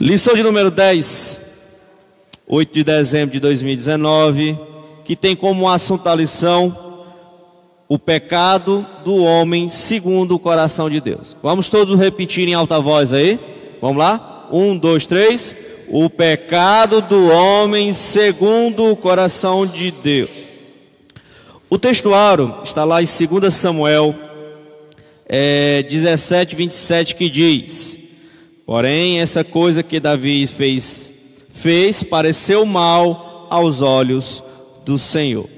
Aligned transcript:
Lição 0.00 0.34
de 0.34 0.42
número 0.42 0.72
10, 0.72 1.40
8 2.48 2.74
de 2.74 2.82
dezembro 2.82 3.32
de 3.32 3.38
2019, 3.38 4.58
que 5.04 5.14
tem 5.14 5.36
como 5.36 5.70
assunto 5.70 6.08
a 6.08 6.14
lição 6.16 6.76
o 7.88 7.96
pecado 7.96 8.84
do 9.04 9.22
homem 9.22 9.68
segundo 9.68 10.34
o 10.34 10.38
coração 10.38 10.90
de 10.90 11.00
Deus. 11.00 11.36
Vamos 11.40 11.70
todos 11.70 11.96
repetir 11.96 12.48
em 12.48 12.54
alta 12.54 12.80
voz 12.80 13.12
aí? 13.12 13.38
Vamos 13.80 13.98
lá? 13.98 14.48
Um, 14.50 14.76
dois, 14.76 15.06
três. 15.06 15.54
O 15.88 16.10
pecado 16.10 17.00
do 17.00 17.28
homem 17.28 17.92
segundo 17.92 18.90
o 18.90 18.96
coração 18.96 19.64
de 19.64 19.92
Deus. 19.92 20.48
O 21.70 21.78
textuário 21.78 22.52
está 22.64 22.82
lá 22.82 23.00
em 23.00 23.06
2 23.06 23.54
Samuel 23.54 24.12
é, 25.24 25.84
17, 25.84 26.56
27, 26.56 27.14
que 27.14 27.30
diz: 27.30 28.03
Porém, 28.66 29.20
essa 29.20 29.44
coisa 29.44 29.82
que 29.82 30.00
Davi 30.00 30.46
fez, 30.46 31.12
fez 31.52 32.02
pareceu 32.02 32.64
mal 32.64 33.46
aos 33.50 33.82
olhos 33.82 34.42
do 34.84 34.98
Senhor. 34.98 35.48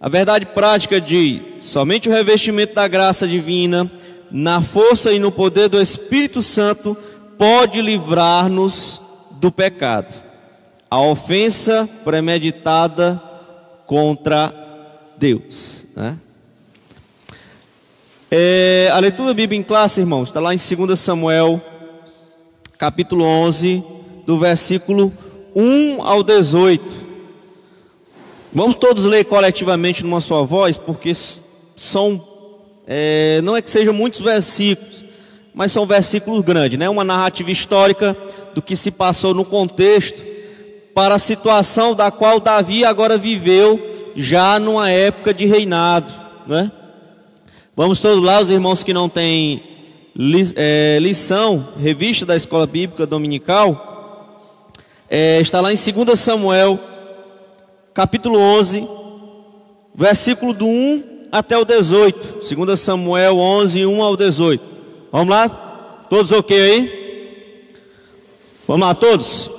A 0.00 0.08
verdade 0.08 0.46
prática 0.46 1.00
diz: 1.00 1.40
somente 1.60 2.08
o 2.08 2.12
revestimento 2.12 2.74
da 2.74 2.88
graça 2.88 3.26
divina, 3.26 3.90
na 4.30 4.62
força 4.62 5.12
e 5.12 5.18
no 5.18 5.30
poder 5.30 5.68
do 5.68 5.80
Espírito 5.80 6.40
Santo, 6.40 6.96
pode 7.36 7.80
livrar-nos 7.80 9.00
do 9.32 9.52
pecado, 9.52 10.12
a 10.90 11.00
ofensa 11.00 11.88
premeditada 12.04 13.22
contra 13.86 14.52
Deus. 15.16 15.84
Né? 15.94 16.16
É, 18.30 18.90
a 18.92 18.98
leitura 18.98 19.28
da 19.28 19.34
Bíblia 19.34 19.58
em 19.58 19.62
classe, 19.62 20.00
irmãos, 20.00 20.28
está 20.28 20.40
lá 20.40 20.52
em 20.54 20.58
2 20.58 20.98
Samuel, 20.98 21.62
capítulo 22.78 23.24
11, 23.24 23.82
do 24.24 24.38
versículo 24.38 25.12
1 25.54 26.00
ao 26.00 26.22
18. 26.22 27.08
Vamos 28.52 28.76
todos 28.76 29.04
ler 29.04 29.24
coletivamente 29.24 30.04
numa 30.04 30.20
sua 30.20 30.44
voz, 30.44 30.78
porque 30.78 31.12
são, 31.74 32.24
é, 32.86 33.40
não 33.42 33.56
é 33.56 33.60
que 33.60 33.68
sejam 33.68 33.92
muitos 33.92 34.20
versículos, 34.20 35.04
mas 35.52 35.72
são 35.72 35.84
versículos 35.86 36.44
grandes, 36.44 36.78
né? 36.78 36.88
Uma 36.88 37.02
narrativa 37.02 37.50
histórica 37.50 38.16
do 38.54 38.62
que 38.62 38.76
se 38.76 38.92
passou 38.92 39.34
no 39.34 39.44
contexto 39.44 40.24
para 40.94 41.16
a 41.16 41.18
situação 41.18 41.96
da 41.96 42.12
qual 42.12 42.38
Davi 42.38 42.84
agora 42.84 43.18
viveu 43.18 44.12
já 44.14 44.60
numa 44.60 44.88
época 44.88 45.34
de 45.34 45.46
reinado, 45.46 46.12
né? 46.46 46.70
Vamos 47.74 48.00
todos 48.00 48.22
lá, 48.22 48.40
os 48.40 48.50
irmãos 48.50 48.84
que 48.84 48.94
não 48.94 49.08
têm 49.08 49.77
lição, 50.14 51.68
revista 51.78 52.26
da 52.26 52.36
Escola 52.36 52.66
Bíblica 52.66 53.06
Dominical, 53.06 53.88
é, 55.08 55.40
está 55.40 55.60
lá 55.60 55.72
em 55.72 55.76
2 55.76 56.18
Samuel, 56.18 56.78
capítulo 57.94 58.38
11, 58.38 58.86
versículo 59.94 60.52
do 60.52 60.66
1 60.66 61.28
até 61.32 61.56
o 61.56 61.64
18. 61.64 62.54
2 62.54 62.78
Samuel 62.78 63.38
11, 63.38 63.86
1 63.86 64.02
ao 64.02 64.16
18. 64.16 64.64
Vamos 65.10 65.28
lá? 65.28 65.48
Todos 66.10 66.30
ok 66.32 66.60
aí? 66.60 66.98
Vamos 68.66 68.86
lá, 68.86 68.94
todos? 68.94 69.50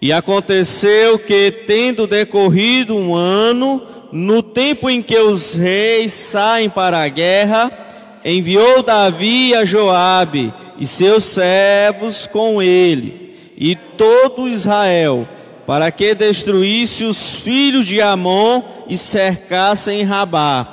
E 0.00 0.12
aconteceu 0.12 1.18
que, 1.18 1.50
tendo 1.66 2.06
decorrido 2.06 2.96
um 2.96 3.14
ano, 3.14 3.82
no 4.12 4.42
tempo 4.42 4.88
em 4.88 5.02
que 5.02 5.18
os 5.18 5.54
reis 5.54 6.12
saem 6.12 6.70
para 6.70 7.02
a 7.02 7.08
guerra, 7.08 7.85
enviou 8.26 8.82
Davi 8.82 9.54
a 9.54 9.64
Joabe 9.64 10.52
e 10.76 10.86
seus 10.86 11.22
servos 11.22 12.26
com 12.26 12.60
ele 12.60 13.32
e 13.56 13.76
todo 13.76 14.48
Israel 14.48 15.28
para 15.64 15.92
que 15.92 16.12
destruísse 16.12 17.04
os 17.04 17.36
filhos 17.36 17.86
de 17.86 18.00
Amon 18.00 18.62
e 18.88 18.98
cercassem 18.98 20.02
Rabá. 20.02 20.66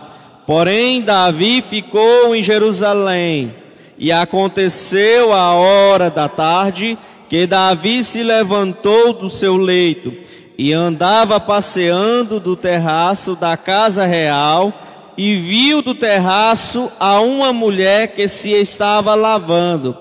Porém 0.47 1.01
Davi 1.01 1.61
ficou 1.67 2.35
em 2.35 2.43
Jerusalém. 2.43 3.55
E 3.97 4.11
aconteceu 4.11 5.31
a 5.31 5.53
hora 5.53 6.09
da 6.09 6.27
tarde 6.27 6.97
que 7.29 7.47
Davi 7.47 8.03
se 8.03 8.21
levantou 8.21 9.13
do 9.13 9.29
seu 9.29 9.55
leito 9.55 10.13
e 10.57 10.73
andava 10.73 11.39
passeando 11.39 12.39
do 12.39 12.55
terraço 12.55 13.35
da 13.35 13.55
casa 13.55 14.05
real 14.05 14.73
e 15.17 15.35
viu 15.35 15.81
do 15.81 15.93
terraço 15.93 16.91
a 16.99 17.19
uma 17.21 17.53
mulher 17.53 18.09
que 18.09 18.27
se 18.27 18.51
estava 18.51 19.15
lavando 19.15 19.97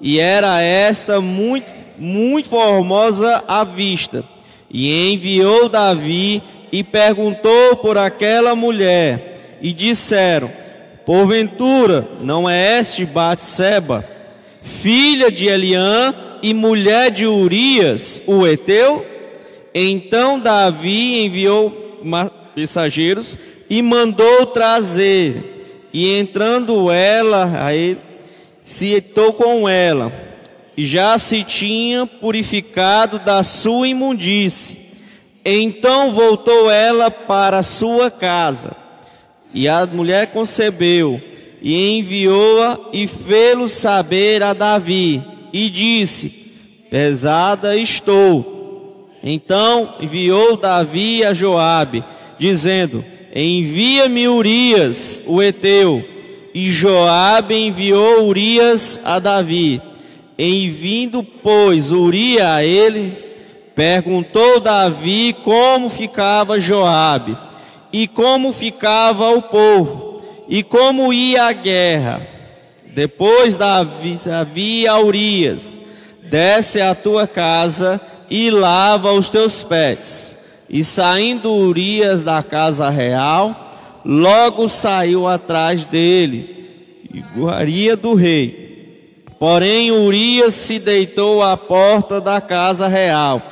e 0.00 0.18
era 0.18 0.60
esta 0.60 1.20
muito 1.20 1.70
muito 1.98 2.48
formosa 2.48 3.42
à 3.48 3.64
vista. 3.64 4.24
E 4.70 5.12
enviou 5.12 5.68
Davi 5.68 6.42
e 6.70 6.82
perguntou 6.82 7.76
por 7.76 7.96
aquela 7.96 8.54
mulher 8.54 9.58
e 9.62 9.72
disseram 9.72 10.50
porventura 11.04 12.06
não 12.20 12.50
é 12.50 12.80
este 12.80 13.06
Batseba 13.06 14.04
filha 14.60 15.30
de 15.30 15.46
Eliã 15.46 16.12
e 16.42 16.52
mulher 16.52 17.10
de 17.10 17.26
Urias 17.26 18.20
o 18.26 18.46
Eteu 18.46 19.06
então 19.72 20.40
Davi 20.40 21.24
enviou 21.24 22.02
mensageiros 22.56 23.38
e 23.68 23.82
mandou 23.82 24.46
trazer. 24.46 25.88
E 25.92 26.18
entrando 26.18 26.90
ela, 26.90 27.64
aí 27.64 27.96
se 28.64 28.92
etou 28.92 29.32
com 29.32 29.68
ela, 29.68 30.12
e 30.76 30.84
já 30.84 31.16
se 31.18 31.42
tinha 31.42 32.06
purificado 32.06 33.18
da 33.18 33.42
sua 33.42 33.88
imundície. 33.88 34.78
Então 35.44 36.10
voltou 36.10 36.70
ela 36.70 37.10
para 37.10 37.62
sua 37.62 38.10
casa. 38.10 38.76
E 39.54 39.68
a 39.68 39.86
mulher 39.86 40.28
concebeu, 40.28 41.20
e 41.62 41.98
enviou-a 41.98 42.78
e 42.92 43.06
fê-lo 43.06 43.68
saber 43.68 44.42
a 44.42 44.52
Davi, 44.52 45.22
e 45.52 45.70
disse: 45.70 46.28
Pesada 46.90 47.76
estou 47.76 48.56
então 49.28 49.96
enviou 50.00 50.56
Davi 50.56 51.24
a 51.24 51.34
Joabe, 51.34 52.04
dizendo: 52.38 53.04
Envia-me 53.38 54.26
Urias, 54.28 55.22
o 55.26 55.42
heteu. 55.42 56.02
E 56.54 56.70
Joabe 56.70 57.54
enviou 57.54 58.26
Urias 58.26 58.98
a 59.04 59.18
Davi. 59.18 59.82
Em 60.38 60.70
vindo, 60.70 61.22
pois, 61.22 61.92
Urias 61.92 62.46
a 62.46 62.64
ele, 62.64 63.12
perguntou 63.74 64.58
Davi 64.58 65.36
como 65.44 65.90
ficava 65.90 66.58
Joabe, 66.58 67.36
e 67.92 68.08
como 68.08 68.54
ficava 68.54 69.28
o 69.28 69.42
povo, 69.42 70.22
e 70.48 70.62
como 70.62 71.12
ia 71.12 71.44
a 71.44 71.52
guerra. 71.52 72.26
Depois 72.86 73.54
Davi, 73.58 74.18
Davi 74.24 74.88
a 74.88 74.98
Urias, 74.98 75.78
desce 76.22 76.80
à 76.80 76.94
tua 76.94 77.26
casa 77.26 78.00
e 78.30 78.48
lava 78.48 79.12
os 79.12 79.28
teus 79.28 79.62
pés. 79.62 80.35
E 80.68 80.82
saindo 80.82 81.52
Urias 81.52 82.22
da 82.22 82.42
casa 82.42 82.90
real, 82.90 83.72
logo 84.04 84.68
saiu 84.68 85.26
atrás 85.26 85.84
dele, 85.84 87.08
iguaria 87.12 87.96
do 87.96 88.14
rei. 88.14 89.24
Porém, 89.38 89.92
Urias 89.92 90.54
se 90.54 90.78
deitou 90.78 91.42
à 91.42 91.56
porta 91.56 92.20
da 92.20 92.40
casa 92.40 92.88
real, 92.88 93.42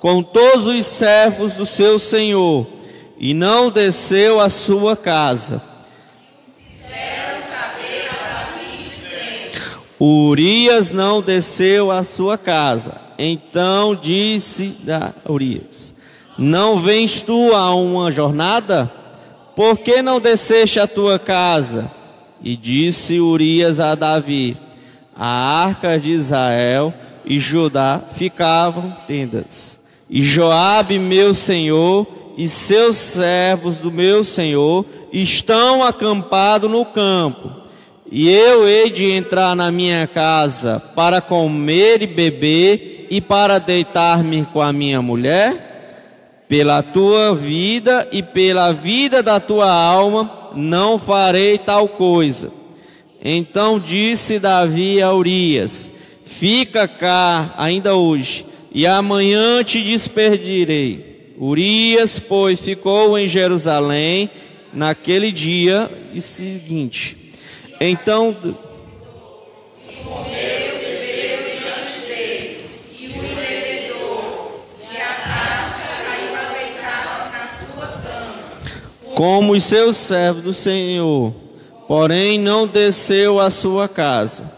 com 0.00 0.22
todos 0.22 0.66
os 0.66 0.86
servos 0.86 1.52
do 1.52 1.66
seu 1.66 1.98
senhor, 1.98 2.66
e 3.18 3.34
não 3.34 3.70
desceu 3.70 4.40
à 4.40 4.48
sua 4.48 4.96
casa. 4.96 5.62
Urias 9.98 10.90
não 10.90 11.22
desceu 11.22 11.90
à 11.90 12.04
sua 12.04 12.36
casa 12.36 13.06
então 13.18 13.94
disse 13.94 14.76
a 14.88 15.30
Urias: 15.30 15.94
Não 16.38 16.78
vens 16.78 17.22
tu 17.22 17.54
a 17.54 17.74
uma 17.74 18.12
jornada? 18.12 18.92
Por 19.54 19.78
que 19.78 20.02
não 20.02 20.20
desceste 20.20 20.78
a 20.78 20.86
tua 20.86 21.18
casa? 21.18 21.90
E 22.42 22.54
disse 22.56 23.18
Urias 23.18 23.80
a 23.80 23.94
Davi: 23.94 24.56
A 25.16 25.64
arca 25.64 25.98
de 25.98 26.10
Israel 26.10 26.92
e 27.24 27.38
Judá 27.38 28.02
ficavam 28.14 28.94
tendas. 29.06 29.78
E 30.08 30.22
Joabe, 30.22 30.98
meu 30.98 31.32
senhor, 31.32 32.06
e 32.36 32.48
seus 32.48 32.96
servos 32.96 33.76
do 33.76 33.90
meu 33.90 34.22
senhor 34.22 34.84
estão 35.12 35.82
acampados 35.82 36.70
no 36.70 36.84
campo. 36.84 37.50
E 38.10 38.28
eu 38.28 38.68
hei 38.68 38.90
de 38.90 39.10
entrar 39.10 39.56
na 39.56 39.70
minha 39.70 40.06
casa 40.06 40.80
para 40.94 41.20
comer 41.20 42.02
e 42.02 42.06
beber 42.06 43.08
e 43.10 43.20
para 43.20 43.58
deitar-me 43.58 44.44
com 44.52 44.60
a 44.60 44.72
minha 44.72 45.00
mulher? 45.02 45.75
Pela 46.48 46.82
tua 46.82 47.34
vida 47.34 48.08
e 48.12 48.22
pela 48.22 48.72
vida 48.72 49.22
da 49.22 49.40
tua 49.40 49.70
alma, 49.70 50.50
não 50.54 50.98
farei 50.98 51.58
tal 51.58 51.88
coisa. 51.88 52.52
Então 53.22 53.78
disse 53.78 54.38
Davi 54.38 55.02
a 55.02 55.12
Urias: 55.12 55.90
Fica 56.22 56.86
cá 56.86 57.54
ainda 57.56 57.96
hoje, 57.96 58.46
e 58.72 58.86
amanhã 58.86 59.64
te 59.64 59.82
despedirei. 59.82 61.34
Urias, 61.38 62.18
pois, 62.18 62.60
ficou 62.60 63.18
em 63.18 63.26
Jerusalém 63.26 64.30
naquele 64.72 65.32
dia 65.32 65.90
e 66.14 66.20
seguinte. 66.20 67.16
Então. 67.80 68.36
Como 79.16 79.54
os 79.54 79.64
seus 79.64 79.96
servos 79.96 80.42
do 80.42 80.52
Senhor, 80.52 81.32
porém 81.88 82.38
não 82.38 82.66
desceu 82.66 83.40
à 83.40 83.48
sua 83.48 83.88
casa. 83.88 84.52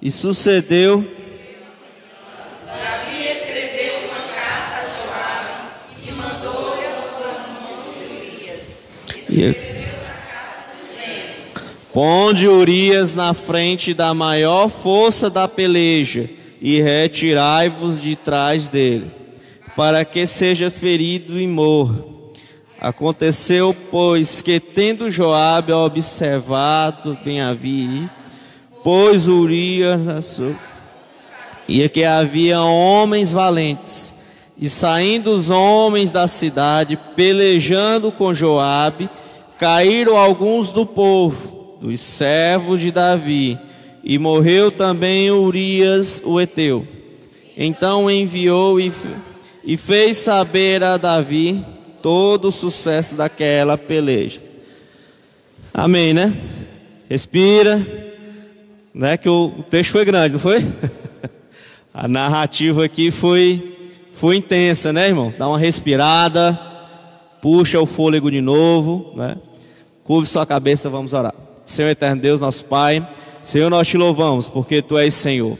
E 0.00 0.08
sucedeu 0.08 1.04
Davi 2.64 3.26
escreveu 3.32 3.94
uma 4.06 4.20
carta 4.32 4.82
a 4.82 4.84
Joabe 4.86 5.50
e 6.06 6.12
mandou 6.12 6.76
para 7.18 7.30
o 7.32 7.48
monte 7.60 7.90
Urias. 9.28 9.58
E- 9.58 9.84
Ponde 11.92 12.46
Urias 12.46 13.16
na 13.16 13.34
frente 13.34 13.92
da 13.92 14.14
maior 14.14 14.68
força 14.68 15.28
da 15.28 15.48
peleja 15.48 16.30
e 16.62 16.80
retirai-vos 16.80 18.00
de 18.00 18.14
trás 18.14 18.68
dele, 18.68 19.10
para 19.74 20.04
que 20.04 20.24
seja 20.24 20.70
ferido 20.70 21.36
e 21.36 21.48
morra. 21.48 22.13
Aconteceu, 22.84 23.74
pois, 23.90 24.42
que 24.42 24.60
tendo 24.60 25.10
Joabe 25.10 25.72
observado 25.72 27.16
bem 27.24 27.40
havia, 27.40 28.10
pôs 28.82 29.26
Urias 29.26 30.38
e 31.66 31.88
que 31.88 32.04
havia 32.04 32.60
homens 32.60 33.32
valentes. 33.32 34.14
E 34.58 34.68
saindo 34.68 35.34
os 35.34 35.50
homens 35.50 36.12
da 36.12 36.28
cidade, 36.28 36.98
pelejando 37.16 38.12
com 38.12 38.34
Joabe, 38.34 39.08
caíram 39.58 40.18
alguns 40.18 40.70
do 40.70 40.84
povo, 40.84 41.78
dos 41.80 41.98
servos 42.00 42.82
de 42.82 42.90
Davi, 42.90 43.58
e 44.04 44.18
morreu 44.18 44.70
também 44.70 45.30
Urias 45.30 46.20
o 46.22 46.38
Eteu. 46.38 46.86
Então 47.56 48.10
enviou 48.10 48.78
e, 48.78 48.92
e 49.64 49.74
fez 49.74 50.18
saber 50.18 50.84
a 50.84 50.98
Davi 50.98 51.64
todo 52.04 52.48
o 52.48 52.52
sucesso 52.52 53.14
daquela 53.14 53.78
peleja. 53.78 54.38
Amém, 55.72 56.12
né? 56.12 56.34
Respira 57.08 57.80
né, 58.92 59.16
que 59.16 59.26
o, 59.26 59.54
o 59.58 59.62
texto 59.62 59.92
foi 59.92 60.04
grande, 60.04 60.34
não 60.34 60.38
foi? 60.38 60.62
A 61.94 62.06
narrativa 62.06 62.84
aqui 62.84 63.10
foi, 63.10 63.90
foi 64.12 64.36
intensa, 64.36 64.92
né, 64.92 65.08
irmão? 65.08 65.32
Dá 65.38 65.48
uma 65.48 65.58
respirada, 65.58 66.60
puxa 67.40 67.80
o 67.80 67.86
fôlego 67.86 68.30
de 68.30 68.42
novo, 68.42 69.14
né? 69.16 69.36
Curve 70.02 70.28
sua 70.28 70.44
cabeça, 70.44 70.90
vamos 70.90 71.14
orar. 71.14 71.34
Senhor 71.64 71.88
eterno 71.88 72.20
Deus, 72.20 72.38
nosso 72.38 72.66
Pai, 72.66 73.08
Senhor, 73.42 73.70
nós 73.70 73.88
te 73.88 73.96
louvamos 73.96 74.46
porque 74.46 74.82
tu 74.82 74.98
és 74.98 75.14
Senhor. 75.14 75.56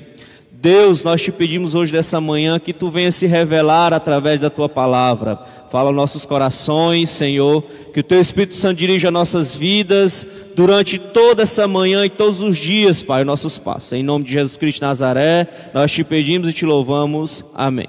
Deus, 0.53 1.03
nós 1.03 1.23
te 1.23 1.33
pedimos 1.33 1.75
hoje 1.75 1.93
dessa 1.93 2.21
manhã 2.21 2.59
que 2.59 2.75
tu 2.75 2.91
venha 2.91 3.13
se 3.13 3.27
revelar 3.27 3.95
através 3.95 4.41
da 4.41 4.51
tua 4.51 4.69
palavra. 4.69 5.39
Fala 5.75 5.91
nossos 5.91 6.25
corações, 6.25 7.11
Senhor, 7.11 7.61
que 7.93 7.99
o 7.99 8.03
teu 8.05 8.21
Espírito 8.21 8.55
Santo 8.55 8.79
dirija 8.79 9.11
nossas 9.11 9.57
vidas 9.57 10.25
durante 10.55 11.01
toda 11.01 11.43
essa 11.43 11.67
manhã 11.67 12.07
e 12.07 12.09
todos 12.09 12.41
os 12.43 12.57
dias, 12.57 13.03
Pai, 13.03 13.25
nossos 13.25 13.59
passos. 13.59 13.93
Em 13.93 14.01
nome 14.01 14.25
de 14.25 14.35
Jesus 14.35 14.57
Cristo 14.57 14.77
de 14.77 14.83
Nazaré, 14.83 15.73
nós 15.75 15.91
te 15.91 16.05
pedimos 16.05 16.49
e 16.49 16.53
te 16.53 16.65
louvamos. 16.65 17.45
Amém. 17.53 17.89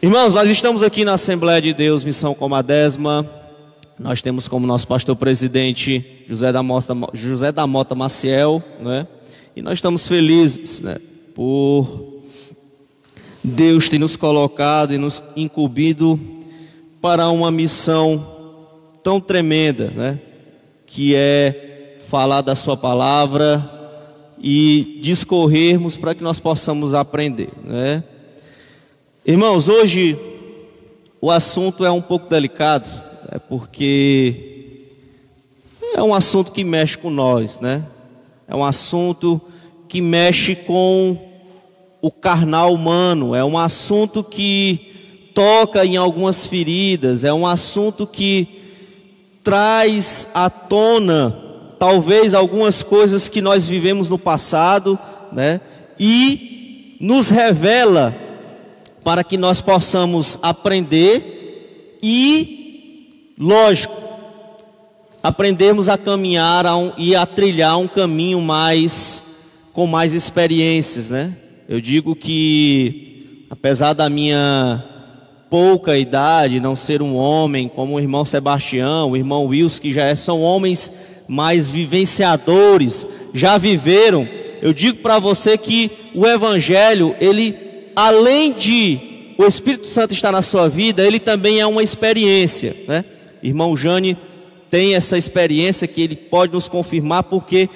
Irmãos, 0.00 0.32
nós 0.32 0.48
estamos 0.48 0.82
aqui 0.82 1.04
na 1.04 1.12
Assembleia 1.12 1.60
de 1.60 1.74
Deus, 1.74 2.02
Missão 2.02 2.32
Comadésima. 2.32 3.28
Nós 3.98 4.22
temos 4.22 4.48
como 4.48 4.66
nosso 4.66 4.86
pastor 4.86 5.14
presidente 5.14 6.24
José 6.26 6.50
da 6.50 6.62
Mota, 6.62 6.96
José 7.12 7.52
da 7.52 7.66
Mota 7.66 7.94
Maciel, 7.94 8.64
né? 8.80 9.06
E 9.54 9.60
nós 9.60 9.74
estamos 9.74 10.08
felizes, 10.08 10.80
né? 10.80 10.96
Por 11.34 12.11
Deus 13.42 13.88
ter 13.88 13.98
nos 13.98 14.16
colocado 14.16 14.94
e 14.94 14.98
nos 14.98 15.22
incumbido 15.34 16.18
para 17.00 17.28
uma 17.30 17.50
missão 17.50 18.24
tão 19.02 19.20
tremenda, 19.20 19.90
né? 19.90 20.20
Que 20.86 21.14
é 21.16 21.96
falar 22.06 22.42
da 22.42 22.54
Sua 22.54 22.76
palavra 22.76 23.68
e 24.40 24.98
discorrermos 25.00 25.96
para 25.96 26.14
que 26.14 26.22
nós 26.22 26.38
possamos 26.38 26.94
aprender, 26.94 27.50
né? 27.64 28.04
Irmãos, 29.26 29.68
hoje 29.68 30.16
o 31.20 31.30
assunto 31.30 31.84
é 31.84 31.90
um 31.90 32.02
pouco 32.02 32.28
delicado, 32.28 32.88
é 33.28 33.38
porque 33.38 34.86
é 35.94 36.02
um 36.02 36.14
assunto 36.14 36.52
que 36.52 36.62
mexe 36.62 36.96
com 36.96 37.10
nós, 37.10 37.58
né? 37.58 37.86
É 38.46 38.54
um 38.54 38.64
assunto 38.64 39.40
que 39.88 40.00
mexe 40.00 40.54
com 40.54 41.31
o 42.02 42.10
carnal 42.10 42.74
humano, 42.74 43.32
é 43.32 43.44
um 43.44 43.56
assunto 43.56 44.24
que 44.24 45.30
toca 45.32 45.86
em 45.86 45.96
algumas 45.96 46.44
feridas, 46.44 47.22
é 47.22 47.32
um 47.32 47.46
assunto 47.46 48.08
que 48.08 48.48
traz 49.44 50.26
à 50.34 50.50
tona 50.50 51.38
talvez 51.78 52.34
algumas 52.34 52.82
coisas 52.82 53.28
que 53.28 53.40
nós 53.40 53.64
vivemos 53.64 54.08
no 54.08 54.18
passado, 54.18 54.98
né? 55.32 55.60
E 55.98 56.96
nos 57.00 57.30
revela 57.30 58.14
para 59.04 59.22
que 59.22 59.36
nós 59.36 59.60
possamos 59.60 60.38
aprender 60.42 61.98
e, 62.02 63.32
lógico, 63.38 63.94
aprendermos 65.22 65.88
a 65.88 65.96
caminhar 65.96 66.66
a 66.66 66.76
um, 66.76 66.92
e 66.98 67.14
a 67.14 67.24
trilhar 67.26 67.78
um 67.78 67.86
caminho 67.86 68.40
mais 68.40 69.22
com 69.72 69.86
mais 69.86 70.14
experiências, 70.14 71.08
né? 71.08 71.36
Eu 71.68 71.80
digo 71.80 72.16
que 72.16 73.46
apesar 73.48 73.92
da 73.92 74.08
minha 74.08 74.82
pouca 75.48 75.96
idade, 75.98 76.58
não 76.58 76.74
ser 76.74 77.02
um 77.02 77.14
homem 77.14 77.68
como 77.68 77.94
o 77.94 78.00
irmão 78.00 78.24
Sebastião, 78.24 79.10
o 79.10 79.16
irmão 79.16 79.46
Wilson, 79.46 79.82
que 79.82 79.92
já 79.92 80.14
são 80.16 80.40
homens 80.40 80.90
mais 81.28 81.68
vivenciadores, 81.68 83.06
já 83.34 83.58
viveram. 83.58 84.26
Eu 84.60 84.72
digo 84.72 84.98
para 84.98 85.18
você 85.18 85.56
que 85.58 85.90
o 86.14 86.26
evangelho, 86.26 87.14
ele 87.20 87.54
além 87.94 88.52
de 88.52 89.34
o 89.38 89.44
Espírito 89.44 89.86
Santo 89.86 90.14
estar 90.14 90.32
na 90.32 90.42
sua 90.42 90.68
vida, 90.68 91.06
ele 91.06 91.20
também 91.20 91.60
é 91.60 91.66
uma 91.66 91.82
experiência, 91.82 92.76
né? 92.88 93.04
Irmão 93.42 93.76
Jane 93.76 94.16
tem 94.70 94.94
essa 94.94 95.18
experiência 95.18 95.86
que 95.86 96.00
ele 96.00 96.16
pode 96.16 96.54
nos 96.54 96.68
confirmar, 96.68 97.24
porque 97.24 97.68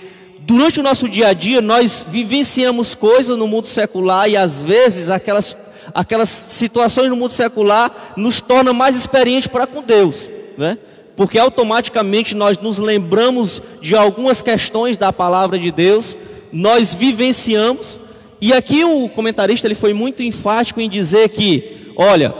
durante 0.46 0.78
o 0.78 0.82
nosso 0.82 1.08
dia 1.08 1.28
a 1.28 1.32
dia 1.32 1.60
nós 1.60 2.06
vivenciamos 2.08 2.94
coisas 2.94 3.36
no 3.36 3.48
mundo 3.48 3.66
secular 3.66 4.30
e 4.30 4.36
às 4.36 4.60
vezes 4.60 5.10
aquelas, 5.10 5.56
aquelas 5.92 6.28
situações 6.28 7.10
no 7.10 7.16
mundo 7.16 7.32
secular 7.32 8.14
nos 8.16 8.40
tornam 8.40 8.72
mais 8.72 8.94
experientes 8.94 9.48
para 9.48 9.66
com 9.66 9.82
Deus, 9.82 10.30
né? 10.56 10.78
Porque 11.16 11.38
automaticamente 11.38 12.34
nós 12.34 12.58
nos 12.58 12.78
lembramos 12.78 13.60
de 13.80 13.96
algumas 13.96 14.40
questões 14.40 14.96
da 14.96 15.12
palavra 15.12 15.58
de 15.58 15.72
Deus, 15.72 16.16
nós 16.52 16.94
vivenciamos 16.94 17.98
e 18.40 18.52
aqui 18.52 18.84
o 18.84 19.08
comentarista 19.08 19.66
ele 19.66 19.74
foi 19.74 19.92
muito 19.92 20.22
enfático 20.22 20.80
em 20.80 20.88
dizer 20.88 21.30
que, 21.30 21.92
olha, 21.96 22.32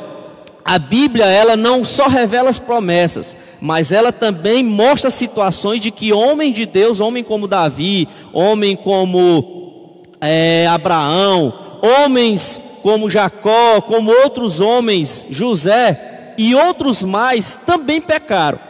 a 0.65 0.79
Bíblia 0.79 1.27
ela 1.27 1.57
não 1.57 1.85
só 1.85 2.07
revela 2.07 2.51
as 2.51 2.59
promessas, 2.59 3.37
mas 3.61 3.93
ela 3.93 4.13
também 4.13 4.63
mostra 4.63 5.11
situações 5.11 5.81
de 5.81 5.91
que 5.91 6.13
homem 6.13 6.53
de 6.53 6.67
Deus, 6.67 7.01
homem 7.01 7.25
como 7.25 7.49
Davi, 7.49 8.09
homem 8.33 8.77
como 8.77 10.03
é, 10.21 10.67
Abraão, 10.67 11.53
homens 11.83 12.61
como 12.83 13.11
Jacó, 13.11 13.81
como 13.81 14.11
outros 14.11 14.61
homens, 14.61 15.27
José 15.29 16.35
e 16.39 16.55
outros 16.55 17.03
mais, 17.03 17.59
também 17.67 18.01
pecaram, 18.01 18.61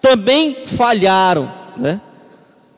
também 0.00 0.58
falharam, 0.66 1.50
né? 1.76 2.00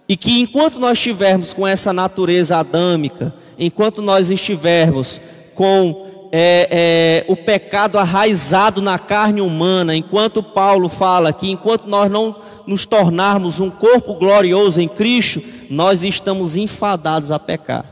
E 0.09 0.17
que 0.17 0.38
enquanto 0.38 0.79
nós 0.79 0.99
estivermos 0.99 1.53
com 1.55 1.67
essa 1.67 1.93
natureza 1.93 2.59
adâmica, 2.59 3.35
enquanto 3.59 4.03
nós 4.03 4.31
estivermos 4.31 5.21
com 5.55 6.03
é, 6.37 6.69
é, 6.69 7.25
o 7.29 7.37
pecado 7.37 7.97
arraizado 7.97 8.83
na 8.83 8.99
carne 8.99 9.41
humana, 9.41 9.95
enquanto 9.95 10.43
Paulo 10.43 10.88
fala 10.88 11.33
que 11.33 11.49
enquanto 11.49 11.87
nós 11.87 12.11
não 12.11 12.35
nos 12.67 12.85
tornarmos 12.85 13.61
um 13.61 13.71
corpo 13.71 14.14
glorioso 14.14 14.81
em 14.81 14.88
Cristo, 14.88 15.41
nós 15.71 16.03
estamos 16.03 16.57
enfadados 16.57 17.31
a 17.31 17.38
pecar. 17.38 17.85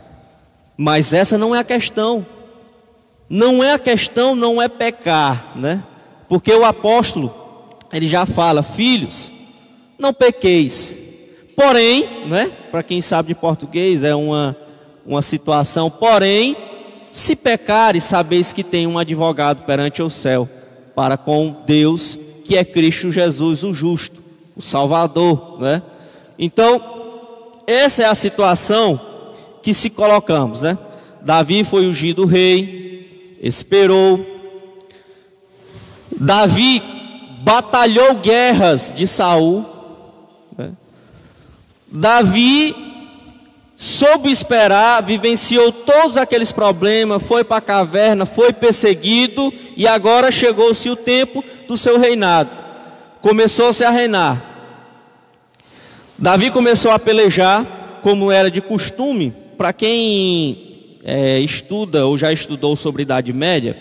Mas 0.77 1.15
essa 1.15 1.39
não 1.39 1.55
é 1.55 1.61
a 1.61 1.65
questão. 1.65 2.27
Não 3.31 3.63
é 3.63 3.75
a 3.75 3.79
questão, 3.79 4.35
não 4.35 4.61
é 4.61 4.67
pecar, 4.69 5.53
né? 5.55 5.85
Porque 6.29 6.53
o 6.53 6.65
apóstolo, 6.65 7.33
ele 7.93 8.09
já 8.09 8.27
fala, 8.27 8.65
filhos, 8.65 9.33
não 9.97 10.13
pequeis. 10.13 10.99
Porém, 11.55 12.27
né? 12.27 12.51
Para 12.73 12.83
quem 12.83 13.01
sabe 13.01 13.29
de 13.29 13.35
português, 13.37 14.03
é 14.03 14.17
uma 14.17 14.57
uma 15.05 15.23
situação, 15.23 15.91
porém, 15.91 16.57
se 17.13 17.37
pecares, 17.37 18.05
sabeis 18.05 18.55
que 18.55 18.65
tem 18.65 18.87
um 18.87 18.99
advogado 18.99 19.65
perante 19.65 20.03
o 20.03 20.09
céu, 20.09 20.49
para 20.95 21.19
com 21.19 21.55
Deus, 21.67 22.19
que 22.43 22.57
é 22.57 22.65
Cristo 22.65 23.11
Jesus, 23.11 23.63
o 23.63 23.75
justo, 23.75 24.21
o 24.57 24.63
Salvador, 24.63 25.61
né? 25.61 25.83
Então, 26.39 26.83
essa 27.67 28.03
é 28.03 28.07
a 28.07 28.15
situação 28.15 29.01
que 29.63 29.75
se 29.75 29.91
colocamos, 29.91 30.63
né? 30.63 30.79
Davi 31.21 31.63
foi 31.65 31.87
ungido 31.87 32.25
rei, 32.25 33.39
esperou. 33.43 34.27
Davi 36.19 36.83
batalhou 37.43 38.17
guerras 38.17 38.93
de 38.95 39.07
Saul. 39.07 39.65
Né? 40.57 40.73
Davi 41.89 42.92
soube 43.83 44.31
esperar, 44.31 45.03
vivenciou 45.03 45.73
todos 45.73 46.17
aqueles 46.17 46.53
problemas, 46.53 47.21
foi 47.21 47.43
para 47.43 47.57
a 47.57 47.61
caverna, 47.61 48.25
foi 48.25 48.53
perseguido 48.53 49.53
e 49.77 49.89
agora 49.89 50.31
chegou-se 50.31 50.89
o 50.89 50.95
tempo 50.95 51.43
do 51.67 51.77
seu 51.77 51.99
reinado. 51.99 52.51
Começou-se 53.21 53.83
a 53.83 53.91
reinar. 53.91 54.41
Davi 56.17 56.49
começou 56.49 56.93
a 56.93 56.99
pelejar, 56.99 57.99
como 58.05 58.31
era 58.31 58.49
de 58.49 58.61
costume, 58.61 59.35
para 59.59 59.73
quem 59.73 60.95
é, 61.03 61.41
estuda 61.41 62.07
ou 62.07 62.17
já 62.17 62.33
estudou 62.33 62.77
sobre 62.77 63.03
Idade 63.03 63.33
Média, 63.33 63.77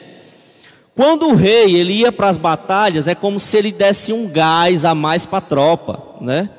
quando 0.96 1.28
o 1.28 1.36
rei 1.36 1.76
ele 1.76 1.94
ia 1.94 2.12
para 2.12 2.30
as 2.30 2.38
batalhas, 2.38 3.08
é 3.08 3.14
como 3.14 3.40
se 3.40 3.56
ele 3.56 3.72
desse 3.72 4.12
um 4.12 4.28
gás 4.28 4.84
a 4.84 4.96
mais 4.96 5.28
para 5.28 5.38
a 5.38 5.42
tropa, 5.42 6.04
né? 6.20 6.50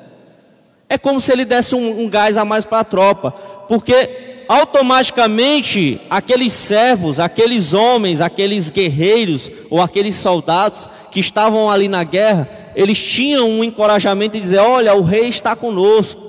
É 0.93 0.97
como 0.99 1.19
se 1.19 1.31
ele 1.31 1.43
desse 1.43 1.73
um, 1.73 2.03
um 2.03 2.07
gás 2.07 2.37
a 2.37 2.45
mais 2.45 2.65
para 2.65 2.81
a 2.81 2.83
tropa, 2.83 3.31
porque 3.67 4.45
automaticamente 4.47 5.99
aqueles 6.07 6.53
servos, 6.53 7.19
aqueles 7.19 7.73
homens, 7.73 8.21
aqueles 8.21 8.69
guerreiros 8.69 9.49
ou 9.71 9.81
aqueles 9.81 10.15
soldados 10.15 10.87
que 11.09 11.19
estavam 11.19 11.71
ali 11.71 11.87
na 11.87 12.03
guerra, 12.03 12.47
eles 12.75 13.03
tinham 13.03 13.49
um 13.49 13.63
encorajamento 13.63 14.37
de 14.37 14.41
dizer: 14.41 14.59
Olha, 14.59 14.93
o 14.93 15.01
rei 15.01 15.29
está 15.29 15.55
conosco, 15.55 16.21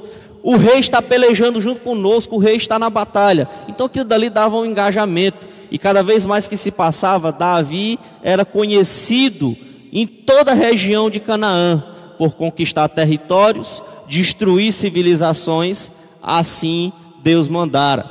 o 0.43 0.57
rei 0.57 0.79
está 0.79 1.03
pelejando 1.03 1.61
junto 1.61 1.81
conosco, 1.81 2.37
o 2.37 2.39
rei 2.39 2.57
está 2.57 2.79
na 2.79 2.89
batalha. 2.89 3.47
Então 3.69 3.85
aquilo 3.85 4.07
dali 4.07 4.31
dava 4.31 4.57
um 4.57 4.65
engajamento. 4.65 5.47
E 5.71 5.77
cada 5.77 6.03
vez 6.03 6.25
mais 6.25 6.49
que 6.49 6.57
se 6.57 6.71
passava, 6.71 7.31
Davi 7.31 7.99
era 8.23 8.47
conhecido 8.47 9.55
em 9.93 10.07
toda 10.07 10.53
a 10.53 10.55
região 10.55 11.11
de 11.11 11.21
Canaã 11.21 11.85
por 12.17 12.35
conquistar 12.35 12.89
territórios, 12.89 13.83
destruir 14.09 14.73
civilizações, 14.73 15.91
assim 16.23 16.93
Deus 17.23 17.49
mandara. 17.49 18.09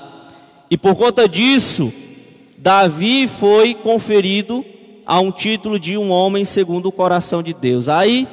E 0.69 0.77
por 0.77 0.95
conta 0.95 1.27
disso, 1.27 1.93
Davi 2.57 3.27
foi 3.27 3.73
conferido 3.73 4.65
a 5.05 5.19
um 5.19 5.31
título 5.31 5.77
de 5.77 5.97
um 5.97 6.09
homem 6.09 6.45
segundo 6.45 6.87
o 6.87 6.91
coração 6.91 7.43
de 7.43 7.53
Deus. 7.53 7.89
Aí 7.89 8.27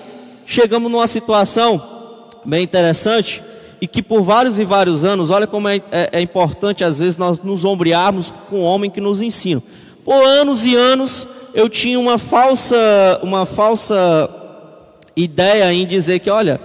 chegamos 0.46 0.90
numa 0.90 1.06
situação 1.06 2.28
bem 2.44 2.62
interessante 2.62 3.42
e 3.80 3.86
que 3.86 4.02
por 4.02 4.22
vários 4.22 4.58
e 4.58 4.64
vários 4.64 5.04
anos, 5.04 5.30
olha 5.30 5.46
como 5.46 5.68
é, 5.68 5.82
é, 5.90 6.10
é 6.12 6.20
importante 6.20 6.84
às 6.84 6.98
vezes 6.98 7.16
nós 7.16 7.40
nos 7.40 7.64
ombrearmos 7.64 8.32
com 8.48 8.60
um 8.60 8.64
homem 8.64 8.90
que 8.90 9.00
nos 9.00 9.22
ensina. 9.22 9.62
Por 10.04 10.22
anos 10.22 10.64
e 10.64 10.74
anos 10.74 11.26
eu 11.54 11.68
tinha 11.68 11.98
uma 11.98 12.18
falsa, 12.18 12.76
uma 13.22 13.44
falsa 13.44 14.30
ideia 15.16 15.72
em 15.72 15.86
dizer 15.86 16.18
que, 16.20 16.30
olha, 16.30 16.60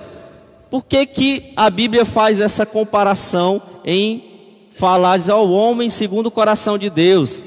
por 0.70 0.84
que, 0.84 1.06
que 1.06 1.54
a 1.56 1.70
Bíblia 1.70 2.06
faz 2.06 2.40
essa 2.40 2.66
comparação 2.66 3.62
em 3.86 4.24
falar 4.72 5.20
ao 5.30 5.50
homem 5.50 5.90
segundo 5.90 6.28
o 6.28 6.32
coração 6.32 6.78
de 6.78 6.90
Deus? 6.90 7.44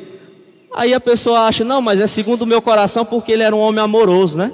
Aí 0.75 0.95
a 0.95 1.01
pessoa 1.01 1.41
acha, 1.41 1.65
não, 1.65 1.81
mas 1.81 2.01
é 2.01 2.07
segundo 2.07 2.43
o 2.43 2.47
meu 2.47 2.63
coração 2.63 3.05
porque 3.05 3.33
ele 3.33 3.43
era 3.43 3.55
um 3.55 3.61
homem 3.61 3.83
amoroso, 3.83 4.39
né? 4.39 4.53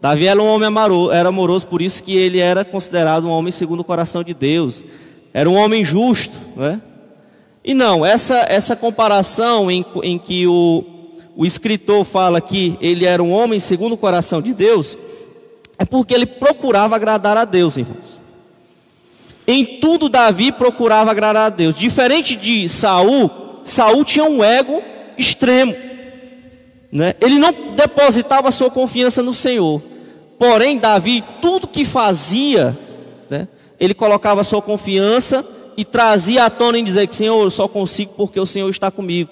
Davi 0.00 0.26
era 0.26 0.40
um 0.40 0.46
homem 0.46 0.68
amoroso, 0.68 1.12
era 1.12 1.28
amoroso, 1.28 1.66
por 1.66 1.82
isso 1.82 2.02
que 2.02 2.16
ele 2.16 2.38
era 2.38 2.64
considerado 2.64 3.26
um 3.26 3.30
homem 3.30 3.52
segundo 3.52 3.80
o 3.80 3.84
coração 3.84 4.22
de 4.22 4.32
Deus. 4.32 4.82
Era 5.32 5.48
um 5.48 5.56
homem 5.56 5.84
justo, 5.84 6.34
né? 6.56 6.80
E 7.62 7.74
não, 7.74 8.04
essa, 8.04 8.46
essa 8.48 8.74
comparação 8.74 9.70
em, 9.70 9.84
em 10.02 10.18
que 10.18 10.46
o, 10.46 10.84
o 11.36 11.44
escritor 11.44 12.04
fala 12.04 12.40
que 12.40 12.78
ele 12.80 13.04
era 13.04 13.22
um 13.22 13.30
homem 13.30 13.60
segundo 13.60 13.92
o 13.92 13.98
coração 13.98 14.40
de 14.40 14.54
Deus, 14.54 14.96
é 15.80 15.84
porque 15.86 16.12
ele 16.12 16.26
procurava 16.26 16.94
agradar 16.94 17.38
a 17.38 17.46
Deus, 17.46 17.78
irmãos. 17.78 18.20
Em 19.46 19.64
tudo 19.64 20.10
Davi 20.10 20.52
procurava 20.52 21.10
agradar 21.10 21.46
a 21.46 21.48
Deus. 21.48 21.74
Diferente 21.74 22.36
de 22.36 22.68
Saul, 22.68 23.30
Saul 23.64 24.04
tinha 24.04 24.26
um 24.26 24.44
ego 24.44 24.82
extremo. 25.16 25.74
Né? 26.92 27.14
Ele 27.18 27.38
não 27.38 27.74
depositava 27.74 28.50
sua 28.50 28.70
confiança 28.70 29.22
no 29.22 29.32
Senhor. 29.32 29.82
Porém, 30.38 30.76
Davi, 30.76 31.24
tudo 31.40 31.66
que 31.66 31.86
fazia, 31.86 32.78
né, 33.30 33.48
ele 33.78 33.94
colocava 33.94 34.44
sua 34.44 34.60
confiança 34.60 35.42
e 35.78 35.84
trazia 35.84 36.44
à 36.44 36.50
tona 36.50 36.78
em 36.78 36.84
dizer 36.84 37.06
que, 37.06 37.16
Senhor, 37.16 37.42
eu 37.42 37.50
só 37.50 37.66
consigo 37.66 38.12
porque 38.18 38.38
o 38.38 38.44
Senhor 38.44 38.68
está 38.68 38.90
comigo. 38.90 39.30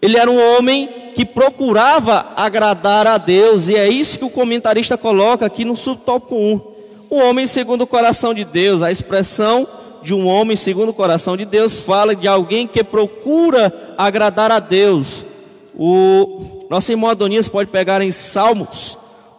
Ele 0.00 0.16
era 0.16 0.30
um 0.30 0.56
homem 0.56 0.88
que 1.14 1.24
procurava 1.24 2.32
agradar 2.36 3.06
a 3.06 3.18
Deus, 3.18 3.68
e 3.68 3.76
é 3.76 3.88
isso 3.88 4.18
que 4.18 4.24
o 4.24 4.30
comentarista 4.30 4.96
coloca 4.96 5.44
aqui 5.44 5.64
no 5.64 5.76
subtópico 5.76 6.34
1. 6.34 6.60
O 7.10 7.16
homem 7.16 7.46
segundo 7.46 7.82
o 7.82 7.86
coração 7.86 8.32
de 8.32 8.44
Deus, 8.44 8.82
a 8.82 8.90
expressão 8.90 9.68
de 10.02 10.14
um 10.14 10.26
homem 10.26 10.56
segundo 10.56 10.90
o 10.90 10.94
coração 10.94 11.36
de 11.36 11.44
Deus 11.44 11.74
fala 11.74 12.14
de 12.14 12.26
alguém 12.26 12.66
que 12.66 12.82
procura 12.82 13.94
agradar 13.98 14.50
a 14.50 14.58
Deus. 14.58 15.26
O 15.74 16.66
nosso 16.70 16.90
irmão 16.90 17.10
Adonias 17.10 17.48
pode 17.48 17.70
pegar 17.70 18.00
em 18.00 18.10
Salmos 18.10 18.96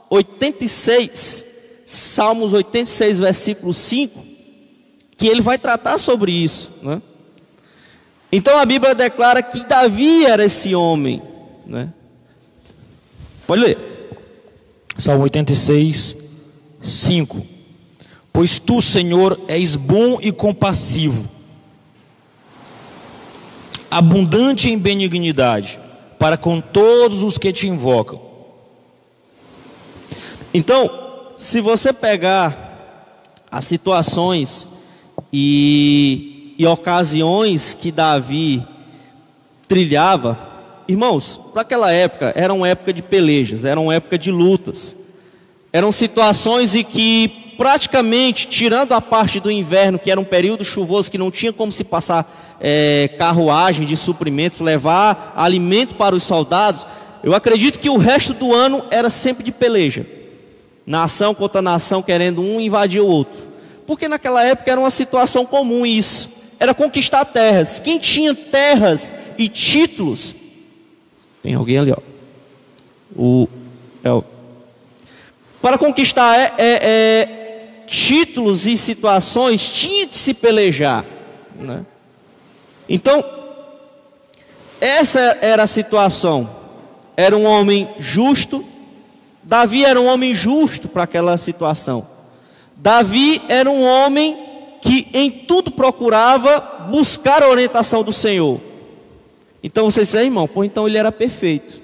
86, 0.10 1.46
Salmos 1.86 2.54
86, 2.54 3.20
versículo 3.20 3.74
5, 3.74 4.24
que 5.18 5.28
ele 5.28 5.42
vai 5.42 5.58
tratar 5.58 5.98
sobre 5.98 6.32
isso. 6.32 6.72
Né? 6.82 7.02
Então 8.32 8.58
a 8.58 8.66
Bíblia 8.66 8.96
declara 8.96 9.44
que 9.44 9.66
Davi 9.66 10.26
era 10.26 10.46
esse 10.46 10.74
homem. 10.74 11.22
Né? 11.66 11.90
Pode 13.46 13.62
ler. 13.62 13.78
Salmo 14.98 15.24
86, 15.24 16.16
5. 16.82 17.46
Pois 18.32 18.60
tu, 18.60 18.82
Senhor, 18.82 19.40
és 19.48 19.76
bom 19.76 20.18
e 20.22 20.32
compassivo, 20.32 21.30
abundante 23.90 24.70
em 24.70 24.78
benignidade, 24.78 25.80
para 26.18 26.38
com 26.38 26.62
todos 26.62 27.24
os 27.24 27.38
que 27.38 27.52
te 27.52 27.68
invocam. 27.68 28.22
Então, 30.54 30.90
se 31.36 31.60
você 31.60 31.92
pegar 31.92 32.70
as 33.52 33.66
situações 33.66 34.68
e, 35.34 36.41
e 36.62 36.68
ocasiões 36.68 37.74
que 37.74 37.92
Davi 37.92 38.64
trilhava, 39.68 40.38
irmãos, 40.88 41.42
para 41.52 41.64
aquela 41.64 41.92
época 41.92 42.32
era 42.36 42.54
uma 42.54 42.68
época 42.68 42.94
de 42.94 43.02
pelejas, 43.02 43.66
era 43.66 43.80
uma 43.80 43.96
época 43.96 44.16
de 44.16 44.30
lutas, 44.30 44.96
eram 45.74 45.92
situações 45.92 46.76
em 46.76 46.84
que 46.84 47.56
praticamente, 47.58 48.48
tirando 48.48 48.92
a 48.92 49.02
parte 49.02 49.40
do 49.40 49.50
inverno, 49.50 49.98
que 49.98 50.12
era 50.12 50.22
um 50.22 50.24
período 50.24 50.64
chuvoso, 50.64 51.10
que 51.10 51.18
não 51.18 51.32
tinha 51.32 51.52
como 51.52 51.72
se 51.72 51.84
passar 51.84 52.32
é, 52.62 53.10
carruagem 53.18 53.88
de 53.88 53.98
suprimentos, 53.98 54.60
levar 54.60 55.34
alimento 55.36 55.96
para 55.96 56.16
os 56.16 56.22
soldados, 56.22 56.86
eu 57.24 57.34
acredito 57.34 57.80
que 57.80 57.90
o 57.90 57.98
resto 57.98 58.36
do 58.36 58.54
ano 58.54 58.86
era 58.92 59.10
sempre 59.10 59.44
de 59.44 59.52
peleja. 59.52 60.06
Nação 60.86 61.34
contra 61.34 61.60
nação 61.60 62.04
querendo 62.04 62.40
um 62.40 62.62
invadir 62.62 63.02
o 63.02 63.08
outro. 63.08 63.48
Porque 63.88 64.08
naquela 64.08 64.44
época 64.44 64.72
era 64.72 64.80
uma 64.80 64.92
situação 64.92 65.44
comum 65.44 65.88
isso. 65.88 66.41
Era 66.62 66.76
conquistar 66.76 67.26
terras. 67.26 67.80
Quem 67.80 67.98
tinha 67.98 68.36
terras 68.36 69.12
e 69.36 69.50
títulos. 69.50 70.36
Tem 71.42 71.56
alguém 71.56 71.80
ali, 71.80 71.92
ó. 71.92 71.98
O, 73.16 73.48
é 74.04 74.12
o 74.12 74.24
para 75.60 75.76
conquistar 75.80 76.38
é, 76.38 76.54
é, 76.60 76.80
é 76.84 77.84
títulos 77.88 78.68
e 78.68 78.78
situações, 78.78 79.68
tinha 79.68 80.06
que 80.06 80.20
se 80.20 80.36
pelejar. 80.36 81.04
Né? 81.56 81.84
Então, 82.88 83.26
essa 84.80 85.40
era 85.42 85.64
a 85.64 85.68
situação. 85.68 86.48
Era 87.18 87.36
um 87.36 87.46
homem 87.46 87.90
justo. 87.98 88.64
Davi 89.42 89.84
era 89.84 90.00
um 90.00 90.06
homem 90.06 90.32
justo 90.36 90.88
para 90.88 91.04
aquela 91.04 91.38
situação. 91.38 92.08
Davi 92.76 93.42
era 93.50 93.70
um 93.70 93.84
homem 93.84 94.51
que 94.82 95.08
em 95.14 95.30
tudo 95.30 95.72
procurava 95.72 96.88
buscar 96.90 97.44
a 97.44 97.50
orientação 97.50 98.04
do 98.04 98.12
Senhor. 98.12 98.60
Então 99.64 99.90
você 99.90 100.02
diz, 100.02 100.14
irmão, 100.16 100.48
pô, 100.48 100.64
então 100.64 100.88
ele 100.88 100.98
era 100.98 101.12
perfeito. 101.12 101.82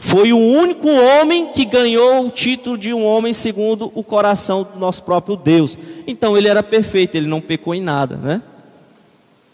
Foi 0.00 0.32
o 0.32 0.38
único 0.38 0.88
homem 0.88 1.48
que 1.52 1.64
ganhou 1.64 2.26
o 2.26 2.30
título 2.30 2.78
de 2.78 2.92
um 2.94 3.04
homem 3.04 3.32
segundo 3.32 3.90
o 3.94 4.02
coração 4.02 4.64
do 4.64 4.78
nosso 4.78 5.02
próprio 5.02 5.36
Deus. 5.36 5.76
Então 6.06 6.36
ele 6.36 6.48
era 6.48 6.62
perfeito, 6.62 7.16
ele 7.16 7.28
não 7.28 7.40
pecou 7.40 7.74
em 7.74 7.80
nada, 7.80 8.16
né? 8.16 8.42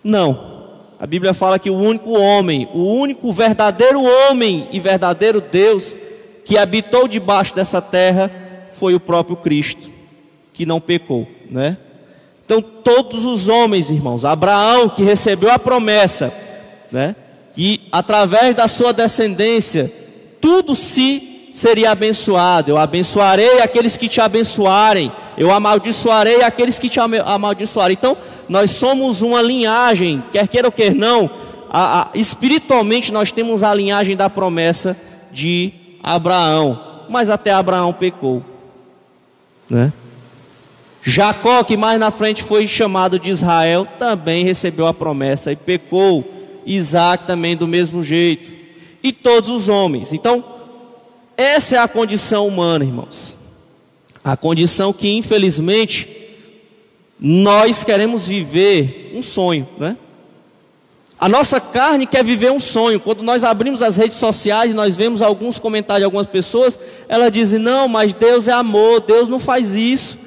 Não. 0.03 0.55
A 0.99 1.07
Bíblia 1.07 1.35
fala 1.35 1.59
que 1.59 1.71
o 1.71 1.77
único 1.77 2.13
homem, 2.13 2.69
o 2.73 2.85
único 2.85 3.33
verdadeiro 3.33 4.03
homem 4.03 4.69
e 4.71 4.79
verdadeiro 4.79 5.41
Deus 5.41 5.95
que 6.45 6.57
habitou 6.57 7.09
debaixo 7.09 7.55
dessa 7.55 7.81
terra 7.81 8.31
foi 8.73 8.95
o 8.95 9.01
próprio 9.01 9.37
Cristo, 9.37 9.91
que 10.53 10.67
não 10.67 10.81
pecou, 10.81 11.27
né? 11.55 11.77
Então 12.45 12.61
todos 12.61 13.25
os 13.25 13.49
homens, 13.49 13.89
irmãos, 13.89 14.25
Abraão 14.25 14.89
que 14.89 15.05
recebeu 15.05 15.53
a 15.53 15.59
promessa, 15.59 16.35
né? 16.91 17.15
Que 17.55 17.83
através 17.93 18.57
da 18.57 18.67
sua 18.67 18.93
descendência 18.93 19.91
tudo 20.41 20.75
se 20.75 21.49
seria 21.53 21.93
abençoado. 21.93 22.73
Eu 22.73 22.77
abençoarei 22.77 23.61
aqueles 23.61 23.97
que 23.97 24.09
te 24.09 24.21
abençoarem, 24.21 25.13
eu 25.39 25.53
amaldiçoarei 25.53 26.43
aqueles 26.43 26.79
que 26.79 26.89
te 26.89 26.99
amaldiçoarem. 26.99 27.97
Então, 27.97 28.17
nós 28.49 28.73
somos 28.73 29.23
uma 29.23 29.41
linhagem, 29.41 30.23
quer 30.33 30.49
queira 30.49 30.67
ou 30.69 30.73
quer 30.73 30.93
não, 30.93 31.31
a, 31.71 32.03
a, 32.03 32.09
espiritualmente 32.15 33.13
nós 33.13 33.31
temos 33.31 33.63
a 33.63 33.73
linhagem 33.73 34.17
da 34.17 34.29
promessa 34.29 34.97
de 35.33 35.73
Abraão, 36.03 37.07
mas 37.09 37.31
até 37.31 37.53
Abraão 37.53 37.93
pecou, 37.93 38.43
né? 39.71 39.93
Jacó, 41.07 41.63
que 41.63 41.77
mais 41.77 42.01
na 42.01 42.11
frente 42.11 42.43
foi 42.43 42.67
chamado 42.67 43.19
de 43.19 43.29
Israel, 43.29 43.87
também 43.99 44.43
recebeu 44.43 44.87
a 44.87 44.95
promessa 44.95 45.53
e 45.53 45.57
pecou. 45.57 46.25
Isaac 46.65 47.27
também 47.27 47.55
do 47.55 47.69
mesmo 47.69 48.03
jeito. 48.03 48.51
E 49.03 49.13
todos 49.13 49.51
os 49.51 49.69
homens. 49.69 50.15
Então, 50.15 50.43
essa 51.37 51.77
é 51.77 51.79
a 51.79 51.87
condição 51.87 52.49
humana, 52.49 52.87
irmãos. 52.87 53.35
A 54.25 54.35
condição 54.35 54.95
que, 54.95 55.11
infelizmente, 55.11 56.09
nós 57.21 57.85
queremos 57.85 58.27
viver 58.27 59.13
um 59.15 59.21
sonho, 59.21 59.69
né? 59.79 59.99
A 61.21 61.29
nossa 61.29 61.61
carne 61.61 62.07
quer 62.07 62.25
viver 62.25 62.51
um 62.51 62.59
sonho. 62.59 62.99
Quando 62.99 63.23
nós 63.23 63.45
abrimos 63.45 63.83
as 63.83 63.99
redes 63.99 64.17
sociais 64.17 64.71
e 64.71 64.75
nós 64.75 64.97
vemos 64.97 65.21
alguns 65.21 65.59
comentários 65.59 66.01
de 66.01 66.05
algumas 66.07 66.27
pessoas, 66.27 66.79
elas 67.09 67.31
dizem: 67.31 67.59
Não, 67.59 67.87
mas 67.89 68.15
Deus 68.15 68.49
é 68.49 68.53
amor, 68.53 69.03
Deus 69.03 69.29
não 69.29 69.39
faz 69.39 69.75
isso. 69.75 70.24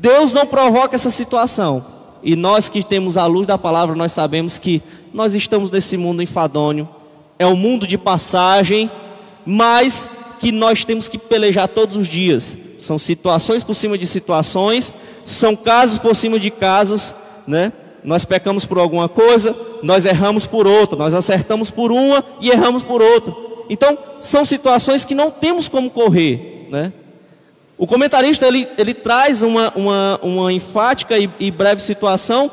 Deus 0.00 0.32
não 0.32 0.46
provoca 0.46 0.94
essa 0.94 1.10
situação. 1.10 1.84
E 2.22 2.34
nós 2.34 2.68
que 2.68 2.82
temos 2.82 3.16
a 3.16 3.26
luz 3.26 3.46
da 3.46 3.58
palavra, 3.58 3.94
nós 3.94 4.12
sabemos 4.12 4.58
que 4.58 4.82
nós 5.12 5.34
estamos 5.34 5.70
nesse 5.70 5.96
mundo 5.96 6.22
enfadônio. 6.22 6.88
É 7.38 7.46
um 7.46 7.56
mundo 7.56 7.86
de 7.86 7.98
passagem, 7.98 8.90
mas 9.44 10.08
que 10.40 10.50
nós 10.50 10.84
temos 10.84 11.08
que 11.08 11.18
pelejar 11.18 11.68
todos 11.68 11.96
os 11.96 12.08
dias. 12.08 12.56
São 12.78 12.98
situações 12.98 13.62
por 13.62 13.74
cima 13.74 13.96
de 13.96 14.06
situações, 14.06 14.92
são 15.24 15.54
casos 15.54 15.98
por 15.98 16.16
cima 16.16 16.38
de 16.38 16.50
casos, 16.50 17.14
né? 17.46 17.72
Nós 18.02 18.24
pecamos 18.24 18.66
por 18.66 18.78
alguma 18.78 19.08
coisa, 19.08 19.56
nós 19.82 20.04
erramos 20.04 20.46
por 20.46 20.66
outra, 20.66 20.98
nós 20.98 21.14
acertamos 21.14 21.70
por 21.70 21.90
uma 21.90 22.22
e 22.40 22.50
erramos 22.50 22.82
por 22.82 23.00
outra. 23.00 23.34
Então, 23.70 23.96
são 24.20 24.44
situações 24.44 25.04
que 25.04 25.14
não 25.14 25.30
temos 25.30 25.68
como 25.68 25.90
correr, 25.90 26.68
né? 26.70 26.92
O 27.76 27.86
comentarista 27.86 28.46
ele, 28.46 28.68
ele 28.78 28.94
traz 28.94 29.42
uma, 29.42 29.72
uma, 29.74 30.20
uma 30.22 30.52
enfática 30.52 31.18
e, 31.18 31.28
e 31.40 31.50
breve 31.50 31.82
situação 31.82 32.50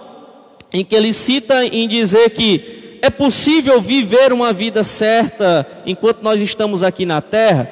em 0.73 0.83
que 0.83 0.95
ele 0.95 1.13
cita 1.13 1.65
em 1.65 1.87
dizer 1.87 2.29
que 2.31 2.99
é 3.01 3.09
possível 3.09 3.81
viver 3.81 4.31
uma 4.31 4.53
vida 4.53 4.83
certa 4.83 5.67
enquanto 5.85 6.21
nós 6.21 6.41
estamos 6.41 6.83
aqui 6.83 7.05
na 7.05 7.21
terra. 7.21 7.69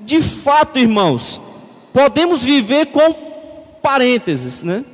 De 0.00 0.20
fato, 0.20 0.78
irmãos, 0.78 1.40
podemos 1.92 2.42
viver 2.42 2.86
com 2.86 3.14
parênteses, 3.82 4.62
né? 4.62 4.84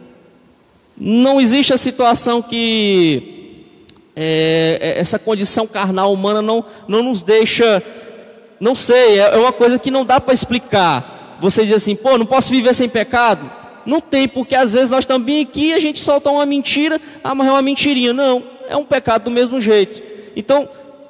Não 0.97 1.41
existe 1.41 1.73
a 1.73 1.79
situação 1.79 2.43
que 2.43 3.67
é, 4.15 4.79
é, 4.81 5.01
essa 5.01 5.19
condição 5.19 5.67
carnal 5.67 6.13
humana 6.13 6.43
não, 6.43 6.65
não 6.87 7.03
nos 7.03 7.23
deixa, 7.23 7.83
não 8.61 8.75
sei, 8.75 9.19
é, 9.19 9.35
é 9.35 9.37
uma 9.37 9.53
coisa 9.53 9.79
que 9.79 9.91
não 9.91 10.05
dá 10.05 10.21
para 10.21 10.35
explicar. 10.35 11.22
Você 11.43 11.65
diz 11.65 11.75
assim, 11.75 11.97
pô, 11.97 12.17
não 12.17 12.25
posso 12.25 12.51
viver 12.51 12.73
sem 12.73 12.89
pecado? 12.89 13.51
Não 13.85 14.01
tem, 14.01 14.29
porque 14.29 14.55
às 14.55 14.73
vezes 14.73 14.89
nós 14.89 15.05
também 15.05 15.43
aqui 15.43 15.75
a 15.75 15.81
gente 15.81 15.99
solta 15.99 16.31
uma 16.31 16.47
mentira, 16.47 17.01
ah, 17.23 17.35
mas 17.35 17.49
é 17.49 17.51
uma 17.51 17.61
mentirinha. 17.61 18.13
Não, 18.13 18.45
é 18.69 18.77
um 18.77 18.85
pecado 18.85 19.25
do 19.25 19.31
mesmo 19.33 19.61
jeito. 19.61 20.01
Então, 20.37 20.69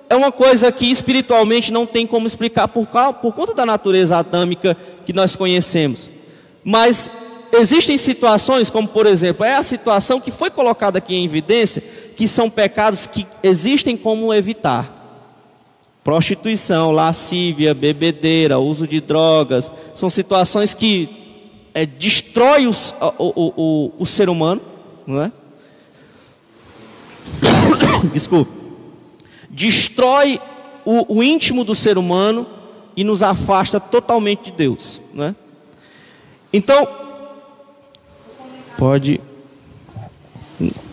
é 0.08 0.16
uma 0.16 0.32
coisa 0.32 0.72
que 0.72 0.90
espiritualmente 0.90 1.70
não 1.70 1.84
tem 1.84 2.06
como 2.06 2.26
explicar 2.26 2.66
por, 2.68 2.88
por 3.20 3.34
conta 3.34 3.52
da 3.52 3.66
natureza 3.66 4.16
adâmica 4.16 4.74
que 5.04 5.12
nós 5.12 5.36
conhecemos. 5.36 6.10
Mas 6.64 7.10
existem 7.52 7.98
situações, 7.98 8.70
como 8.70 8.88
por 8.88 9.04
exemplo, 9.04 9.44
é 9.44 9.56
a 9.56 9.62
situação 9.62 10.18
que 10.18 10.30
foi 10.30 10.48
colocada 10.48 10.96
aqui 10.96 11.14
em 11.14 11.26
evidência, 11.26 11.82
que 12.16 12.26
são 12.26 12.48
pecados 12.48 13.06
que 13.06 13.26
existem 13.42 13.98
como 13.98 14.32
evitar. 14.32 15.01
Prostituição, 16.04 16.90
lascívia, 16.90 17.74
bebedeira, 17.74 18.58
uso 18.58 18.88
de 18.88 19.00
drogas, 19.00 19.70
são 19.94 20.10
situações 20.10 20.74
que 20.74 21.08
é, 21.72 21.86
destrói 21.86 22.66
os, 22.66 22.92
o, 23.18 23.52
o, 23.56 23.92
o, 23.98 24.06
ser 24.06 24.28
humano, 24.28 24.60
não 25.06 25.22
é? 25.22 25.32
Desculpe. 28.12 28.50
Destrói 29.48 30.40
o, 30.84 31.18
o 31.18 31.22
íntimo 31.22 31.62
do 31.62 31.74
ser 31.74 31.96
humano 31.96 32.48
e 32.96 33.04
nos 33.04 33.22
afasta 33.22 33.78
totalmente 33.78 34.50
de 34.50 34.56
Deus. 34.56 35.00
Né? 35.14 35.36
Então, 36.52 36.88
pode. 38.76 39.20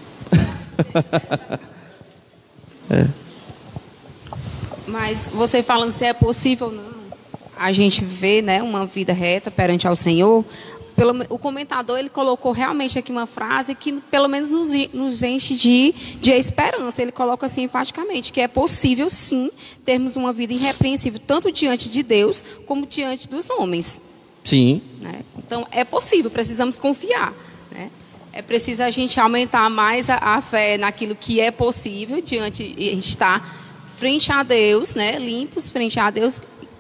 é. 2.89 3.28
Mas 4.89 5.29
você 5.31 5.61
falando 5.61 5.91
se 5.91 6.05
é 6.05 6.13
possível 6.13 6.67
ou 6.67 6.73
não, 6.73 6.89
a 7.57 7.71
gente 7.71 8.03
vê 8.03 8.41
né, 8.41 8.61
uma 8.63 8.85
vida 8.85 9.13
reta 9.13 9.51
perante 9.51 9.87
ao 9.87 9.95
Senhor, 9.95 10.45
pelo, 10.95 11.13
o 11.29 11.39
comentador 11.39 11.97
ele 11.97 12.09
colocou 12.09 12.51
realmente 12.51 12.99
aqui 12.99 13.09
uma 13.09 13.25
frase 13.25 13.73
que 13.73 14.01
pelo 14.11 14.27
menos 14.27 14.49
nos, 14.49 14.69
nos 14.93 15.23
enche 15.23 15.55
de, 15.55 15.93
de 16.19 16.31
esperança. 16.31 17.01
Ele 17.01 17.11
coloca 17.11 17.45
assim 17.45 17.63
enfaticamente 17.63 18.33
que 18.33 18.41
é 18.41 18.47
possível 18.47 19.09
sim 19.09 19.49
termos 19.85 20.17
uma 20.17 20.33
vida 20.33 20.53
irrepreensível 20.53 21.19
tanto 21.25 21.51
diante 21.51 21.89
de 21.89 22.03
Deus 22.03 22.43
como 22.65 22.85
diante 22.85 23.29
dos 23.29 23.49
homens. 23.49 24.01
Sim. 24.43 24.81
Né? 24.99 25.21
Então 25.37 25.65
é 25.71 25.85
possível, 25.85 26.29
precisamos 26.29 26.77
confiar. 26.77 27.33
Né? 27.71 27.89
É 28.33 28.41
preciso 28.41 28.83
a 28.83 28.91
gente 28.91 29.19
aumentar 29.19 29.69
mais 29.69 30.09
a, 30.09 30.17
a 30.17 30.41
fé 30.41 30.77
naquilo 30.77 31.15
que 31.15 31.39
é 31.39 31.49
possível 31.49 32.21
diante 32.21 32.63
estar 32.77 33.68
frente 33.99 34.31
a 34.31 34.43
Deus, 34.43 34.95
né, 34.95 35.19
limpos 35.19 35.69
frente 35.69 35.99
a 35.99 36.09
Deus, 36.09 36.39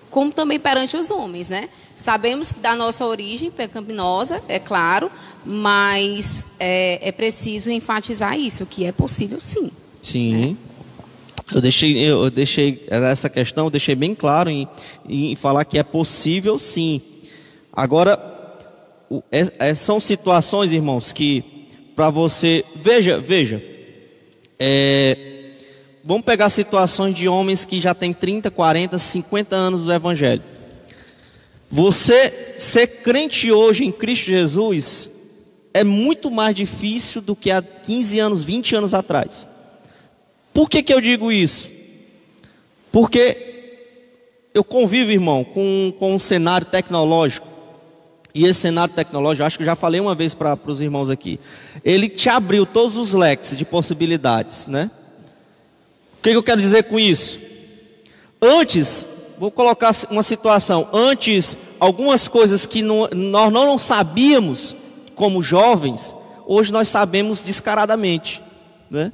como 0.09 0.31
também 0.31 0.57
perante 0.57 0.95
os 0.95 1.11
homens, 1.11 1.49
né? 1.49 1.67
Sabemos 1.93 2.53
da 2.61 2.75
nossa 2.75 3.05
origem 3.05 3.51
pecaminosa, 3.51 4.41
é 4.47 4.57
claro, 4.57 5.11
mas 5.45 6.47
é, 6.57 7.09
é 7.09 7.11
preciso 7.11 7.69
enfatizar 7.69 8.39
isso, 8.39 8.65
que 8.65 8.85
é 8.85 8.93
possível 8.93 9.41
sim. 9.41 9.69
Sim. 10.01 10.57
É. 11.53 11.55
Eu 11.55 11.61
deixei, 11.61 11.97
eu 11.97 12.31
deixei 12.31 12.85
essa 12.87 13.29
questão, 13.29 13.65
eu 13.65 13.71
deixei 13.71 13.95
bem 13.95 14.15
claro 14.15 14.49
em, 14.49 14.67
em 15.07 15.35
falar 15.35 15.65
que 15.65 15.77
é 15.77 15.83
possível 15.83 16.57
sim. 16.57 17.01
Agora, 17.73 18.17
é, 19.29 19.69
é, 19.69 19.75
são 19.75 19.99
situações, 19.99 20.71
irmãos, 20.71 21.11
que 21.11 21.43
para 21.95 22.09
você. 22.09 22.63
Veja, 22.75 23.19
veja. 23.19 23.61
É, 24.57 25.38
vamos 26.09 26.25
pegar 26.25 26.49
situações 26.49 27.15
de 27.15 27.27
homens 27.27 27.65
que 27.65 27.79
já 27.79 27.93
têm 27.93 28.11
30, 28.11 28.49
40, 28.49 28.97
50 28.97 29.55
anos 29.55 29.83
do 29.83 29.93
Evangelho. 29.93 30.41
Você 31.69 32.55
ser 32.57 32.87
crente 33.03 33.51
hoje 33.51 33.85
em 33.85 33.91
Cristo 33.91 34.25
Jesus 34.25 35.07
é 35.71 35.83
muito 35.83 36.31
mais 36.31 36.55
difícil 36.55 37.21
do 37.21 37.35
que 37.35 37.51
há 37.51 37.61
15 37.61 38.19
anos, 38.19 38.43
20 38.43 38.75
anos 38.75 38.95
atrás. 38.95 39.47
Por 40.51 40.67
que, 40.67 40.81
que 40.81 40.91
eu 40.91 40.99
digo 40.99 41.31
isso? 41.31 41.69
Porque 42.91 43.77
eu 44.51 44.63
convivo, 44.63 45.11
irmão, 45.11 45.43
com, 45.43 45.93
com 45.99 46.15
um 46.15 46.19
cenário 46.19 46.65
tecnológico. 46.65 47.47
E 48.33 48.47
esse 48.47 48.61
cenário 48.61 48.95
tecnológico, 48.95 49.45
acho 49.45 49.59
que 49.59 49.63
já 49.65 49.75
falei 49.75 50.01
uma 50.01 50.15
vez 50.15 50.33
para 50.33 50.57
os 50.65 50.81
irmãos 50.81 51.11
aqui. 51.11 51.39
Ele 51.85 52.09
te 52.09 52.29
abriu 52.29 52.65
todos 52.65 52.97
os 52.97 53.13
leques 53.13 53.55
de 53.55 53.63
possibilidades, 53.63 54.65
né? 54.65 54.89
O 56.19 56.21
que, 56.21 56.31
que 56.31 56.35
eu 56.35 56.43
quero 56.43 56.61
dizer 56.61 56.83
com 56.83 56.99
isso? 56.99 57.39
Antes, 58.41 59.07
vou 59.37 59.49
colocar 59.49 59.95
uma 60.11 60.21
situação. 60.21 60.89
Antes, 60.91 61.57
algumas 61.79 62.27
coisas 62.27 62.65
que 62.65 62.81
não, 62.81 63.07
nós 63.13 63.51
não 63.51 63.79
sabíamos 63.79 64.75
como 65.15 65.41
jovens, 65.41 66.13
hoje 66.45 66.73
nós 66.73 66.89
sabemos 66.89 67.43
descaradamente. 67.43 68.43
Né? 68.91 69.13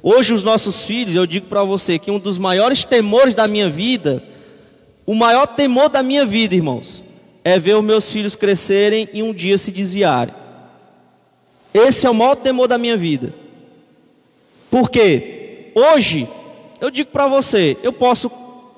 Hoje, 0.00 0.32
os 0.32 0.44
nossos 0.44 0.84
filhos, 0.84 1.16
eu 1.16 1.26
digo 1.26 1.46
para 1.46 1.64
você 1.64 1.98
que 1.98 2.10
um 2.10 2.20
dos 2.20 2.38
maiores 2.38 2.84
temores 2.84 3.34
da 3.34 3.48
minha 3.48 3.68
vida, 3.68 4.22
o 5.04 5.14
maior 5.14 5.46
temor 5.46 5.88
da 5.88 6.04
minha 6.04 6.24
vida, 6.24 6.54
irmãos, 6.54 7.02
é 7.42 7.58
ver 7.58 7.74
os 7.74 7.84
meus 7.84 8.12
filhos 8.12 8.36
crescerem 8.36 9.08
e 9.12 9.24
um 9.24 9.34
dia 9.34 9.58
se 9.58 9.72
desviarem. 9.72 10.34
Esse 11.74 12.06
é 12.06 12.10
o 12.10 12.14
maior 12.14 12.36
temor 12.36 12.68
da 12.68 12.78
minha 12.78 12.96
vida. 12.96 13.34
Porque 14.70 15.37
hoje, 15.78 16.28
eu 16.80 16.90
digo 16.90 17.10
para 17.10 17.26
você, 17.26 17.76
eu 17.82 17.92
posso 17.92 18.30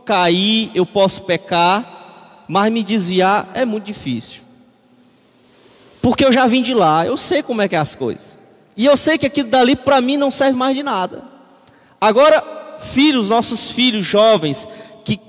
cair, 0.05 0.71
eu 0.75 0.85
posso 0.85 1.23
pecar, 1.23 2.45
mas 2.49 2.73
me 2.73 2.83
desviar 2.83 3.51
é 3.55 3.65
muito 3.65 3.85
difícil. 3.85 4.43
Porque 6.03 6.25
eu 6.25 6.33
já 6.33 6.47
vim 6.47 6.63
de 6.63 6.75
lá, 6.75 7.07
eu 7.07 7.17
sei 7.17 7.43
como 7.43 7.63
é 7.63 7.69
que 7.69 7.77
é 7.77 7.79
as 7.79 7.95
coisas. 7.95 8.37
E 8.77 8.87
eu 8.87 8.97
sei 8.97 9.19
que 9.19 9.27
aquilo 9.27 9.49
dali 9.49 9.77
para 9.77 10.01
mim 10.01 10.17
não 10.17 10.31
serve 10.31 10.57
mais 10.57 10.75
de 10.75 10.83
nada. 10.83 11.25
Agora, 12.01 12.79
filhos, 12.81 13.29
nossos 13.29 13.71
filhos 13.71 14.07
jovens 14.07 14.67
que 15.05 15.21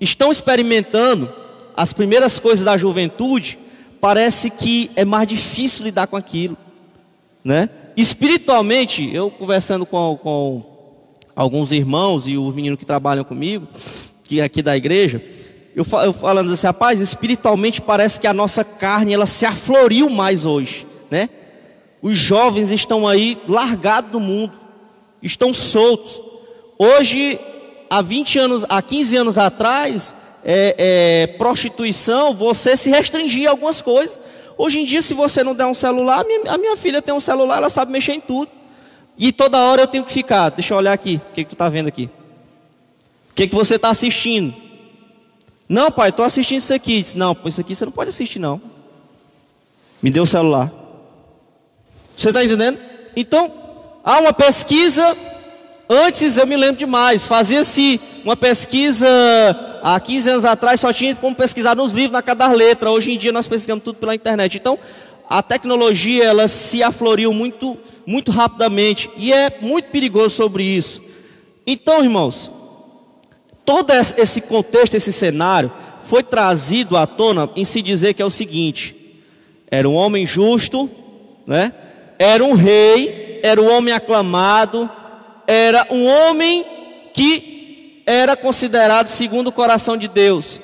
estão 0.00 0.30
experimentando 0.30 1.32
as 1.76 1.92
primeiras 1.92 2.38
coisas 2.38 2.64
da 2.64 2.76
juventude, 2.76 3.58
parece 4.00 4.48
que 4.48 4.90
é 4.94 5.04
mais 5.04 5.26
difícil 5.26 5.84
lidar 5.84 6.06
com 6.06 6.16
aquilo, 6.16 6.56
né? 7.44 7.68
Espiritualmente, 7.96 9.10
eu 9.12 9.30
conversando 9.30 9.84
com, 9.84 10.18
com 10.22 10.69
alguns 11.40 11.72
irmãos 11.72 12.26
e 12.26 12.36
os 12.36 12.54
meninos 12.54 12.78
que 12.78 12.84
trabalham 12.84 13.24
comigo, 13.24 13.66
que 14.24 14.40
é 14.40 14.44
aqui 14.44 14.60
da 14.60 14.76
igreja, 14.76 15.24
eu, 15.74 15.84
falando 15.84 16.52
assim, 16.52 16.66
rapaz, 16.66 17.00
espiritualmente 17.00 17.80
parece 17.80 18.20
que 18.20 18.26
a 18.26 18.34
nossa 18.34 18.62
carne 18.62 19.14
ela 19.14 19.24
se 19.24 19.46
afloriu 19.46 20.10
mais 20.10 20.44
hoje, 20.44 20.86
né? 21.10 21.30
Os 22.02 22.18
jovens 22.18 22.70
estão 22.70 23.08
aí 23.08 23.38
largados 23.48 24.10
do 24.10 24.20
mundo, 24.20 24.52
estão 25.22 25.54
soltos. 25.54 26.20
Hoje, 26.78 27.40
há 27.88 28.02
20 28.02 28.38
anos, 28.38 28.66
há 28.68 28.82
15 28.82 29.16
anos 29.16 29.38
atrás, 29.38 30.14
é, 30.44 30.74
é, 30.76 31.26
prostituição, 31.38 32.34
você 32.34 32.76
se 32.76 32.90
restringia 32.90 33.48
a 33.48 33.52
algumas 33.52 33.80
coisas. 33.80 34.20
Hoje 34.58 34.78
em 34.78 34.84
dia, 34.84 35.00
se 35.00 35.14
você 35.14 35.42
não 35.42 35.54
der 35.54 35.64
um 35.64 35.74
celular, 35.74 36.20
a 36.20 36.24
minha, 36.24 36.52
a 36.52 36.58
minha, 36.58 36.76
filha 36.76 37.00
tem 37.00 37.14
um 37.14 37.20
celular, 37.20 37.56
ela 37.58 37.70
sabe 37.70 37.92
mexer 37.92 38.12
em 38.12 38.20
tudo. 38.20 38.59
E 39.20 39.30
toda 39.30 39.58
hora 39.58 39.82
eu 39.82 39.86
tenho 39.86 40.02
que 40.02 40.14
ficar, 40.14 40.48
deixa 40.48 40.72
eu 40.72 40.78
olhar 40.78 40.94
aqui, 40.94 41.20
o 41.30 41.34
que, 41.34 41.44
que 41.44 41.50
tu 41.50 41.52
está 41.54 41.68
vendo 41.68 41.88
aqui? 41.88 42.08
O 43.30 43.34
que, 43.34 43.46
que 43.46 43.54
você 43.54 43.74
está 43.74 43.90
assistindo? 43.90 44.54
Não, 45.68 45.90
pai, 45.90 46.08
estou 46.08 46.24
assistindo 46.24 46.58
isso 46.58 46.72
aqui. 46.72 47.02
Disse, 47.02 47.18
não, 47.18 47.36
isso 47.44 47.60
aqui 47.60 47.74
você 47.74 47.84
não 47.84 47.92
pode 47.92 48.08
assistir, 48.08 48.38
não. 48.38 48.60
Me 50.02 50.10
dê 50.10 50.18
o 50.18 50.26
celular. 50.26 50.72
Você 52.16 52.30
está 52.30 52.42
entendendo? 52.42 52.78
Então, 53.14 53.52
há 54.02 54.18
uma 54.20 54.32
pesquisa. 54.32 55.16
Antes 55.88 56.38
eu 56.38 56.46
me 56.46 56.56
lembro 56.56 56.76
demais, 56.76 57.26
fazia-se 57.26 58.00
uma 58.24 58.36
pesquisa 58.36 59.06
há 59.82 60.00
15 60.00 60.30
anos 60.30 60.44
atrás, 60.44 60.80
só 60.80 60.92
tinha 60.92 61.14
como 61.14 61.36
pesquisar 61.36 61.76
nos 61.76 61.92
livros, 61.92 62.12
na 62.12 62.22
cada 62.22 62.50
letra. 62.50 62.90
Hoje 62.90 63.12
em 63.12 63.18
dia 63.18 63.32
nós 63.32 63.46
pesquisamos 63.46 63.84
tudo 63.84 63.96
pela 63.96 64.14
internet. 64.14 64.56
Então, 64.56 64.78
a 65.28 65.42
tecnologia 65.42 66.24
ela 66.24 66.48
se 66.48 66.82
afloriu 66.82 67.32
muito, 67.32 67.78
muito 68.10 68.32
rapidamente 68.32 69.08
e 69.16 69.32
é 69.32 69.56
muito 69.60 69.88
perigoso 69.90 70.34
sobre 70.34 70.64
isso. 70.64 71.00
Então, 71.64 72.02
irmãos, 72.02 72.50
todo 73.64 73.92
esse 73.92 74.40
contexto, 74.40 74.96
esse 74.96 75.12
cenário, 75.12 75.70
foi 76.08 76.24
trazido 76.24 76.96
à 76.96 77.06
tona 77.06 77.48
em 77.54 77.64
se 77.64 77.80
dizer 77.80 78.14
que 78.14 78.20
é 78.20 78.26
o 78.26 78.30
seguinte: 78.30 78.96
era 79.70 79.88
um 79.88 79.94
homem 79.94 80.26
justo, 80.26 80.90
né? 81.46 81.72
era 82.18 82.44
um 82.44 82.54
rei, 82.54 83.38
era 83.44 83.62
um 83.62 83.70
homem 83.70 83.94
aclamado, 83.94 84.90
era 85.46 85.86
um 85.88 86.04
homem 86.04 86.66
que 87.14 88.02
era 88.04 88.36
considerado 88.36 89.06
segundo 89.06 89.46
o 89.46 89.52
coração 89.52 89.96
de 89.96 90.08
Deus, 90.08 90.60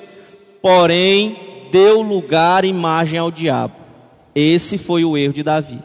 porém 0.61 1.69
deu 1.71 2.01
lugar 2.01 2.65
e 2.65 2.67
imagem 2.67 3.17
ao 3.17 3.31
diabo. 3.31 3.75
Esse 4.35 4.77
foi 4.77 5.05
o 5.05 5.17
erro 5.17 5.31
de 5.31 5.43
Davi. 5.43 5.79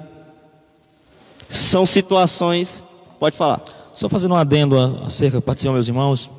São 1.52 1.84
situações, 1.84 2.82
pode 3.20 3.36
falar. 3.36 3.62
Só 3.92 4.08
fazendo 4.08 4.32
um 4.32 4.38
adendo 4.38 4.78
acerca, 5.04 5.38
participam 5.38 5.74
meus 5.74 5.86
irmãos, 5.86 6.30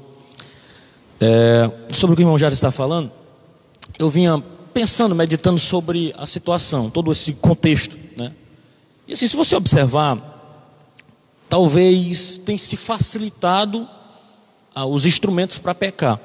é, 1.22 1.70
sobre 1.94 2.16
o 2.16 2.18
que 2.18 2.24
o 2.24 2.26
irmão 2.26 2.40
Jário 2.40 2.56
está 2.56 2.72
falando, 2.72 3.12
eu 4.00 4.10
vinha 4.10 4.44
pensando, 4.74 5.14
meditando 5.14 5.60
sobre 5.60 6.16
a 6.18 6.26
situação, 6.26 6.90
todo 6.90 7.12
esse 7.12 7.32
contexto, 7.34 7.96
né? 8.18 8.32
E 9.08 9.14
assim, 9.14 9.28
se 9.28 9.36
você 9.36 9.56
observar, 9.56 10.18
talvez 11.48 12.40
tenha 12.40 12.58
se 12.58 12.76
facilitado 12.76 13.88
ah, 14.74 14.88
os 14.88 15.06
instrumentos 15.06 15.60
para 15.60 15.76
pecar, 15.76 16.20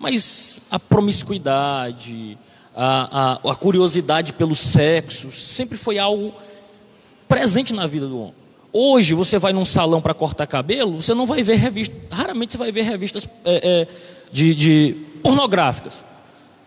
mas 0.00 0.56
a 0.70 0.78
promiscuidade, 0.78 2.38
a, 2.74 3.34
a, 3.44 3.50
a 3.50 3.54
curiosidade 3.54 4.32
pelo 4.32 4.56
sexo, 4.56 5.30
sempre 5.30 5.76
foi 5.76 5.98
algo 5.98 6.32
presente 7.28 7.74
na 7.74 7.86
vida 7.86 8.06
do 8.06 8.18
homem. 8.18 8.34
Hoje 8.72 9.14
você 9.14 9.38
vai 9.38 9.52
num 9.52 9.64
salão 9.64 10.00
para 10.00 10.14
cortar 10.14 10.46
cabelo, 10.46 11.00
você 11.00 11.14
não 11.14 11.26
vai 11.26 11.42
ver 11.42 11.56
revistas, 11.56 11.96
raramente 12.10 12.52
você 12.52 12.58
vai 12.58 12.72
ver 12.72 12.82
revistas 12.82 13.28
é, 13.44 13.60
é, 13.82 13.88
de, 14.32 14.54
de, 14.54 14.96
pornográficas. 15.22 16.04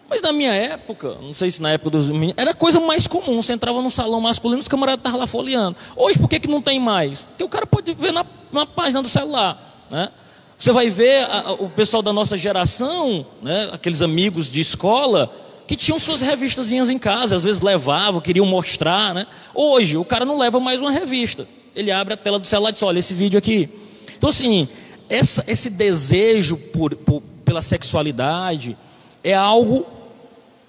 Mas 0.10 0.22
na 0.22 0.34
minha 0.34 0.54
época, 0.54 1.16
não 1.22 1.34
sei 1.34 1.52
se 1.52 1.62
na 1.62 1.72
época 1.72 1.92
dos 1.92 2.10
meninos, 2.10 2.36
era 2.38 2.54
coisa 2.54 2.82
mais 2.82 3.08
comum. 3.08 3.42
Você 3.42 3.54
entrava 3.54 3.82
num 3.82 3.90
salão 3.90 4.20
masculino, 4.20 4.60
os 4.60 4.68
camaradas 4.68 5.00
estavam 5.00 5.20
lá 5.20 5.26
folheando. 5.26 5.78
Hoje, 5.96 6.20
por 6.20 6.28
que, 6.28 6.40
que 6.40 6.50
não 6.50 6.62
tem 6.62 6.82
mais? 6.82 7.24
Porque 7.24 7.44
o 7.46 7.50
cara 7.50 7.66
pode 7.66 7.94
ver 7.94 8.12
na, 8.12 8.26
na 8.52 8.66
página 8.66 9.02
do 9.02 9.08
celular. 9.08 9.88
Né? 9.90 10.10
Você 10.58 10.72
vai 10.74 10.90
ver 10.90 11.24
a, 11.24 11.54
o 11.54 11.70
pessoal 11.70 12.04
da 12.04 12.12
nossa 12.12 12.38
geração, 12.38 13.26
né, 13.42 13.70
aqueles 13.72 14.02
amigos 14.02 14.52
de 14.52 14.60
escola, 14.60 15.32
que 15.72 15.78
tinham 15.78 15.98
suas 15.98 16.20
revistazinhas 16.20 16.90
em 16.90 16.98
casa, 16.98 17.36
às 17.36 17.44
vezes 17.44 17.62
levavam, 17.62 18.20
queriam 18.20 18.46
mostrar. 18.46 19.14
Né? 19.14 19.26
Hoje, 19.56 19.96
o 19.96 20.04
cara 20.04 20.26
não 20.26 20.38
leva 20.38 20.60
mais 20.60 20.82
uma 20.82 20.92
revista 20.92 21.48
ele 21.76 21.92
abre 21.92 22.14
a 22.14 22.18
tela 22.18 22.40
do 22.40 22.48
celular 22.48 22.70
e 22.70 22.74
diz: 22.74 22.84
Olha, 22.84 23.00
esse 23.00 23.14
vídeo 23.14 23.38
aqui. 23.38 23.70
Então, 24.18 24.30
assim, 24.30 24.68
essa, 25.10 25.44
esse 25.48 25.70
desejo 25.70 26.58
por, 26.58 26.96
por, 26.96 27.22
pela 27.44 27.62
sexualidade 27.62 28.78
é 29.24 29.34
algo 29.34 29.86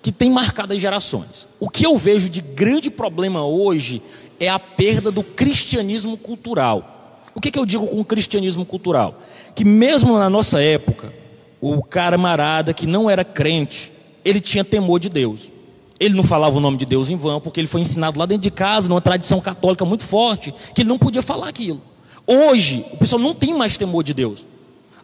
que 0.01 0.11
tem 0.11 0.31
marcado 0.31 0.73
as 0.73 0.81
gerações. 0.81 1.47
O 1.61 1.69
que 1.69 1.85
eu 1.85 1.97
vejo 1.97 2.29
de 2.29 2.41
grande 2.41 2.91
problema 2.91 3.45
hoje 3.45 4.03
é 4.41 4.49
a 4.49 4.59
perda 4.59 5.11
do 5.11 5.23
cristianismo 5.23 6.17
cultural. 6.17 7.21
O 7.35 7.41
que, 7.41 7.51
que 7.51 7.59
eu 7.59 7.67
digo 7.67 7.87
com 7.87 8.05
cristianismo 8.05 8.65
cultural? 8.65 9.21
Que 9.55 9.65
mesmo 9.65 10.19
na 10.19 10.29
nossa 10.29 10.63
época, 10.63 11.13
o 11.61 11.83
camarada 11.83 12.75
que 12.75 12.87
não 12.87 13.09
era 13.09 13.25
crente, 13.25 13.92
ele 14.25 14.41
tinha 14.41 14.65
temor 14.65 14.99
de 14.99 15.09
Deus. 15.09 15.51
Ele 15.99 16.15
não 16.15 16.25
falava 16.25 16.57
o 16.57 16.61
nome 16.61 16.77
de 16.77 16.85
Deus 16.85 17.11
em 17.11 17.17
vão, 17.17 17.41
porque 17.41 17.61
ele 17.61 17.69
foi 17.69 17.81
ensinado 17.81 18.19
lá 18.19 18.27
dentro 18.27 18.43
de 18.43 18.51
casa, 18.51 18.89
numa 18.89 19.01
tradição 19.01 19.41
católica 19.41 19.85
muito 19.85 20.05
forte, 20.05 20.53
que 20.75 20.83
ele 20.83 20.89
não 20.89 20.99
podia 20.99 21.23
falar 21.23 21.49
aquilo. 21.49 21.81
Hoje, 22.27 22.85
o 22.93 22.97
pessoal 22.97 23.21
não 23.21 23.35
tem 23.35 23.55
mais 23.55 23.77
temor 23.77 24.03
de 24.03 24.13
Deus. 24.13 24.47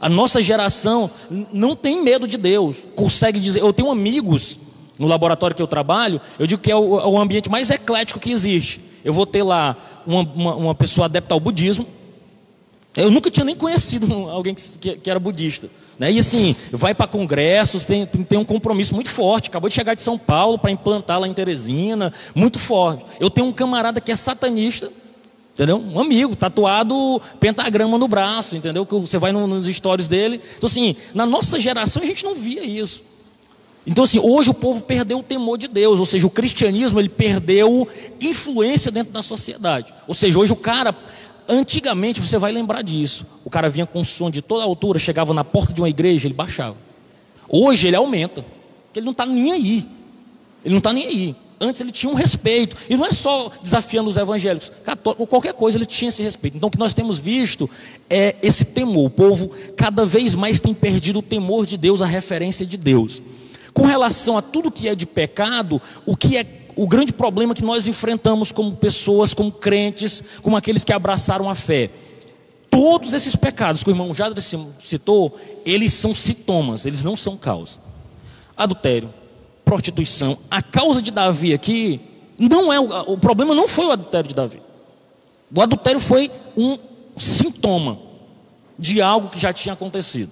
A 0.00 0.08
nossa 0.08 0.40
geração 0.40 1.10
não 1.52 1.74
tem 1.74 2.02
medo 2.02 2.26
de 2.26 2.36
Deus. 2.36 2.76
Consegue 2.94 3.40
dizer. 3.40 3.60
Eu 3.60 3.72
tenho 3.72 3.90
amigos 3.90 4.58
no 4.98 5.06
laboratório 5.06 5.54
que 5.54 5.62
eu 5.62 5.66
trabalho, 5.66 6.20
eu 6.38 6.46
digo 6.46 6.60
que 6.60 6.70
é 6.70 6.76
o, 6.76 6.98
é 6.98 7.06
o 7.06 7.18
ambiente 7.18 7.48
mais 7.48 7.70
eclético 7.70 8.18
que 8.18 8.32
existe. 8.32 8.80
Eu 9.04 9.12
vou 9.12 9.24
ter 9.24 9.42
lá 9.42 9.76
uma, 10.04 10.22
uma, 10.22 10.54
uma 10.56 10.74
pessoa 10.74 11.04
adepta 11.04 11.34
ao 11.34 11.40
budismo. 11.40 11.86
Eu 12.96 13.10
nunca 13.10 13.30
tinha 13.30 13.44
nem 13.44 13.54
conhecido 13.54 14.12
alguém 14.28 14.54
que, 14.54 14.78
que, 14.78 14.96
que 14.96 15.10
era 15.10 15.20
budista. 15.20 15.70
Né? 15.98 16.12
E 16.12 16.18
assim, 16.18 16.54
vai 16.70 16.94
para 16.94 17.08
congressos, 17.08 17.84
tem, 17.84 18.06
tem, 18.06 18.22
tem, 18.22 18.38
um 18.38 18.44
compromisso 18.44 18.94
muito 18.94 19.10
forte. 19.10 19.48
Acabou 19.48 19.68
de 19.68 19.74
chegar 19.74 19.94
de 19.94 20.02
São 20.02 20.16
Paulo 20.16 20.58
para 20.58 20.70
implantar 20.70 21.18
lá 21.18 21.26
em 21.26 21.34
Teresina, 21.34 22.12
muito 22.34 22.58
forte. 22.58 23.04
Eu 23.18 23.28
tenho 23.28 23.48
um 23.48 23.52
camarada 23.52 24.00
que 24.00 24.12
é 24.12 24.16
satanista, 24.16 24.92
entendeu? 25.54 25.76
Um 25.76 25.98
amigo, 25.98 26.36
tatuado 26.36 27.20
pentagrama 27.40 27.98
no 27.98 28.06
braço, 28.06 28.56
entendeu? 28.56 28.86
Que 28.86 28.94
você 28.94 29.18
vai 29.18 29.32
no, 29.32 29.46
nos 29.46 29.66
stories 29.66 30.06
dele. 30.06 30.40
Então, 30.56 30.68
assim, 30.68 30.94
na 31.12 31.26
nossa 31.26 31.58
geração 31.58 32.02
a 32.02 32.06
gente 32.06 32.24
não 32.24 32.34
via 32.34 32.64
isso. 32.64 33.02
Então, 33.88 34.04
assim, 34.04 34.20
hoje 34.20 34.50
o 34.50 34.54
povo 34.54 34.82
perdeu 34.82 35.18
o 35.18 35.22
temor 35.22 35.56
de 35.56 35.66
Deus, 35.66 35.98
ou 35.98 36.04
seja, 36.04 36.26
o 36.26 36.30
cristianismo 36.30 37.00
ele 37.00 37.08
perdeu 37.08 37.88
influência 38.20 38.92
dentro 38.92 39.14
da 39.14 39.22
sociedade. 39.22 39.94
Ou 40.06 40.14
seja, 40.14 40.38
hoje 40.38 40.52
o 40.52 40.56
cara 40.56 40.94
Antigamente 41.48 42.20
você 42.20 42.36
vai 42.36 42.52
lembrar 42.52 42.82
disso. 42.82 43.26
O 43.44 43.48
cara 43.48 43.70
vinha 43.70 43.86
com 43.86 44.04
som 44.04 44.30
de 44.30 44.42
toda 44.42 44.64
altura, 44.64 44.98
chegava 44.98 45.32
na 45.32 45.42
porta 45.42 45.72
de 45.72 45.80
uma 45.80 45.88
igreja, 45.88 46.26
ele 46.26 46.34
baixava. 46.34 46.76
Hoje 47.48 47.88
ele 47.88 47.96
aumenta. 47.96 48.44
Ele 48.94 49.04
não 49.04 49.12
está 49.12 49.24
nem 49.24 49.52
aí. 49.52 49.88
Ele 50.62 50.74
não 50.74 50.78
está 50.78 50.92
nem 50.92 51.06
aí. 51.06 51.36
Antes 51.60 51.80
ele 51.80 51.90
tinha 51.90 52.12
um 52.12 52.14
respeito. 52.14 52.76
E 52.88 52.96
não 52.96 53.06
é 53.06 53.12
só 53.12 53.50
desafiando 53.62 54.10
os 54.10 54.16
evangélicos. 54.16 54.70
Católicos, 54.84 55.26
qualquer 55.28 55.54
coisa 55.54 55.78
ele 55.78 55.86
tinha 55.86 56.10
esse 56.10 56.22
respeito. 56.22 56.56
Então 56.56 56.68
o 56.68 56.70
que 56.70 56.78
nós 56.78 56.92
temos 56.92 57.18
visto 57.18 57.68
é 58.10 58.36
esse 58.42 58.66
temor. 58.66 59.06
O 59.06 59.10
povo 59.10 59.50
cada 59.76 60.04
vez 60.04 60.34
mais 60.34 60.60
tem 60.60 60.74
perdido 60.74 61.20
o 61.20 61.22
temor 61.22 61.64
de 61.64 61.78
Deus, 61.78 62.02
a 62.02 62.06
referência 62.06 62.66
de 62.66 62.76
Deus. 62.76 63.22
Com 63.72 63.84
relação 63.84 64.36
a 64.36 64.42
tudo 64.42 64.70
que 64.70 64.86
é 64.86 64.94
de 64.94 65.06
pecado, 65.06 65.80
o 66.04 66.16
que 66.16 66.36
é 66.36 66.44
o 66.78 66.86
grande 66.86 67.12
problema 67.12 67.56
que 67.56 67.64
nós 67.64 67.88
enfrentamos 67.88 68.52
como 68.52 68.76
pessoas, 68.76 69.34
como 69.34 69.50
crentes, 69.50 70.22
como 70.42 70.56
aqueles 70.56 70.84
que 70.84 70.92
abraçaram 70.92 71.50
a 71.50 71.54
fé. 71.56 71.90
Todos 72.70 73.14
esses 73.14 73.34
pecados 73.34 73.82
que 73.82 73.90
o 73.90 73.92
irmão 73.92 74.14
Jadre 74.14 74.40
citou, 74.78 75.36
eles 75.66 75.92
são 75.92 76.14
sintomas, 76.14 76.86
eles 76.86 77.02
não 77.02 77.16
são 77.16 77.36
causa. 77.36 77.80
Adultério, 78.56 79.12
prostituição. 79.64 80.38
A 80.48 80.62
causa 80.62 81.02
de 81.02 81.10
Davi 81.10 81.52
aqui 81.52 82.00
não 82.38 82.72
é 82.72 82.78
o, 82.78 83.12
o 83.12 83.18
problema 83.18 83.56
não 83.56 83.66
foi 83.66 83.86
o 83.86 83.90
adultério 83.90 84.28
de 84.28 84.34
Davi. 84.36 84.62
O 85.52 85.60
adultério 85.60 85.98
foi 85.98 86.30
um 86.56 86.78
sintoma 87.16 87.98
de 88.78 89.02
algo 89.02 89.30
que 89.30 89.40
já 89.40 89.52
tinha 89.52 89.72
acontecido. 89.72 90.30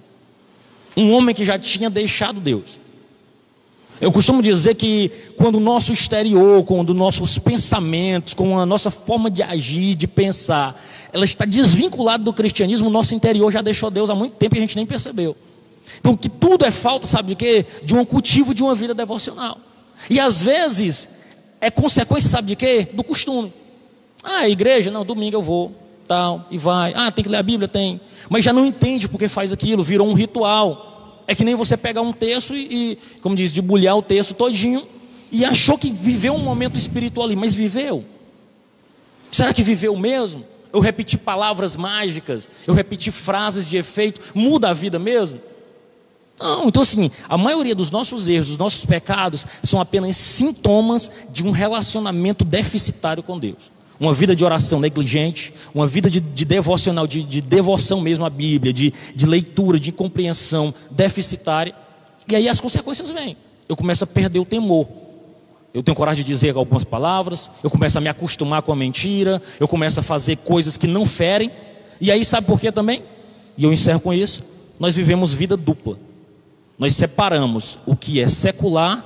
Um 0.96 1.12
homem 1.12 1.34
que 1.34 1.44
já 1.44 1.58
tinha 1.58 1.90
deixado 1.90 2.38
Deus. 2.38 2.78
Eu 3.98 4.12
costumo 4.12 4.42
dizer 4.42 4.74
que 4.74 5.10
quando 5.36 5.54
o 5.54 5.60
nosso 5.60 5.90
exterior, 5.90 6.62
quando 6.64 6.92
nossos 6.92 7.38
pensamentos, 7.38 8.34
com 8.34 8.58
a 8.58 8.66
nossa 8.66 8.90
forma 8.90 9.30
de 9.30 9.42
agir, 9.42 9.94
de 9.94 10.06
pensar, 10.06 10.82
ela 11.12 11.24
está 11.24 11.46
desvinculada 11.46 12.22
do 12.22 12.32
cristianismo, 12.32 12.88
o 12.88 12.92
nosso 12.92 13.14
interior 13.14 13.50
já 13.50 13.62
deixou 13.62 13.90
Deus 13.90 14.10
há 14.10 14.14
muito 14.14 14.34
tempo 14.34 14.54
e 14.54 14.58
a 14.58 14.60
gente 14.60 14.76
nem 14.76 14.84
percebeu. 14.84 15.34
Então, 15.98 16.14
que 16.14 16.28
tudo 16.28 16.66
é 16.66 16.70
falta, 16.70 17.06
sabe 17.06 17.28
de 17.28 17.36
quê? 17.36 17.64
De 17.84 17.94
um 17.94 18.04
cultivo 18.04 18.52
de 18.52 18.62
uma 18.62 18.74
vida 18.74 18.92
devocional. 18.92 19.58
E 20.10 20.20
às 20.20 20.42
vezes 20.42 21.08
é 21.58 21.70
consequência, 21.70 22.28
sabe 22.28 22.48
de 22.48 22.56
quê? 22.56 22.88
Do 22.92 23.02
costume. 23.02 23.50
Ah, 24.22 24.46
igreja, 24.46 24.90
não, 24.90 25.06
domingo 25.06 25.36
eu 25.36 25.42
vou, 25.42 25.72
tal, 26.06 26.46
e 26.50 26.58
vai. 26.58 26.92
Ah, 26.94 27.10
tem 27.10 27.22
que 27.22 27.30
ler 27.30 27.38
a 27.38 27.42
Bíblia? 27.42 27.66
Tem. 27.66 27.98
Mas 28.28 28.44
já 28.44 28.52
não 28.52 28.66
entende 28.66 29.08
porque 29.08 29.26
faz 29.26 29.52
aquilo, 29.52 29.82
virou 29.82 30.06
um 30.06 30.12
ritual. 30.12 30.95
É 31.26 31.34
que 31.34 31.44
nem 31.44 31.54
você 31.54 31.76
pegar 31.76 32.02
um 32.02 32.12
texto 32.12 32.54
e, 32.54 32.92
e 32.92 32.98
como 33.20 33.34
diz, 33.34 33.50
debulhar 33.50 33.96
o 33.96 34.02
texto 34.02 34.34
todinho 34.34 34.86
e 35.32 35.44
achou 35.44 35.76
que 35.76 35.90
viveu 35.90 36.34
um 36.34 36.38
momento 36.38 36.78
espiritual 36.78 37.26
ali, 37.26 37.36
mas 37.36 37.54
viveu? 37.54 38.04
Será 39.30 39.52
que 39.52 39.62
viveu 39.62 39.96
mesmo? 39.96 40.44
Eu 40.72 40.80
repeti 40.80 41.18
palavras 41.18 41.74
mágicas, 41.76 42.48
eu 42.66 42.74
repeti 42.74 43.10
frases 43.10 43.66
de 43.66 43.76
efeito, 43.76 44.20
muda 44.34 44.70
a 44.70 44.72
vida 44.72 44.98
mesmo? 44.98 45.40
Não, 46.38 46.68
então 46.68 46.82
assim, 46.82 47.10
a 47.28 47.38
maioria 47.38 47.74
dos 47.74 47.90
nossos 47.90 48.28
erros, 48.28 48.48
dos 48.48 48.58
nossos 48.58 48.84
pecados, 48.84 49.46
são 49.62 49.80
apenas 49.80 50.16
sintomas 50.16 51.10
de 51.30 51.44
um 51.44 51.50
relacionamento 51.50 52.44
deficitário 52.44 53.22
com 53.22 53.38
Deus. 53.38 53.75
Uma 53.98 54.12
vida 54.12 54.36
de 54.36 54.44
oração 54.44 54.78
negligente, 54.78 55.52
uma 55.74 55.86
vida 55.86 56.10
de, 56.10 56.20
de 56.20 56.44
devocional, 56.44 57.06
de, 57.06 57.22
de, 57.22 57.40
devoção 57.40 58.00
mesmo 58.00 58.24
à 58.24 58.30
Bíblia, 58.30 58.72
de, 58.72 58.92
de 59.14 59.26
leitura, 59.26 59.80
de 59.80 59.90
compreensão 59.90 60.74
deficitária. 60.90 61.74
E 62.28 62.36
aí 62.36 62.48
as 62.48 62.60
consequências 62.60 63.10
vêm. 63.10 63.36
Eu 63.68 63.76
começo 63.76 64.04
a 64.04 64.06
perder 64.06 64.38
o 64.38 64.44
temor. 64.44 64.86
Eu 65.72 65.82
tenho 65.82 65.96
coragem 65.96 66.24
de 66.24 66.32
dizer 66.32 66.56
algumas 66.56 66.84
palavras, 66.84 67.50
eu 67.62 67.70
começo 67.70 67.98
a 67.98 68.00
me 68.00 68.08
acostumar 68.08 68.62
com 68.62 68.72
a 68.72 68.76
mentira, 68.76 69.42
eu 69.60 69.68
começo 69.68 70.00
a 70.00 70.02
fazer 70.02 70.36
coisas 70.36 70.76
que 70.76 70.86
não 70.86 71.04
ferem. 71.04 71.50
E 72.00 72.10
aí 72.10 72.24
sabe 72.24 72.46
por 72.46 72.58
quê 72.58 72.72
também? 72.72 73.02
E 73.58 73.64
eu 73.64 73.72
encerro 73.72 74.00
com 74.00 74.12
isso. 74.12 74.42
Nós 74.78 74.94
vivemos 74.94 75.32
vida 75.32 75.56
dupla. 75.56 75.98
Nós 76.78 76.94
separamos 76.94 77.78
o 77.86 77.96
que 77.96 78.20
é 78.20 78.28
secular 78.28 79.04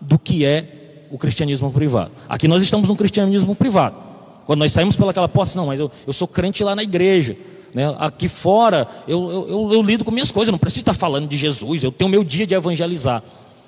do 0.00 0.18
que 0.18 0.44
é 0.44 1.06
o 1.10 1.18
cristianismo 1.18 1.70
privado. 1.70 2.10
Aqui 2.28 2.48
nós 2.48 2.62
estamos 2.62 2.88
no 2.88 2.96
cristianismo 2.96 3.54
privado. 3.54 3.96
Quando 4.46 4.60
nós 4.60 4.72
saímos 4.72 4.96
pelaquela 4.96 5.28
porta, 5.28 5.56
não, 5.56 5.66
mas 5.66 5.80
eu, 5.80 5.90
eu 6.06 6.12
sou 6.12 6.28
crente 6.28 6.62
lá 6.62 6.74
na 6.74 6.82
igreja. 6.82 7.36
Né? 7.74 7.94
Aqui 7.98 8.28
fora, 8.28 8.86
eu, 9.08 9.30
eu, 9.30 9.48
eu, 9.48 9.72
eu 9.72 9.82
lido 9.82 10.04
com 10.04 10.10
minhas 10.10 10.30
coisas, 10.30 10.52
não 10.52 10.58
preciso 10.58 10.82
estar 10.82 10.94
falando 10.94 11.26
de 11.26 11.36
Jesus, 11.36 11.82
eu 11.82 11.90
tenho 11.90 12.08
meu 12.08 12.22
dia 12.22 12.46
de 12.46 12.54
evangelizar. 12.54 13.22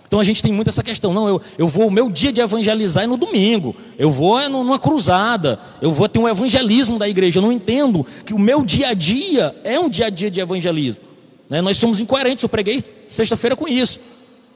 Então 0.07 0.21
a 0.21 0.25
gente 0.25 0.41
tem 0.41 0.53
muito 0.53 0.69
essa 0.69 0.85
questão, 0.85 1.13
não, 1.13 1.29
eu, 1.29 1.43
eu 1.59 1.67
vou, 1.67 1.89
o 1.89 1.91
meu 1.91 2.09
dia 2.09 2.33
de 2.33 2.41
evangelizar 2.41 3.03
é 3.03 3.07
no 3.09 3.17
domingo, 3.17 3.75
eu 3.99 4.09
vou 4.09 4.39
é 4.39 4.49
numa 4.49 4.79
cruzada, 4.79 5.59
eu 5.83 5.91
vou 5.91 6.09
ter 6.09 6.21
um 6.21 6.29
evangelismo 6.29 6.97
da 6.99 7.09
igreja. 7.09 7.39
Eu 7.39 7.43
não 7.43 7.51
entendo 7.51 8.07
que 8.25 8.33
o 8.33 8.39
meu 8.39 8.65
dia 8.65 8.91
a 8.91 8.95
dia 8.95 9.55
é 9.65 9.81
um 9.81 9.89
dia 9.89 10.07
a 10.07 10.11
dia 10.11 10.31
de 10.31 10.41
evangelismo. 10.41 11.03
Né? 11.51 11.61
Nós 11.61 11.77
somos 11.77 11.99
incoerentes, 12.01 12.45
eu 12.45 12.49
preguei 12.49 12.81
sexta-feira 13.09 13.57
com 13.57 13.67
isso. 13.67 13.99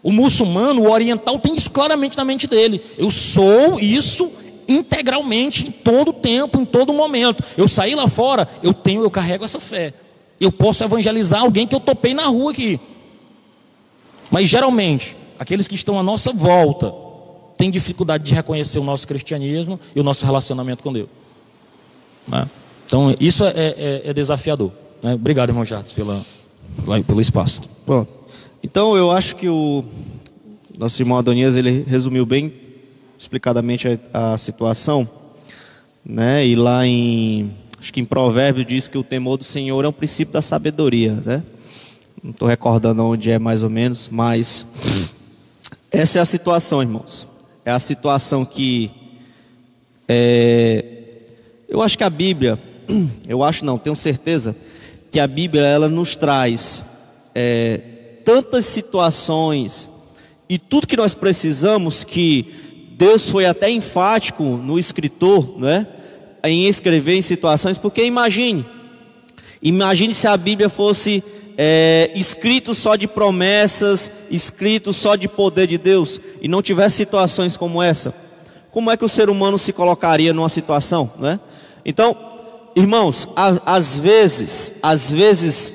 O 0.03 0.13
muçulmano, 0.13 0.83
o 0.83 0.91
oriental, 0.91 1.39
tem 1.41 1.55
isso 1.55 1.71
claramente 1.71 2.17
na 2.17 2.25
mente 2.25 2.47
dele. 2.47 2.81
Eu 2.97 3.11
sou 3.11 3.81
isso 3.81 4.31
integralmente 4.71 5.67
em 5.67 5.71
todo 5.73 6.13
tempo, 6.13 6.61
em 6.61 6.65
todo 6.65 6.93
momento. 6.93 7.43
Eu 7.57 7.67
saí 7.67 7.95
lá 7.97 8.09
fora, 8.09 8.49
eu 8.63 8.73
tenho, 8.73 9.03
eu 9.03 9.11
carrego 9.11 9.45
essa 9.45 9.59
fé. 9.59 9.93
Eu 10.41 10.53
posso 10.53 10.85
evangelizar 10.85 11.43
alguém 11.43 11.67
que 11.67 11.75
eu 11.75 11.81
topei 11.81 12.15
na 12.15 12.27
rua 12.27 12.53
aqui. 12.53 12.79
Mas 14.31 14.49
geralmente, 14.49 15.17
aqueles 15.39 15.67
que 15.67 15.75
estão 15.75 15.99
à 15.99 16.03
nossa 16.03 16.33
volta 16.33 16.95
têm 17.59 17.71
dificuldade 17.71 18.25
de 18.25 18.33
reconhecer 18.33 18.79
o 18.79 18.85
nosso 18.85 19.07
cristianismo 19.07 19.79
e 19.95 20.01
o 20.01 20.05
nosso 20.05 20.25
relacionamento 20.25 20.83
com 20.83 20.93
Deus. 20.93 21.09
Né? 22.27 22.49
Então, 22.87 23.15
isso 23.21 23.45
é, 23.45 23.53
é, 23.57 24.03
é 24.05 24.15
desafiador. 24.15 24.71
Né? 25.03 25.15
Obrigado, 25.15 25.51
irmão 25.51 25.65
Jatos, 25.65 25.93
pela, 25.93 26.23
pelo 27.07 27.21
espaço. 27.21 27.61
Bom, 27.85 28.07
então 28.63 28.97
eu 28.97 29.11
acho 29.11 29.35
que 29.35 29.49
o 29.49 29.85
nosso 30.79 31.03
irmão 31.03 31.19
Adonias 31.19 31.57
ele 31.57 31.85
resumiu 31.87 32.25
bem 32.25 32.70
explicadamente 33.21 34.01
a, 34.15 34.33
a 34.33 34.39
situação, 34.39 35.07
né? 36.03 36.47
E 36.47 36.57
lá 36.57 36.87
em 36.87 37.53
acho 37.79 37.93
que 37.93 38.01
em 38.01 38.05
Provérbios 38.05 38.67
diz 38.67 38.89
que 38.89 38.97
o 38.97 39.05
temor 39.05 39.37
do 39.37 39.45
Senhor 39.45 39.85
é 39.85 39.89
um 39.89 39.93
princípio 39.93 40.33
da 40.33 40.41
sabedoria, 40.41 41.13
né? 41.13 41.43
Não 42.25 42.31
estou 42.31 42.49
recordando 42.49 43.05
onde 43.05 43.31
é 43.31 43.39
mais 43.39 43.63
ou 43.63 43.69
menos, 43.69 44.09
mas 44.11 44.67
essa 45.91 46.19
é 46.19 46.23
a 46.23 46.25
situação, 46.25 46.81
irmãos. 46.81 47.27
É 47.63 47.71
a 47.71 47.79
situação 47.79 48.43
que 48.43 48.91
é, 50.09 50.85
eu 51.69 51.83
acho 51.83 51.99
que 51.99 52.05
a 52.05 52.11
Bíblia, 52.11 52.59
eu 53.29 53.45
acho 53.45 53.67
não, 53.67 53.77
tenho 53.77 53.97
certeza 53.97 54.57
que 55.11 55.21
a 55.21 55.27
Bíblia 55.27 55.67
ela 55.67 55.89
nos 55.89 56.17
traz 56.17 56.83
é, 57.35 57.81
tantas 58.25 58.65
situações 58.65 59.91
e 60.49 60.59
tudo 60.59 60.87
que 60.87 60.97
nós 60.97 61.15
precisamos 61.15 62.03
que 62.03 62.70
Deus 63.01 63.31
foi 63.31 63.47
até 63.47 63.71
enfático 63.71 64.45
no 64.45 64.79
escritor, 64.79 65.59
né, 65.59 65.87
em 66.45 66.67
escrever 66.67 67.15
em 67.15 67.23
situações, 67.23 67.79
porque 67.79 68.05
imagine, 68.05 68.67
imagine 69.63 70.13
se 70.13 70.29
a 70.29 70.37
Bíblia 70.37 70.69
fosse 70.69 71.25
é, 71.57 72.11
escrito 72.15 72.75
só 72.75 72.97
de 72.97 73.07
promessas, 73.07 74.11
escrito 74.31 74.93
só 74.93 75.17
de 75.17 75.29
poder 75.29 75.67
de 75.67 75.79
Deus, 75.79 76.21
e 76.43 76.47
não 76.47 76.61
tivesse 76.61 76.97
situações 76.97 77.57
como 77.57 77.83
essa, 77.83 78.15
como 78.71 78.91
é 78.91 78.99
que 78.99 79.05
o 79.05 79.09
ser 79.09 79.31
humano 79.31 79.57
se 79.57 79.73
colocaria 79.73 80.35
numa 80.35 80.51
situação, 80.51 81.11
né? 81.19 81.41
Então, 81.87 82.15
irmãos, 82.77 83.27
a, 83.35 83.77
às 83.77 83.97
vezes, 83.97 84.75
às 84.83 85.11
vezes, 85.11 85.73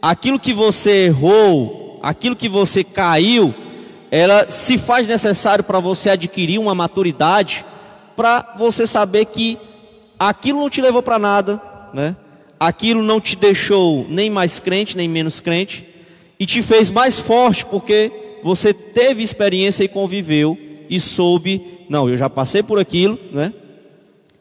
aquilo 0.00 0.40
que 0.40 0.54
você 0.54 1.04
errou, 1.08 2.00
aquilo 2.02 2.34
que 2.34 2.48
você 2.48 2.82
caiu, 2.82 3.54
ela 4.12 4.50
se 4.50 4.76
faz 4.76 5.06
necessário 5.06 5.64
para 5.64 5.80
você 5.80 6.10
adquirir 6.10 6.58
uma 6.58 6.74
maturidade, 6.74 7.64
para 8.14 8.54
você 8.58 8.86
saber 8.86 9.24
que 9.24 9.56
aquilo 10.18 10.60
não 10.60 10.68
te 10.68 10.82
levou 10.82 11.02
para 11.02 11.18
nada, 11.18 11.62
né? 11.94 12.14
Aquilo 12.60 13.02
não 13.02 13.18
te 13.18 13.34
deixou 13.34 14.04
nem 14.06 14.28
mais 14.28 14.60
crente, 14.60 14.98
nem 14.98 15.08
menos 15.08 15.40
crente, 15.40 15.88
e 16.38 16.44
te 16.44 16.60
fez 16.60 16.90
mais 16.90 17.18
forte, 17.18 17.64
porque 17.64 18.12
você 18.44 18.74
teve 18.74 19.22
experiência 19.22 19.82
e 19.82 19.88
conviveu 19.88 20.58
e 20.90 21.00
soube, 21.00 21.86
não, 21.88 22.06
eu 22.06 22.16
já 22.18 22.28
passei 22.28 22.62
por 22.62 22.78
aquilo, 22.78 23.18
né? 23.32 23.50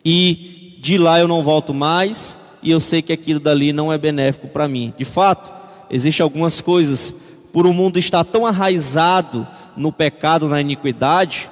E 0.03 0.75
de 0.81 0.97
lá 0.97 1.17
eu 1.17 1.29
não 1.29 1.43
volto 1.43 1.73
mais, 1.73 2.37
e 2.61 2.71
eu 2.71 2.81
sei 2.81 3.01
que 3.01 3.13
aquilo 3.13 3.39
dali 3.39 3.71
não 3.71 3.91
é 3.91 3.97
benéfico 3.97 4.49
para 4.49 4.67
mim. 4.67 4.93
De 4.97 5.05
fato, 5.05 5.49
existem 5.89 6.25
algumas 6.25 6.59
coisas 6.59 7.15
por 7.51 7.67
o 7.67 7.73
mundo 7.73 7.99
estar 7.99 8.23
tão 8.23 8.45
arraizado 8.45 9.47
no 9.75 9.91
pecado, 9.91 10.47
na 10.47 10.59
iniquidade, 10.61 11.49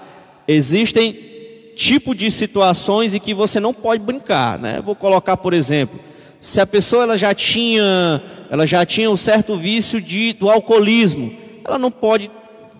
existem 0.47 1.29
tipo 1.75 2.13
de 2.13 2.29
situações 2.29 3.15
em 3.15 3.19
que 3.19 3.33
você 3.33 3.59
não 3.59 3.73
pode 3.73 4.03
brincar, 4.03 4.59
né? 4.59 4.81
Vou 4.83 4.95
colocar, 4.95 5.37
por 5.37 5.53
exemplo, 5.53 5.99
se 6.41 6.59
a 6.59 6.67
pessoa 6.67 7.03
ela 7.03 7.17
já 7.17 7.33
tinha, 7.33 8.21
ela 8.49 8.65
já 8.65 8.85
tinha 8.85 9.09
um 9.09 9.15
certo 9.15 9.55
vício 9.55 10.01
de, 10.01 10.33
do 10.33 10.49
alcoolismo, 10.49 11.33
ela 11.65 11.77
não 11.77 11.91
pode 11.91 12.29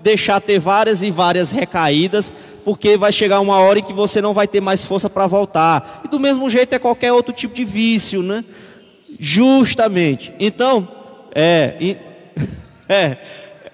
deixar 0.02 0.40
ter 0.42 0.60
várias 0.60 1.04
e 1.04 1.12
várias 1.12 1.52
recaídas, 1.52 2.34
porque 2.64 2.98
vai 2.98 3.12
chegar 3.12 3.40
uma 3.40 3.58
hora 3.58 3.80
em 3.80 3.84
que 3.84 3.94
você 3.94 4.22
não 4.22 4.34
vai 4.34 4.48
ter 4.48 4.62
mais 4.62 4.84
força 4.84 5.10
para 5.10 5.28
voltar. 5.28 6.02
E 6.06 6.08
do 6.08 6.20
mesmo 6.20 6.50
jeito 6.50 6.74
é 6.74 6.80
qualquer 6.80 7.12
outro 7.12 7.34
tipo 7.34 7.54
de 7.54 7.66
vício, 7.66 8.22
né? 8.22 8.44
Justamente. 9.20 10.34
Então, 10.40 10.88
é, 11.34 11.96
é 12.88 13.18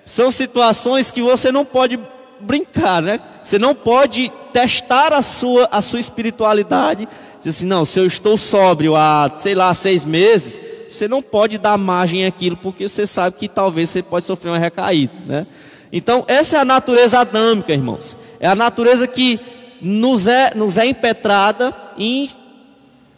são 0.05 0.29
situações 0.29 1.09
que 1.09 1.21
você 1.21 1.51
não 1.51 1.65
pode 1.65 1.99
brincar, 2.39 3.01
né? 3.01 3.19
Você 3.41 3.57
não 3.57 3.73
pode 3.73 4.31
testar 4.53 5.11
a 5.13 5.21
sua, 5.21 5.67
a 5.71 5.81
sua 5.81 5.99
espiritualidade. 5.99 7.07
Dizer 7.39 7.49
assim, 7.49 7.65
não, 7.65 7.83
se 7.83 7.99
eu 7.99 8.05
estou 8.05 8.37
sóbrio 8.37 8.95
há, 8.95 9.31
sei 9.37 9.55
lá, 9.55 9.73
seis 9.73 10.05
meses, 10.05 10.59
você 10.89 11.07
não 11.07 11.21
pode 11.21 11.57
dar 11.57 11.77
margem 11.77 12.25
àquilo, 12.25 12.55
porque 12.57 12.87
você 12.87 13.05
sabe 13.05 13.35
que 13.37 13.47
talvez 13.47 13.89
você 13.89 14.01
pode 14.01 14.25
sofrer 14.25 14.51
uma 14.51 14.57
recaída, 14.57 15.13
né? 15.25 15.47
Então, 15.91 16.23
essa 16.27 16.57
é 16.57 16.59
a 16.59 16.65
natureza 16.65 17.19
adâmica, 17.19 17.73
irmãos. 17.73 18.17
É 18.39 18.47
a 18.47 18.55
natureza 18.55 19.07
que 19.07 19.39
nos 19.81 20.27
é, 20.27 20.53
nos 20.55 20.77
é 20.77 20.85
impetrada 20.85 21.73
e 21.97 22.29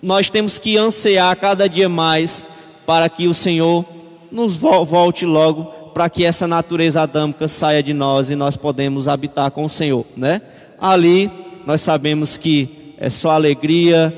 nós 0.01 0.29
temos 0.29 0.57
que 0.57 0.77
ansiar 0.77 1.35
cada 1.37 1.67
dia 1.67 1.89
mais 1.89 2.45
para 2.85 3.09
que 3.09 3.27
o 3.27 3.33
Senhor 3.33 3.85
nos 4.31 4.55
volte 4.55 5.25
logo 5.25 5.73
para 5.97 6.11
que 6.11 6.23
essa 6.23 6.47
natureza 6.47 7.01
adâmica 7.01 7.47
saia 7.47 7.81
de 7.81 7.91
nós 7.91 8.29
e 8.29 8.35
nós 8.35 8.55
podemos 8.55 9.07
habitar 9.07 9.49
com 9.49 9.65
o 9.65 9.69
Senhor, 9.69 10.05
né? 10.15 10.43
Ali 10.79 11.27
nós 11.65 11.81
sabemos 11.81 12.37
que 12.37 12.93
é 12.99 13.09
só 13.09 13.31
alegria, 13.31 14.15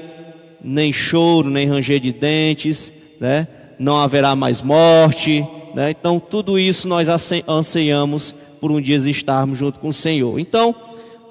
nem 0.61 0.91
choro, 0.91 1.49
nem 1.49 1.69
ranger 1.69 2.01
de 2.01 2.11
dentes, 2.11 2.91
né? 3.17 3.47
não 3.79 3.97
haverá 3.97 4.35
mais 4.35 4.61
morte. 4.61 5.47
Né? 5.73 5.91
Então, 5.91 6.19
tudo 6.19 6.59
isso 6.59 6.85
nós 6.85 7.07
anseiamos 7.47 8.35
por 8.59 8.73
um 8.73 8.81
dia 8.81 8.97
estarmos 8.97 9.57
junto 9.57 9.79
com 9.79 9.87
o 9.87 9.93
Senhor. 9.93 10.37
Então, 10.37 10.75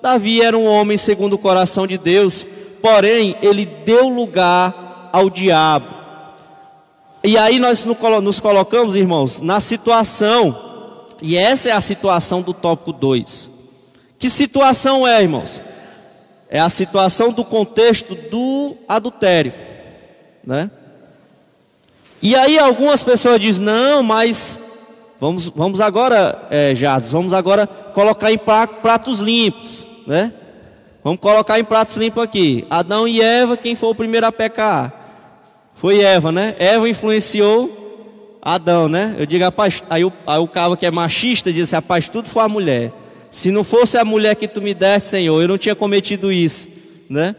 Davi 0.03 0.41
era 0.41 0.57
um 0.57 0.65
homem 0.65 0.97
segundo 0.97 1.35
o 1.35 1.39
coração 1.39 1.87
de 1.87 1.99
Deus, 1.99 2.47
porém, 2.81 3.37
ele 3.43 3.67
deu 3.67 4.09
lugar 4.09 5.11
ao 5.13 5.29
diabo. 5.29 5.98
E 7.23 7.37
aí 7.37 7.59
nós 7.59 7.85
nos 7.85 8.41
colocamos, 8.41 8.95
irmãos, 8.95 9.41
na 9.41 9.61
situação, 9.61 11.07
e 11.21 11.37
essa 11.37 11.69
é 11.69 11.73
a 11.73 11.81
situação 11.81 12.43
do 12.43 12.55
tópico 12.55 12.93
2. 12.93 13.51
Que 14.19 14.31
situação 14.31 15.07
é, 15.07 15.23
irmãos? 15.23 15.63
É 16.49 16.61
a 16.61 16.69
situação 16.69 17.33
do 17.33 17.45
contexto 17.45 18.15
do 18.15 18.77
adultério, 18.89 19.53
né? 20.45 20.71
E 22.21 22.35
aí 22.35 22.59
algumas 22.59 23.05
pessoas 23.05 23.41
dizem, 23.41 23.65
não, 23.65 24.03
mas 24.03 24.59
vamos, 25.21 25.47
vamos 25.49 25.81
agora, 25.81 26.47
é, 26.51 26.75
Jardim, 26.75 27.11
vamos 27.11 27.33
agora 27.33 27.67
colocar 27.67 28.33
em 28.33 28.39
pratos 28.39 29.21
limpos, 29.21 29.87
né? 30.07 30.33
Vamos 31.05 31.21
colocar 31.21 31.61
em 31.61 31.65
pratos 31.65 31.97
limpos 31.97 32.23
aqui. 32.23 32.67
Adão 32.69 33.07
e 33.07 33.21
Eva, 33.21 33.57
quem 33.57 33.77
foi 33.77 33.91
o 33.91 33.95
primeiro 33.95 34.27
a 34.27 34.33
pecar? 34.33 34.98
Foi 35.79 36.01
Eva, 36.01 36.31
né? 36.31 36.55
Eva 36.59 36.89
influenciou 36.89 38.39
Adão, 38.43 38.89
né? 38.89 39.17
Eu 39.19 39.27
digo, 39.27 39.45
rapaz, 39.45 39.83
aí 39.89 40.05
o, 40.05 40.13
aí 40.27 40.39
o 40.39 40.49
cara 40.49 40.77
que 40.77 40.87
é 40.87 40.91
machista 40.91 41.53
diz 41.53 41.71
rapaz, 41.71 42.09
tudo 42.09 42.29
foi 42.29 42.43
a 42.43 42.49
mulher. 42.49 42.93
Se 43.31 43.51
não 43.51 43.63
fosse 43.63 43.99
a 43.99 44.05
mulher 44.05 44.35
que 44.37 44.49
tu 44.49 44.61
me 44.61 44.75
deste, 44.75 45.09
Senhor, 45.09 45.41
eu 45.41 45.49
não 45.49 45.59
tinha 45.59 45.75
cometido 45.75 46.33
isso, 46.33 46.69
né? 47.09 47.35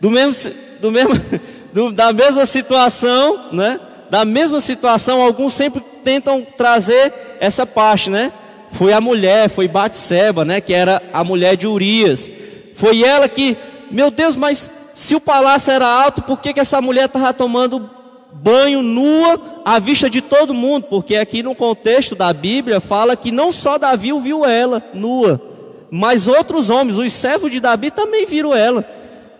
Do 0.00 0.10
mesmo, 0.10 0.52
do 0.80 0.90
mesmo, 0.90 1.14
do, 1.72 1.92
da 1.92 2.12
mesma 2.12 2.44
situação, 2.46 3.50
né? 3.52 3.80
da 4.10 4.24
mesma 4.24 4.60
situação, 4.60 5.20
alguns 5.20 5.52
sempre 5.52 5.82
tentam 6.02 6.46
trazer 6.56 7.12
essa 7.40 7.66
parte, 7.66 8.08
né? 8.10 8.32
Foi 8.72 8.92
a 8.92 9.00
mulher, 9.00 9.48
foi 9.48 9.68
Batseba, 9.68 10.44
né? 10.44 10.60
Que 10.60 10.74
era 10.74 11.02
a 11.12 11.22
mulher 11.24 11.56
de 11.56 11.66
Urias. 11.66 12.30
Foi 12.74 13.02
ela 13.02 13.28
que, 13.28 13.56
meu 13.90 14.10
Deus, 14.10 14.36
mas 14.36 14.70
se 14.98 15.14
o 15.14 15.20
palácio 15.20 15.70
era 15.72 15.86
alto, 15.86 16.22
por 16.22 16.40
que, 16.40 16.52
que 16.52 16.58
essa 16.58 16.82
mulher 16.82 17.04
estava 17.04 17.32
tomando 17.32 17.88
banho 18.32 18.82
nua 18.82 19.62
à 19.64 19.78
vista 19.78 20.10
de 20.10 20.20
todo 20.20 20.52
mundo? 20.52 20.86
Porque 20.90 21.14
aqui 21.14 21.40
no 21.40 21.54
contexto 21.54 22.16
da 22.16 22.32
Bíblia 22.32 22.80
fala 22.80 23.14
que 23.14 23.30
não 23.30 23.52
só 23.52 23.78
Davi 23.78 24.10
viu 24.20 24.44
ela 24.44 24.82
nua, 24.92 25.40
mas 25.88 26.26
outros 26.26 26.68
homens, 26.68 26.98
os 26.98 27.12
servos 27.12 27.52
de 27.52 27.60
Davi 27.60 27.92
também 27.92 28.26
viram 28.26 28.52
ela. 28.52 28.84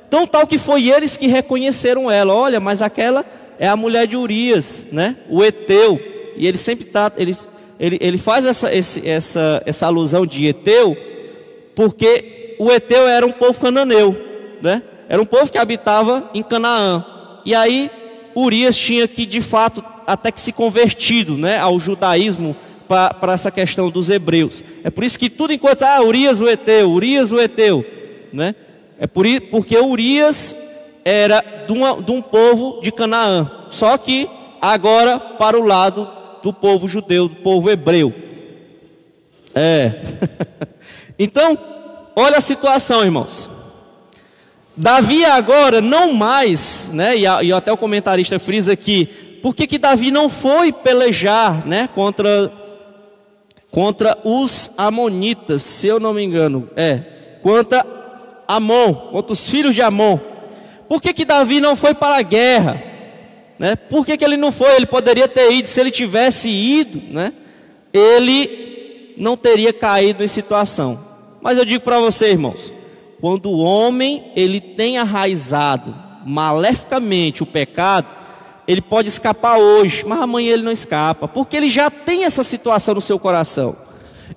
Então 0.06 0.28
tal 0.28 0.46
que 0.46 0.58
foi 0.58 0.90
eles 0.90 1.16
que 1.16 1.26
reconheceram 1.26 2.08
ela. 2.08 2.32
Olha, 2.32 2.60
mas 2.60 2.80
aquela 2.80 3.24
é 3.58 3.66
a 3.66 3.74
mulher 3.74 4.06
de 4.06 4.16
Urias, 4.16 4.86
né? 4.92 5.16
O 5.28 5.42
Eteu. 5.42 6.00
E 6.36 6.46
ele 6.46 6.56
sempre 6.56 6.84
tá, 6.84 7.10
ele, 7.16 7.36
ele, 7.80 7.98
ele 8.00 8.16
faz 8.16 8.46
essa, 8.46 8.72
esse, 8.72 9.04
essa, 9.04 9.60
essa 9.66 9.86
alusão 9.86 10.24
de 10.24 10.46
Eteu, 10.46 10.96
porque 11.74 12.54
o 12.60 12.70
Eteu 12.70 13.08
era 13.08 13.26
um 13.26 13.32
povo 13.32 13.58
cananeu, 13.58 14.16
né? 14.62 14.84
Era 15.08 15.22
um 15.22 15.26
povo 15.26 15.50
que 15.50 15.58
habitava 15.58 16.30
em 16.34 16.42
Canaã. 16.42 17.04
E 17.44 17.54
aí 17.54 17.90
Urias 18.36 18.76
tinha 18.76 19.08
que, 19.08 19.24
de 19.24 19.40
fato, 19.40 19.82
até 20.06 20.30
que 20.30 20.40
se 20.40 20.52
convertido, 20.52 21.36
né, 21.36 21.58
ao 21.58 21.78
judaísmo 21.78 22.54
para 22.86 23.32
essa 23.32 23.50
questão 23.50 23.90
dos 23.90 24.08
hebreus. 24.08 24.64
É 24.82 24.90
por 24.90 25.04
isso 25.04 25.18
que 25.18 25.28
tudo 25.28 25.52
enquanto 25.52 25.82
ah, 25.82 26.02
Urias 26.02 26.40
o 26.40 26.48
Eteu, 26.48 26.90
Urias 26.90 27.32
o 27.32 27.38
Eteu, 27.38 27.84
né? 28.32 28.54
É 28.98 29.06
por, 29.06 29.26
porque 29.50 29.76
Urias 29.78 30.56
era 31.04 31.44
de, 31.66 31.72
uma, 31.72 32.02
de 32.02 32.10
um 32.10 32.22
povo 32.22 32.80
de 32.80 32.90
Canaã, 32.90 33.50
só 33.68 33.96
que 33.98 34.28
agora 34.60 35.18
para 35.18 35.58
o 35.58 35.64
lado 35.64 36.08
do 36.42 36.52
povo 36.52 36.88
judeu, 36.88 37.28
do 37.28 37.36
povo 37.36 37.70
hebreu. 37.70 38.12
É. 39.54 40.02
então, 41.18 41.58
olha 42.16 42.38
a 42.38 42.42
situação, 42.42 43.04
irmãos. 43.04 43.50
Davi 44.80 45.24
agora 45.24 45.80
não 45.80 46.12
mais, 46.12 46.88
né? 46.92 47.16
E, 47.16 47.22
e 47.22 47.52
até 47.52 47.72
o 47.72 47.76
comentarista 47.76 48.38
frisa 48.38 48.72
aqui, 48.72 49.06
por 49.42 49.52
que, 49.52 49.66
que 49.66 49.76
Davi 49.76 50.12
não 50.12 50.28
foi 50.28 50.72
pelejar, 50.72 51.66
né? 51.66 51.88
Contra 51.92 52.52
contra 53.72 54.16
os 54.24 54.70
amonitas, 54.78 55.62
se 55.62 55.88
eu 55.88 55.98
não 55.98 56.14
me 56.14 56.22
engano, 56.22 56.70
é 56.76 57.00
contra 57.42 57.84
Amon, 58.46 58.94
contra 58.94 59.32
os 59.32 59.50
filhos 59.50 59.74
de 59.74 59.82
Amon. 59.82 60.18
Por 60.88 61.02
que, 61.02 61.12
que 61.12 61.24
Davi 61.24 61.60
não 61.60 61.74
foi 61.74 61.92
para 61.92 62.16
a 62.16 62.22
guerra? 62.22 62.82
Né? 63.58 63.74
Por 63.74 64.06
que, 64.06 64.16
que 64.16 64.24
ele 64.24 64.36
não 64.36 64.52
foi? 64.52 64.76
Ele 64.76 64.86
poderia 64.86 65.26
ter 65.26 65.52
ido, 65.52 65.66
se 65.66 65.80
ele 65.80 65.90
tivesse 65.90 66.48
ido, 66.48 67.02
né? 67.12 67.32
ele 67.92 69.14
não 69.18 69.36
teria 69.36 69.72
caído 69.72 70.24
em 70.24 70.28
situação. 70.28 70.98
Mas 71.42 71.58
eu 71.58 71.64
digo 71.64 71.84
para 71.84 71.98
você, 71.98 72.30
irmãos, 72.30 72.72
quando 73.20 73.46
o 73.50 73.58
homem 73.58 74.32
ele 74.36 74.60
tem 74.60 74.98
arraizado 74.98 75.94
maleficamente 76.24 77.42
o 77.42 77.46
pecado, 77.46 78.06
ele 78.66 78.82
pode 78.82 79.08
escapar 79.08 79.56
hoje, 79.56 80.04
mas 80.06 80.20
amanhã 80.20 80.52
ele 80.52 80.62
não 80.62 80.72
escapa, 80.72 81.26
porque 81.26 81.56
ele 81.56 81.70
já 81.70 81.90
tem 81.90 82.24
essa 82.24 82.42
situação 82.42 82.94
no 82.94 83.00
seu 83.00 83.18
coração. 83.18 83.76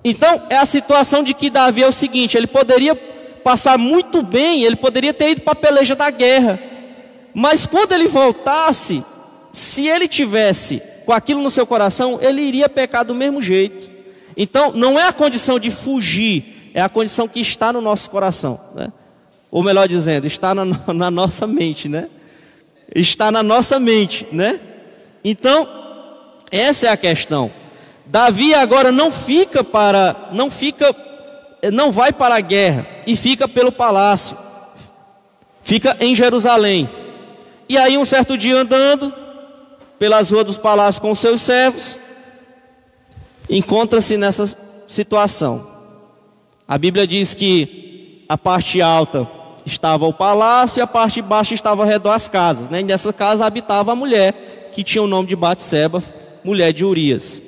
Então, 0.02 0.42
é 0.48 0.56
a 0.56 0.66
situação 0.66 1.22
de 1.22 1.34
que 1.34 1.50
Davi 1.50 1.82
é 1.82 1.86
o 1.86 1.92
seguinte: 1.92 2.36
ele 2.36 2.46
poderia 2.46 2.94
passar 2.94 3.76
muito 3.76 4.22
bem, 4.22 4.64
ele 4.64 4.76
poderia 4.76 5.12
ter 5.12 5.30
ido 5.30 5.42
para 5.42 5.52
a 5.52 5.56
peleja 5.56 5.94
da 5.94 6.10
guerra. 6.10 6.58
Mas 7.34 7.66
quando 7.66 7.92
ele 7.92 8.08
voltasse, 8.08 9.04
se 9.52 9.86
ele 9.86 10.08
tivesse 10.08 10.82
com 11.04 11.12
aquilo 11.12 11.42
no 11.42 11.50
seu 11.50 11.66
coração, 11.66 12.18
ele 12.20 12.40
iria 12.42 12.68
pecar 12.68 13.04
do 13.04 13.14
mesmo 13.14 13.42
jeito. 13.42 13.90
Então, 14.36 14.72
não 14.72 14.98
é 14.98 15.06
a 15.06 15.12
condição 15.12 15.58
de 15.58 15.70
fugir, 15.70 16.61
é 16.74 16.80
a 16.80 16.88
condição 16.88 17.28
que 17.28 17.40
está 17.40 17.72
no 17.72 17.80
nosso 17.80 18.10
coração, 18.10 18.60
né? 18.74 18.92
Ou 19.50 19.62
melhor 19.62 19.86
dizendo, 19.86 20.26
está 20.26 20.54
na, 20.54 20.64
na 20.92 21.10
nossa 21.10 21.46
mente, 21.46 21.88
né? 21.88 22.08
Está 22.94 23.30
na 23.30 23.42
nossa 23.42 23.78
mente, 23.78 24.26
né? 24.32 24.60
Então, 25.24 25.68
essa 26.50 26.86
é 26.86 26.90
a 26.90 26.96
questão. 26.96 27.50
Davi 28.06 28.54
agora 28.54 28.90
não 28.90 29.10
fica 29.12 29.62
para, 29.62 30.30
não 30.32 30.50
fica 30.50 30.94
não 31.70 31.92
vai 31.92 32.12
para 32.12 32.36
a 32.36 32.40
guerra 32.40 32.86
e 33.06 33.14
fica 33.14 33.46
pelo 33.46 33.70
palácio, 33.70 34.36
fica 35.62 35.96
em 36.00 36.14
Jerusalém. 36.14 36.90
E 37.68 37.78
aí, 37.78 37.96
um 37.96 38.04
certo 38.04 38.36
dia 38.36 38.56
andando 38.56 39.14
pelas 39.98 40.30
ruas 40.30 40.44
dos 40.44 40.58
palácios 40.58 40.98
com 40.98 41.14
seus 41.14 41.40
servos, 41.40 41.96
encontra-se 43.48 44.16
nessa 44.16 44.56
situação. 44.88 45.71
A 46.72 46.78
Bíblia 46.78 47.06
diz 47.06 47.34
que 47.34 48.24
a 48.26 48.38
parte 48.38 48.80
alta 48.80 49.28
estava 49.66 50.06
o 50.06 50.12
palácio 50.14 50.80
e 50.80 50.82
a 50.82 50.86
parte 50.86 51.20
baixa 51.20 51.52
estava 51.52 51.82
ao 51.82 51.86
redor 51.86 52.14
das 52.14 52.28
casas. 52.28 52.70
Né? 52.70 52.80
E 52.80 52.82
nessa 52.82 53.12
casa 53.12 53.44
habitava 53.44 53.92
a 53.92 53.94
mulher 53.94 54.70
que 54.72 54.82
tinha 54.82 55.02
o 55.02 55.06
nome 55.06 55.28
de 55.28 55.36
Batseba, 55.36 56.02
mulher 56.42 56.72
de 56.72 56.82
Urias. 56.82 57.42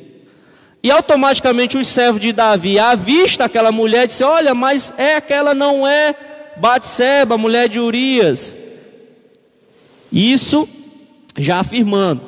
E 0.83 0.91
automaticamente 0.91 1.79
os 1.79 1.89
servos 1.89 2.21
de 2.21 2.35
Davi, 2.35 2.79
à 2.79 2.95
vista 2.95 3.47
aquela 3.47 3.73
mulher, 3.73 4.07
disse: 4.07 4.23
Olha, 4.23 4.55
mas 4.55 4.93
é 4.99 5.17
aquela 5.17 5.55
não 5.55 5.89
é 5.89 6.15
Batseba, 6.59 7.39
mulher 7.39 7.67
de 7.67 7.81
Urias. 7.81 8.55
Isso 10.13 10.69
já 11.39 11.61
afirmando. 11.61 12.21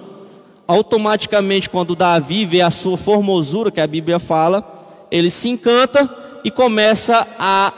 Automaticamente, 0.66 1.68
quando 1.68 1.94
Davi 1.94 2.46
vê 2.46 2.62
a 2.62 2.70
sua 2.70 2.96
formosura, 2.96 3.70
que 3.70 3.82
a 3.82 3.86
Bíblia 3.86 4.18
fala, 4.18 5.06
ele 5.10 5.30
se 5.30 5.50
encanta 5.50 6.24
e 6.46 6.50
começa 6.52 7.26
a 7.40 7.72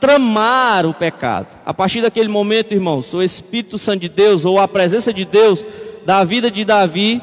tramar 0.00 0.84
o 0.84 0.92
pecado. 0.92 1.46
A 1.64 1.72
partir 1.72 2.02
daquele 2.02 2.28
momento, 2.28 2.74
irmãos, 2.74 3.14
o 3.14 3.22
Espírito 3.22 3.78
Santo 3.78 4.00
de 4.00 4.08
Deus, 4.08 4.44
ou 4.44 4.58
a 4.58 4.66
presença 4.66 5.14
de 5.14 5.24
Deus 5.24 5.64
da 6.04 6.24
vida 6.24 6.50
de 6.50 6.64
Davi, 6.64 7.22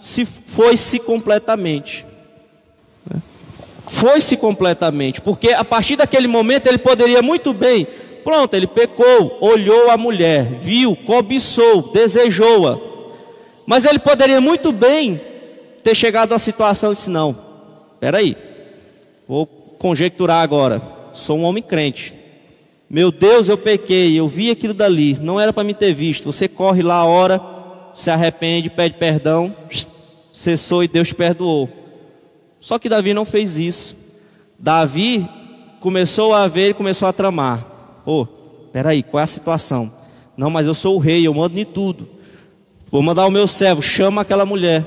se 0.00 0.24
foi-se 0.24 0.98
completamente. 0.98 2.06
Foi-se 3.86 4.34
completamente, 4.34 5.20
porque 5.20 5.50
a 5.50 5.62
partir 5.62 5.96
daquele 5.96 6.26
momento 6.26 6.68
ele 6.68 6.78
poderia 6.78 7.20
muito 7.20 7.52
bem, 7.52 7.86
pronto, 8.24 8.54
ele 8.54 8.66
pecou, 8.66 9.36
olhou 9.42 9.90
a 9.90 9.98
mulher, 9.98 10.56
viu, 10.58 10.96
cobiçou, 10.96 11.92
desejou-a. 11.92 12.80
Mas 13.66 13.84
ele 13.84 13.98
poderia 13.98 14.40
muito 14.40 14.72
bem 14.72 15.20
ter 15.82 15.94
chegado 15.94 16.32
à 16.32 16.38
situação 16.38 16.92
e 16.92 16.94
disse: 16.94 17.10
Não, 17.10 17.36
peraí, 18.00 18.38
vou 19.28 19.59
conjecturar 19.80 20.42
agora. 20.42 20.82
Sou 21.14 21.38
um 21.38 21.44
homem 21.44 21.62
crente. 21.62 22.14
Meu 22.88 23.10
Deus, 23.10 23.48
eu 23.48 23.56
pequei, 23.56 24.14
eu 24.18 24.28
vi 24.28 24.50
aquilo 24.50 24.74
dali, 24.74 25.16
não 25.20 25.40
era 25.40 25.52
para 25.52 25.64
me 25.64 25.72
ter 25.72 25.94
visto. 25.94 26.30
Você 26.30 26.46
corre 26.46 26.82
lá 26.82 27.02
hora, 27.04 27.40
se 27.94 28.10
arrepende, 28.10 28.68
pede 28.68 28.96
perdão, 28.98 29.56
cessou 30.34 30.84
e 30.84 30.88
Deus 30.88 31.08
te 31.08 31.14
perdoou. 31.14 31.68
Só 32.60 32.78
que 32.78 32.90
Davi 32.90 33.14
não 33.14 33.24
fez 33.24 33.58
isso. 33.58 33.96
Davi 34.58 35.26
começou 35.80 36.34
a 36.34 36.46
ver 36.46 36.70
e 36.70 36.74
começou 36.74 37.08
a 37.08 37.12
tramar. 37.12 37.64
Pô, 38.04 38.26
peraí, 38.72 39.02
qual 39.02 39.20
é 39.22 39.24
a 39.24 39.26
situação? 39.26 39.90
Não, 40.36 40.50
mas 40.50 40.66
eu 40.66 40.74
sou 40.74 40.96
o 40.96 40.98
rei, 40.98 41.26
eu 41.26 41.32
mando 41.32 41.58
em 41.58 41.64
tudo. 41.64 42.06
Vou 42.90 43.00
mandar 43.02 43.26
o 43.26 43.30
meu 43.30 43.46
servo, 43.46 43.80
chama 43.80 44.20
aquela 44.20 44.44
mulher. 44.44 44.84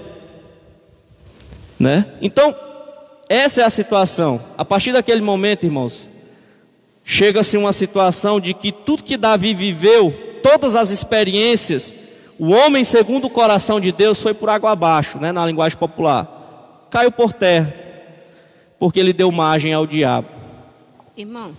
Né? 1.80 2.06
Então, 2.22 2.54
essa 3.30 3.62
é 3.62 3.66
a 3.66 3.70
situação. 3.70 4.42
A 4.58 4.66
partir 4.66 4.92
daquele 4.92 5.22
momento, 5.22 5.66
irmãos, 5.66 6.10
chega-se 7.04 7.58
uma 7.58 7.74
situação 7.74 8.40
de 8.40 8.54
que 8.54 8.72
tudo 8.72 9.04
que 9.04 9.18
Davi 9.18 9.54
viveu, 9.54 10.40
todas 10.42 10.76
as 10.76 10.92
experiências, 10.92 11.94
o 12.38 12.52
homem 12.52 12.84
segundo 12.84 13.26
o 13.26 13.30
coração 13.30 13.80
de 13.80 13.92
Deus 13.92 14.22
foi 14.22 14.34
por 14.34 14.50
água 14.50 14.72
abaixo, 14.72 15.18
né, 15.20 15.32
na 15.32 15.46
linguagem 15.46 15.78
popular. 15.78 16.88
Caiu 16.90 17.12
por 17.12 17.34
terra, 17.34 17.74
porque 18.78 19.00
ele 19.00 19.14
deu 19.14 19.32
margem 19.32 19.74
ao 19.74 19.88
diabo. 19.88 20.28
Irmão, 21.16 21.54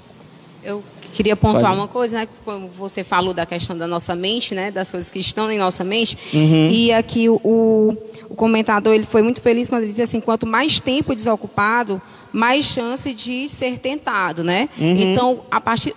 eu 0.62 0.82
queria 1.14 1.36
pontuar 1.36 1.70
Pode. 1.70 1.76
uma 1.76 1.88
coisa, 1.88 2.18
né? 2.18 2.28
Como 2.44 2.68
você 2.68 3.04
falou 3.04 3.32
da 3.32 3.46
questão 3.46 3.78
da 3.78 3.86
nossa 3.86 4.14
mente, 4.14 4.54
né? 4.54 4.70
Das 4.70 4.90
coisas 4.90 5.10
que 5.10 5.20
estão 5.20 5.50
em 5.50 5.58
nossa 5.58 5.84
mente. 5.84 6.18
Uhum. 6.34 6.70
E 6.70 6.92
aqui 6.92 7.28
o, 7.28 7.96
o 8.28 8.34
comentador 8.34 8.92
ele 8.94 9.04
foi 9.04 9.22
muito 9.22 9.40
feliz 9.40 9.68
quando 9.68 9.82
ele 9.82 9.90
disse 9.90 10.02
assim: 10.02 10.20
quanto 10.20 10.46
mais 10.46 10.80
tempo 10.80 11.14
desocupado, 11.14 12.02
mais 12.32 12.66
chance 12.66 13.14
de 13.14 13.48
ser 13.48 13.78
tentado, 13.78 14.42
né? 14.42 14.68
Uhum. 14.78 14.96
Então, 14.96 15.40
a 15.50 15.60
partir 15.60 15.94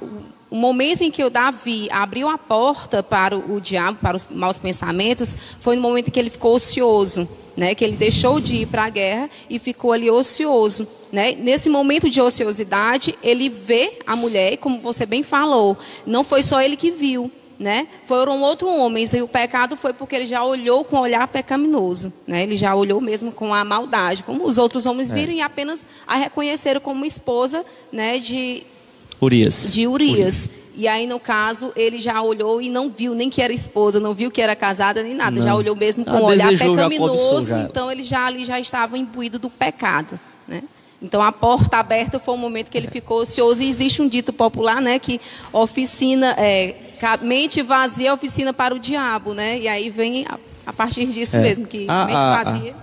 o 0.50 0.56
momento 0.56 1.02
em 1.02 1.12
que 1.12 1.24
o 1.24 1.30
Davi 1.30 1.90
abriu 1.92 2.30
a 2.30 2.38
porta 2.38 3.04
para 3.04 3.38
o, 3.38 3.60
diabo, 3.60 4.00
para 4.00 4.16
os 4.16 4.28
maus 4.30 4.58
pensamentos, 4.58 5.36
foi 5.60 5.76
no 5.76 5.82
momento 5.82 6.08
em 6.08 6.12
que 6.12 6.20
ele 6.20 6.30
ficou 6.30 6.56
ocioso, 6.56 7.28
né? 7.56 7.76
Que 7.76 7.84
ele 7.84 7.98
deixou 7.98 8.40
de 8.40 8.58
ir 8.58 8.68
para 8.68 8.86
a 8.86 8.90
guerra 8.90 9.30
e 9.50 9.60
ficou 9.60 9.92
ali 9.92 10.10
ocioso. 10.10 10.88
Né? 11.12 11.34
Nesse 11.34 11.70
momento 11.70 12.10
de 12.10 12.22
ociosidade, 12.22 13.18
ele 13.24 13.50
vê 13.50 14.00
a 14.06 14.16
mulher, 14.16 14.54
e 14.54 14.58
como 14.58 14.80
você 14.80 15.06
bem 15.06 15.24
falou, 15.24 15.78
não 16.06 16.24
foi 16.24 16.44
só 16.44 16.62
ele 16.62 16.76
que 16.76 16.92
viu, 16.92 17.32
né? 17.60 17.88
Foram 18.06 18.42
outros 18.42 18.72
homens, 18.72 19.14
e 19.14 19.22
o 19.22 19.28
pecado 19.28 19.76
foi 19.76 19.92
porque 19.94 20.16
ele 20.16 20.28
já 20.28 20.44
olhou 20.44 20.84
com 20.84 20.98
um 20.98 21.00
olhar 21.00 21.28
pecaminoso, 21.28 22.14
né? 22.26 22.44
Ele 22.44 22.56
já 22.56 22.76
olhou 22.76 23.02
mesmo 23.02 23.32
com 23.32 23.54
a 23.54 23.66
maldade, 23.66 24.24
como 24.24 24.46
os 24.46 24.58
outros 24.58 24.86
homens 24.86 25.12
viram 25.12 25.34
e 25.34 25.42
apenas 25.42 25.86
a 26.06 26.16
reconheceram 26.16 26.80
como 26.80 27.06
esposa, 27.06 27.66
né, 27.92 28.20
de 28.20 28.66
Urias. 29.22 29.72
de 29.72 29.88
Urias. 29.88 30.50
E 30.76 30.88
aí, 30.88 31.08
no 31.08 31.20
caso, 31.20 31.72
ele 31.76 31.98
já 31.98 32.22
olhou 32.22 32.62
e 32.62 32.70
não 32.70 32.88
viu 32.88 33.16
nem 33.16 33.32
que 33.32 33.42
era 33.42 33.52
esposa, 33.52 34.00
não 34.00 34.14
viu 34.14 34.30
que 34.30 34.40
era 34.40 34.56
casada, 34.56 35.02
nem 35.02 35.16
nada. 35.16 35.38
Já 35.42 35.50
Não. 35.50 35.58
olhou 35.58 35.76
mesmo 35.76 36.06
com 36.06 36.12
Ah, 36.12 36.20
um 36.20 36.24
olhar 36.26 36.54
já 36.56 36.66
cobiçou, 36.68 36.76
pecaminoso. 36.90 37.50
já. 37.50 37.62
Então, 37.64 37.92
ele 37.92 38.04
já 38.04 38.26
ali 38.28 38.46
já 38.46 38.60
estava 38.60 38.96
imbuído 38.96 39.40
do 39.40 39.50
pecado, 39.50 40.20
né? 40.48 40.62
Então, 41.02 41.20
a 41.22 41.32
porta 41.32 41.78
aberta 41.78 42.20
foi 42.20 42.36
o 42.36 42.38
momento 42.38 42.70
que 42.70 42.78
ele 42.78 42.88
ficou 42.88 43.22
ocioso. 43.22 43.64
E 43.64 43.70
existe 43.70 44.04
um 44.04 44.08
dito 44.08 44.32
popular, 44.32 44.80
né? 44.80 45.00
Que 45.00 45.20
oficina, 45.52 46.36
é, 46.38 46.76
mente 47.24 47.62
vazia 47.64 48.10
é 48.10 48.14
oficina 48.14 48.54
para 48.54 48.76
o 48.76 48.80
diabo, 48.80 49.34
né? 49.34 49.58
E 49.60 49.68
aí 49.68 49.90
vem 49.90 50.26
a, 50.28 50.38
a 50.66 50.74
partir 50.74 51.06
disso 51.08 51.38
É. 51.38 51.42
mesmo, 51.42 51.66
que 51.66 51.86
Ah, 51.88 52.06
mente 52.06 52.16
ah, 52.18 52.44
vazia... 52.44 52.76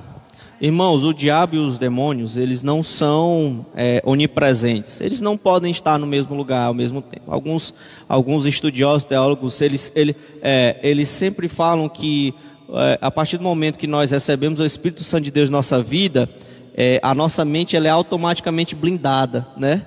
Irmãos, 0.65 1.05
o 1.05 1.13
diabo 1.13 1.57
e 1.57 1.59
os 1.59 1.77
demônios, 1.77 2.39
eles 2.39 2.63
não 2.63 2.83
são 2.83 3.67
é, 3.77 4.03
onipresentes. 4.03 4.99
Eles 4.99 5.21
não 5.21 5.37
podem 5.37 5.71
estar 5.71 5.99
no 5.99 6.07
mesmo 6.07 6.35
lugar 6.35 6.69
ao 6.69 6.73
mesmo 6.73 7.03
tempo. 7.03 7.25
Alguns, 7.31 7.75
alguns 8.09 8.47
estudiosos, 8.47 9.05
teólogos, 9.05 9.61
eles, 9.61 9.93
ele, 9.95 10.17
é, 10.41 10.79
eles 10.83 11.11
sempre 11.11 11.49
falam 11.49 11.87
que 11.87 12.33
é, 12.71 12.99
a 12.99 13.11
partir 13.11 13.37
do 13.37 13.45
momento 13.45 13.79
que 13.79 13.87
nós 13.87 14.11
recebemos 14.11 14.59
o 14.59 14.65
Espírito 14.65 15.05
Santo 15.05 15.25
de 15.25 15.31
Deus 15.31 15.51
na 15.51 15.59
nossa 15.59 15.83
vida, 15.83 16.31
é, 16.75 16.99
a 17.03 17.15
nossa 17.15 17.45
mente 17.45 17.77
ela 17.77 17.87
é 17.87 17.91
automaticamente 17.91 18.75
blindada, 18.75 19.47
né? 19.59 19.85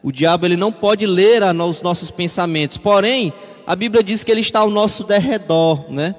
O 0.00 0.12
diabo 0.12 0.46
ele 0.46 0.56
não 0.56 0.70
pode 0.70 1.06
ler 1.06 1.42
os 1.42 1.82
nossos 1.82 2.12
pensamentos. 2.12 2.78
Porém, 2.78 3.32
a 3.66 3.74
Bíblia 3.74 4.00
diz 4.00 4.22
que 4.22 4.30
ele 4.30 4.42
está 4.42 4.60
ao 4.60 4.70
nosso 4.70 5.02
derredor, 5.02 5.86
né? 5.90 6.14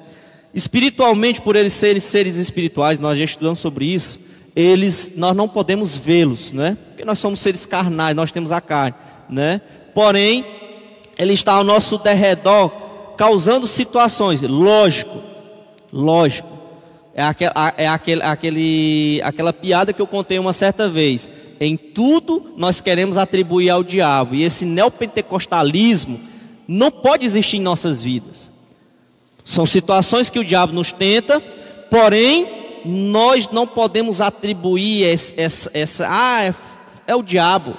Espiritualmente, 0.54 1.41
por 1.41 1.56
eles 1.56 1.74
serem 1.74 2.02
seres 2.02 2.38
espirituais, 2.38 2.99
nós 2.99 3.18
já 3.18 3.24
estudamos 3.24 3.60
sobre 3.60 3.86
isso. 3.86 4.20
Eles, 4.56 5.12
nós 5.16 5.36
não 5.36 5.47
podemos 5.47 5.95
vê-los, 5.95 6.52
né? 6.52 6.78
Porque 6.89 7.06
nós 7.06 7.20
somos 7.20 7.39
seres 7.39 7.66
carnais, 7.66 8.16
nós 8.16 8.32
temos 8.32 8.52
a 8.52 8.60
carne, 8.60 8.95
né? 9.30 9.62
Porém, 9.95 10.45
ele 11.18 11.34
está 11.34 11.54
ao 11.54 11.64
nosso 11.64 11.97
derredor, 11.97 12.70
causando 13.18 13.66
situações. 13.66 14.41
Lógico, 14.41 15.20
lógico. 15.91 16.49
É, 17.14 17.24
aquel, 17.24 17.52
a- 17.56 17.74
é 17.78 17.88
aquele, 17.88 18.24
aquele, 18.24 19.22
aquela 19.24 19.54
piada 19.54 19.93
que 19.93 20.02
eu 20.02 20.08
contei 20.08 20.38
uma 20.39 20.54
certa 20.54 20.89
vez. 20.89 21.30
Em 21.60 21.78
tudo 21.78 22.54
nós 22.58 22.82
queremos 22.82 23.18
atribuir 23.18 23.70
ao 23.70 23.84
diabo. 23.84 24.36
E 24.36 24.43
esse 24.43 24.66
neopentecostalismo 24.66 26.20
não 26.68 26.89
pode 26.91 27.26
existir 27.26 27.58
em 27.58 27.62
nossas 27.62 28.02
vidas. 28.02 28.52
São 29.52 29.66
situações 29.66 30.30
que 30.30 30.39
o 30.39 30.45
diabo 30.45 30.72
nos 30.72 30.93
tenta, 30.93 31.41
porém, 31.89 32.47
nós 32.86 33.49
não 33.49 33.68
podemos 33.68 34.22
atribuir 34.22 35.04
esse- 35.04 35.34
essa, 35.36 35.70
essa 35.74 36.08
ah, 36.10 36.45
é, 36.45 36.56
é 37.06 37.14
o 37.18 37.22
diabo. 37.22 37.76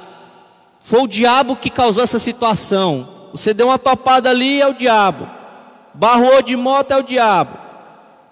Foi 0.82 1.00
o 1.00 1.06
diabo 1.06 1.56
que 1.56 1.70
causou 1.70 2.04
essa 2.04 2.18
situação. 2.18 3.08
Você 3.32 3.54
deu 3.54 3.68
uma 3.68 3.78
topada 3.78 4.28
ali, 4.28 4.60
é 4.60 4.68
o 4.68 4.74
diabo. 4.74 5.26
Barrou 5.94 6.42
de 6.42 6.54
moto, 6.56 6.90
é 6.92 6.98
o 6.98 7.02
diabo. 7.02 7.56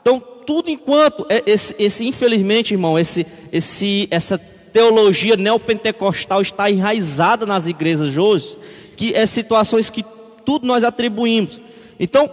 Então, 0.03 0.22
tudo 0.47 0.68
enquanto 0.68 1.24
é- 1.30 1.43
esse, 1.47 1.74
esse, 1.78 2.07
infelizmente, 2.07 2.74
irmão, 2.74 2.99
esse, 2.99 3.26
esse, 3.51 4.07
essa 4.11 4.36
teologia 4.36 5.34
neopentecostal 5.36 6.43
está 6.43 6.70
enraizada 6.70 7.47
nas 7.47 7.66
igrejas 7.66 8.18
hoje, 8.18 8.59
que 8.99 9.14
é 9.14 9.24
situações 9.24 9.88
que 9.88 10.05
tudo 10.45 10.66
nós 10.66 10.84
atribuímos. 10.84 11.59
Então, 11.99 12.28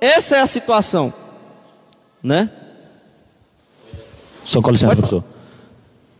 essa 0.00 0.36
é 0.36 0.40
a 0.40 0.46
situação, 0.46 1.12
né? 2.22 2.50
Só 4.44 4.60
com 4.60 4.70
licença, 4.70 4.88
Pode 4.88 5.00
professor. 5.00 5.24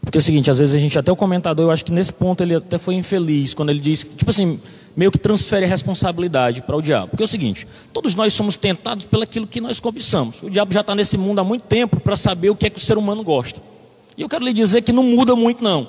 Porque 0.03 0.19
é 0.19 0.21
o 0.21 0.23
seguinte, 0.23 0.51
às 0.51 0.59
vezes 0.59 0.75
a 0.75 0.79
gente, 0.79 0.99
até 0.99 1.13
o 1.13 1.17
comentador, 1.17 1.67
eu 1.67 1.71
acho 1.71 1.85
que 1.85 1.93
nesse 1.93 2.13
ponto 2.13 2.43
ele 2.43 2.55
até 2.55 2.79
foi 2.79 2.95
infeliz, 2.95 3.55
quando 3.55 3.71
ele 3.71 3.81
diz, 3.81 4.03
que, 4.03 4.15
tipo 4.15 4.31
assim, 4.31 4.61
meio 4.97 5.11
que 5.11 5.19
transfere 5.19 5.65
a 5.65 5.69
responsabilidade 5.69 6.63
para 6.63 6.77
o 6.77 6.83
diabo. 6.83 7.09
Porque 7.09 7.23
é 7.23 7.27
o 7.27 7.29
seguinte, 7.29 7.67
todos 7.93 8.15
nós 8.15 8.33
somos 8.33 8.57
tentados 8.57 9.05
pelaquilo 9.05 9.47
que 9.47 9.61
nós 9.61 9.79
cobiçamos. 9.79 10.43
O 10.43 10.51
diabo 10.51 10.73
já 10.73 10.81
está 10.81 10.95
nesse 10.95 11.19
mundo 11.19 11.41
há 11.41 11.45
muito 11.45 11.63
tempo 11.63 12.01
para 12.01 12.17
saber 12.17 12.51
o 12.51 12.57
que 12.57 12.67
é 12.67 12.71
que 12.71 12.79
o 12.79 12.81
ser 12.83 12.99
humano 12.99 13.23
gosta. 13.23 13.61
E 14.17 14.23
eu 14.23 14.29
quero 14.29 14.45
lhe 14.45 14.53
dizer 14.53 14.83
que 14.83 14.93
não 14.93 15.03
muda 15.03 15.37
muito, 15.37 15.63
não. 15.63 15.89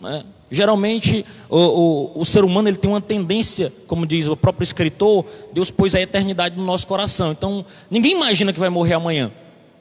né? 0.00 0.24
Geralmente, 0.50 1.24
o, 1.48 1.56
o, 1.56 2.20
o 2.22 2.24
ser 2.24 2.42
humano 2.42 2.68
ele 2.68 2.76
tem 2.76 2.90
uma 2.90 3.00
tendência, 3.00 3.72
como 3.86 4.04
diz 4.04 4.26
o 4.26 4.36
próprio 4.36 4.64
escritor, 4.64 5.24
Deus 5.52 5.70
pôs 5.70 5.94
a 5.94 6.00
eternidade 6.00 6.56
no 6.56 6.64
nosso 6.64 6.86
coração. 6.86 7.30
Então, 7.30 7.64
ninguém 7.88 8.12
imagina 8.12 8.52
que 8.52 8.58
vai 8.58 8.68
morrer 8.68 8.94
amanhã. 8.94 9.30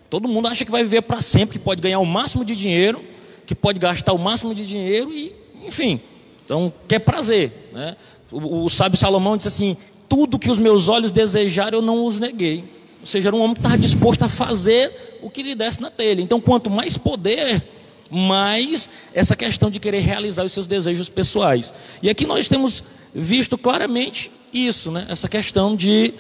Todo 0.10 0.28
mundo 0.28 0.48
acha 0.48 0.64
que 0.64 0.72
vai 0.72 0.84
viver 0.84 1.02
para 1.02 1.22
sempre, 1.22 1.58
que 1.58 1.66
pode 1.66 1.82
ganhar 1.82 2.00
o 2.00 2.06
máximo 2.06 2.46
de 2.46 2.56
dinheiro, 2.56 3.04
que 3.48 3.56
pode 3.56 3.80
gastar 3.80 4.14
o 4.14 4.20
máximo 4.20 4.54
de 4.54 4.66
dinheiro 4.66 5.12
e, 5.12 5.34
enfim. 5.66 6.00
Então, 6.46 6.72
quer 6.88 7.00
prazer. 7.00 7.52
Né? 7.74 7.96
O, 8.32 8.66
o 8.66 8.70
sábio 8.70 8.98
Salomão 8.98 9.38
disse 9.38 9.48
assim: 9.48 9.76
tudo 10.08 10.38
que 10.38 10.52
os 10.52 10.60
meus 10.60 10.88
olhos 10.88 11.12
desejaram, 11.12 11.80
eu 11.80 11.82
não 11.82 12.06
os 12.06 12.20
neguei. 12.20 12.64
Ou 13.02 13.08
seja, 13.08 13.30
era 13.30 13.36
um 13.36 13.42
homem 13.42 13.54
que 13.54 13.60
estava 13.60 13.78
disposto 13.78 14.24
a 14.24 14.30
fazer 14.30 15.20
o 15.22 15.30
que 15.30 15.42
lhe 15.42 15.56
desse 15.56 15.82
na 15.82 15.90
telha. 15.90 16.22
Então, 16.22 16.40
quanto 16.42 16.70
mais 16.70 16.98
poder, 16.98 17.64
mais 18.10 18.90
essa 19.14 19.36
questão 19.36 19.70
de 19.70 19.80
querer 19.80 20.00
realizar 20.00 20.44
os 20.44 20.54
seus 20.54 20.68
desejos 20.68 21.10
pessoais. 21.10 21.74
E 22.02 22.10
aqui 22.10 22.26
nós 22.26 22.48
temos 22.48 22.84
visto 23.14 23.58
claramente 23.58 24.32
isso, 24.54 24.92
né? 24.92 25.06
essa 25.10 25.28
questão 25.28 25.76
de, 25.76 26.14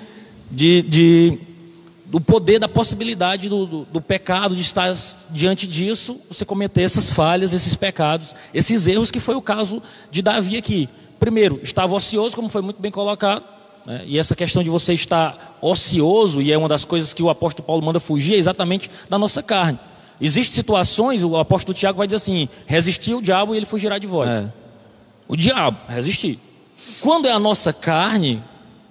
de, 0.51 0.81
de 0.83 1.39
do 2.05 2.19
poder, 2.19 2.59
da 2.59 2.67
possibilidade 2.67 3.49
do, 3.49 3.65
do, 3.65 3.85
do, 3.85 4.01
pecado, 4.01 4.55
de 4.55 4.61
estar 4.61 4.95
diante 5.29 5.67
disso, 5.67 6.19
você 6.27 6.43
cometer 6.43 6.81
essas 6.81 7.09
falhas, 7.09 7.53
esses 7.53 7.75
pecados, 7.75 8.33
esses 8.53 8.87
erros, 8.87 9.11
que 9.11 9.19
foi 9.19 9.35
o 9.35 9.41
caso 9.41 9.81
de 10.09 10.21
Davi 10.21 10.57
aqui. 10.57 10.89
Primeiro, 11.19 11.59
estava 11.61 11.95
ocioso, 11.95 12.35
como 12.35 12.49
foi 12.49 12.63
muito 12.63 12.81
bem 12.81 12.91
colocado, 12.91 13.45
né? 13.85 14.03
e 14.07 14.17
essa 14.17 14.35
questão 14.35 14.63
de 14.63 14.69
você 14.71 14.93
estar 14.93 15.59
ocioso, 15.61 16.41
e 16.41 16.51
é 16.51 16.57
uma 16.57 16.67
das 16.67 16.83
coisas 16.83 17.13
que 17.13 17.21
o 17.21 17.29
apóstolo 17.29 17.65
Paulo 17.65 17.85
manda 17.85 17.99
fugir, 17.99 18.35
é 18.35 18.37
exatamente 18.37 18.89
da 19.07 19.19
nossa 19.19 19.43
carne. 19.43 19.79
Existem 20.22 20.53
situações, 20.53 21.24
o 21.24 21.38
apóstolo 21.38 21.74
Tiago 21.74 21.97
vai 21.97 22.07
dizer 22.07 22.17
assim: 22.17 22.49
resistir 22.65 23.13
o 23.13 23.22
diabo 23.22 23.53
e 23.53 23.57
ele 23.57 23.65
fugirá 23.65 23.97
de 23.97 24.07
vós. 24.07 24.36
É. 24.36 24.47
O 25.28 25.36
diabo, 25.36 25.78
resistir. 25.88 26.39
Quando 26.99 27.28
é 27.28 27.32
a 27.32 27.39
nossa 27.39 27.72
carne, 27.72 28.43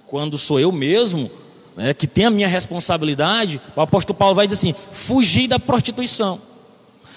quando 0.07 0.37
sou 0.37 0.59
eu 0.59 0.71
mesmo, 0.71 1.29
né, 1.75 1.93
que 1.93 2.07
tem 2.07 2.25
a 2.25 2.29
minha 2.29 2.47
responsabilidade, 2.47 3.61
o 3.75 3.81
apóstolo 3.81 4.17
Paulo 4.17 4.35
vai 4.35 4.47
dizer 4.47 4.57
assim: 4.57 4.75
fugir 4.91 5.47
da 5.47 5.59
prostituição, 5.59 6.41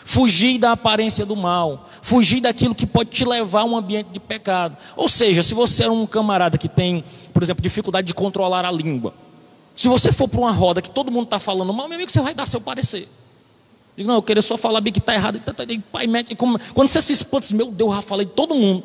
fugir 0.05 0.59
da 0.59 0.73
aparência 0.73 1.25
do 1.25 1.35
mal, 1.35 1.89
fugir 2.03 2.41
daquilo 2.41 2.75
que 2.75 2.87
pode 2.87 3.11
te 3.11 3.25
levar 3.25 3.63
a 3.63 3.65
um 3.65 3.77
ambiente 3.77 4.09
de 4.09 4.21
pecado. 4.21 4.77
Ou 4.95 5.09
seja, 5.09 5.43
se 5.43 5.55
você 5.55 5.85
é 5.85 5.91
um 5.91 6.07
camarada 6.07 6.59
que 6.59 6.69
tem, 6.69 7.03
por 7.33 7.43
exemplo, 7.43 7.63
dificuldade 7.63 8.07
de 8.07 8.15
controlar 8.15 8.67
a 8.67 8.71
língua, 8.71 9.15
se 9.75 9.89
você 9.89 10.13
for 10.13 10.29
para 10.29 10.41
uma 10.41 10.53
roda 10.53 10.83
que 10.83 10.91
todo 10.91 11.11
mundo 11.11 11.25
está 11.25 11.39
falando 11.39 11.73
mal, 11.73 11.89
meu 11.89 11.97
amigo, 11.97 12.11
você 12.11 12.21
vai 12.21 12.35
dar 12.35 12.47
seu 12.47 12.61
parecer. 12.61 13.09
Digo, 14.03 14.09
não, 14.09 14.17
eu 14.17 14.23
queria 14.23 14.43
só 14.43 14.57
falar 14.57 14.81
bem 14.81 14.93
que 14.93 14.99
está 14.99 15.15
errado. 15.15 15.41
Pai, 15.93 16.07
mete, 16.07 16.35
como, 16.35 16.59
quando 16.75 16.89
você 16.89 17.01
se 17.01 17.13
espanta, 17.13 17.47
meu 17.55 17.71
Deus, 17.71 17.91
eu 17.91 17.97
já 17.97 18.03
falei 18.03 18.27
de 18.27 18.33
todo 18.33 18.55
mundo. 18.55 18.83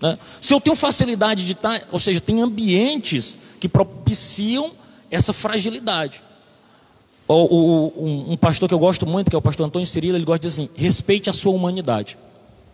Né? 0.00 0.18
Se 0.40 0.54
eu 0.54 0.60
tenho 0.60 0.76
facilidade 0.76 1.44
de 1.44 1.52
estar, 1.52 1.88
ou 1.90 1.98
seja, 1.98 2.20
tem 2.20 2.40
ambientes 2.40 3.36
que 3.58 3.68
propiciam 3.68 4.72
essa 5.10 5.32
fragilidade. 5.32 6.22
O, 7.26 7.34
o, 7.34 8.04
um, 8.04 8.32
um 8.32 8.36
pastor 8.36 8.68
que 8.68 8.74
eu 8.74 8.78
gosto 8.78 9.06
muito, 9.06 9.28
que 9.28 9.34
é 9.34 9.38
o 9.38 9.42
pastor 9.42 9.66
Antônio 9.66 9.86
Cirilo, 9.86 10.16
ele 10.16 10.24
gosta 10.24 10.40
de 10.40 10.48
dizer 10.48 10.62
assim: 10.62 10.70
respeite 10.76 11.28
a 11.28 11.32
sua 11.32 11.52
humanidade. 11.52 12.16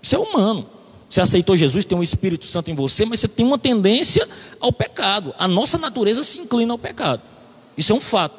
Isso 0.02 0.14
é 0.14 0.18
humano. 0.18 0.66
Você 1.08 1.20
aceitou 1.20 1.56
Jesus, 1.56 1.84
tem 1.84 1.96
um 1.96 2.02
Espírito 2.02 2.46
Santo 2.46 2.70
em 2.70 2.74
você, 2.74 3.04
mas 3.04 3.20
você 3.20 3.28
tem 3.28 3.44
uma 3.44 3.58
tendência 3.58 4.28
ao 4.60 4.72
pecado. 4.72 5.34
A 5.38 5.48
nossa 5.48 5.78
natureza 5.78 6.22
se 6.22 6.40
inclina 6.40 6.72
ao 6.72 6.78
pecado. 6.78 7.22
Isso 7.76 7.92
é 7.92 7.96
um 7.96 8.00
fato. 8.00 8.36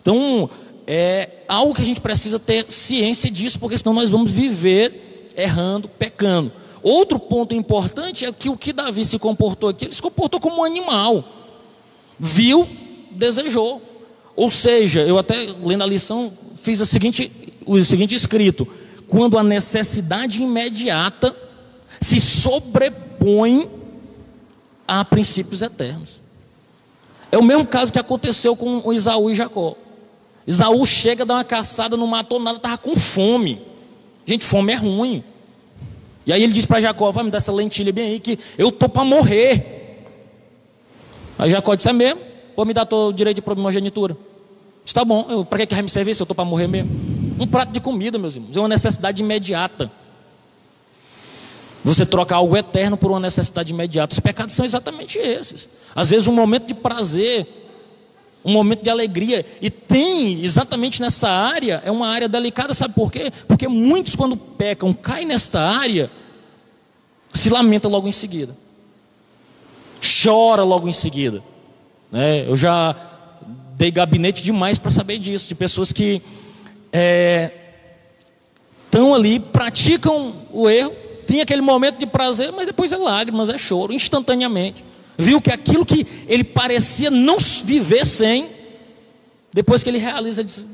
Então, 0.00 0.48
é 0.94 1.44
algo 1.48 1.72
que 1.72 1.80
a 1.80 1.86
gente 1.86 2.02
precisa 2.02 2.38
ter 2.38 2.66
ciência 2.68 3.30
disso, 3.30 3.58
porque 3.58 3.78
senão 3.78 3.94
nós 3.94 4.10
vamos 4.10 4.30
viver 4.30 5.30
errando, 5.34 5.88
pecando. 5.88 6.52
Outro 6.82 7.18
ponto 7.18 7.54
importante 7.54 8.26
é 8.26 8.30
que 8.32 8.50
o 8.50 8.58
que 8.58 8.74
Davi 8.74 9.02
se 9.06 9.18
comportou 9.18 9.70
aqui, 9.70 9.86
ele 9.86 9.94
se 9.94 10.02
comportou 10.02 10.38
como 10.38 10.60
um 10.60 10.64
animal. 10.64 11.24
Viu, 12.18 12.68
desejou. 13.10 13.80
Ou 14.36 14.50
seja, 14.50 15.00
eu 15.00 15.16
até 15.16 15.46
lendo 15.62 15.82
a 15.82 15.86
lição 15.86 16.30
fiz 16.56 16.78
o 16.78 16.84
seguinte, 16.84 17.32
o 17.64 17.82
seguinte 17.82 18.14
escrito: 18.14 18.68
quando 19.08 19.38
a 19.38 19.42
necessidade 19.42 20.42
imediata 20.42 21.34
se 22.02 22.20
sobrepõe 22.20 23.66
a 24.86 25.02
princípios 25.06 25.62
eternos. 25.62 26.20
É 27.30 27.38
o 27.38 27.42
mesmo 27.42 27.66
caso 27.66 27.90
que 27.90 27.98
aconteceu 27.98 28.54
com 28.54 28.92
Isaú 28.92 29.30
e 29.30 29.34
Jacó. 29.34 29.74
Isaú 30.46 30.84
chega, 30.86 31.24
dá 31.24 31.34
uma 31.34 31.44
caçada, 31.44 31.96
não 31.96 32.06
matou 32.06 32.38
nada, 32.38 32.56
estava 32.56 32.78
com 32.78 32.96
fome. 32.96 33.60
Gente, 34.26 34.44
fome 34.44 34.72
é 34.72 34.76
ruim. 34.76 35.24
E 36.26 36.32
aí 36.32 36.42
ele 36.42 36.52
diz 36.52 36.66
para 36.66 36.80
Jacó: 36.80 37.12
me 37.22 37.30
dá 37.30 37.38
essa 37.38 37.52
lentilha 37.52 37.92
bem 37.92 38.12
aí, 38.12 38.20
que 38.20 38.38
eu 38.56 38.68
estou 38.68 38.88
para 38.88 39.04
morrer. 39.04 40.04
Aí 41.38 41.50
Jacó 41.50 41.74
disse: 41.74 41.88
é 41.88 41.92
mesmo? 41.92 42.20
Pô, 42.54 42.64
me 42.64 42.74
dá 42.74 42.86
o 42.90 43.12
direito 43.12 43.36
de 43.36 43.42
primogenitura. 43.42 44.16
Está 44.84 45.04
bom, 45.04 45.44
para 45.44 45.58
que, 45.58 45.66
que 45.66 45.74
vai 45.74 45.82
me 45.82 45.88
servir 45.88 46.14
se 46.14 46.22
eu 46.22 46.24
estou 46.24 46.34
para 46.34 46.44
morrer 46.44 46.66
mesmo? 46.66 46.90
Um 47.38 47.46
prato 47.46 47.72
de 47.72 47.80
comida, 47.80 48.18
meus 48.18 48.34
irmãos, 48.34 48.56
é 48.56 48.60
uma 48.60 48.68
necessidade 48.68 49.22
imediata. 49.22 49.90
Você 51.84 52.06
troca 52.06 52.34
algo 52.34 52.56
eterno 52.56 52.96
por 52.96 53.10
uma 53.10 53.18
necessidade 53.18 53.72
imediata. 53.72 54.12
Os 54.12 54.20
pecados 54.20 54.54
são 54.54 54.64
exatamente 54.64 55.18
esses. 55.18 55.68
Às 55.94 56.10
vezes, 56.10 56.26
um 56.26 56.32
momento 56.32 56.66
de 56.66 56.74
prazer, 56.74 57.71
um 58.44 58.52
momento 58.52 58.82
de 58.82 58.90
alegria. 58.90 59.44
E 59.60 59.70
tem 59.70 60.44
exatamente 60.44 61.00
nessa 61.00 61.28
área, 61.28 61.82
é 61.84 61.90
uma 61.90 62.08
área 62.08 62.28
delicada, 62.28 62.74
sabe 62.74 62.94
por 62.94 63.10
quê? 63.10 63.32
Porque 63.46 63.68
muitos, 63.68 64.16
quando 64.16 64.36
pecam, 64.36 64.92
caem 64.92 65.26
nesta 65.26 65.60
área, 65.60 66.10
se 67.32 67.50
lamenta 67.50 67.88
logo 67.88 68.08
em 68.08 68.12
seguida, 68.12 68.56
chora 70.22 70.62
logo 70.62 70.88
em 70.88 70.92
seguida. 70.92 71.42
Né? 72.10 72.48
Eu 72.48 72.56
já 72.56 72.94
dei 73.76 73.90
gabinete 73.90 74.42
demais 74.42 74.78
para 74.78 74.90
saber 74.90 75.18
disso, 75.18 75.48
de 75.48 75.54
pessoas 75.54 75.92
que 75.92 76.22
estão 78.86 79.12
é, 79.12 79.16
ali, 79.16 79.40
praticam 79.40 80.34
o 80.52 80.68
erro 80.68 81.02
tinha 81.32 81.44
aquele 81.44 81.62
momento 81.62 81.98
de 81.98 82.06
prazer, 82.06 82.52
mas 82.52 82.66
depois 82.66 82.92
é 82.92 82.96
lágrimas, 82.96 83.48
é 83.48 83.56
choro, 83.56 83.92
instantaneamente. 83.92 84.84
Viu 85.18 85.40
que 85.40 85.50
aquilo 85.50 85.84
que 85.84 86.06
ele 86.26 86.44
parecia 86.44 87.10
não 87.10 87.36
viver 87.38 88.06
sem, 88.06 88.50
depois 89.52 89.82
que 89.82 89.90
ele 89.90 89.98
realiza, 89.98 90.42
diz, 90.42 90.64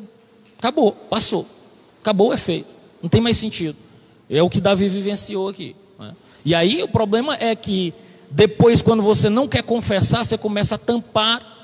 acabou, 0.58 0.92
passou, 0.92 1.46
acabou 2.00 2.28
o 2.28 2.32
efeito, 2.32 2.72
não 3.02 3.08
tem 3.08 3.20
mais 3.20 3.36
sentido. 3.36 3.76
É 4.30 4.42
o 4.42 4.50
que 4.50 4.60
Davi 4.60 4.88
vivenciou 4.88 5.48
aqui. 5.48 5.74
Né? 5.98 6.14
E 6.44 6.54
aí 6.54 6.82
o 6.82 6.88
problema 6.88 7.36
é 7.40 7.56
que 7.56 7.92
depois, 8.30 8.82
quando 8.82 9.02
você 9.02 9.28
não 9.28 9.48
quer 9.48 9.62
confessar, 9.62 10.24
você 10.24 10.36
começa 10.36 10.74
a 10.74 10.78
tampar 10.78 11.58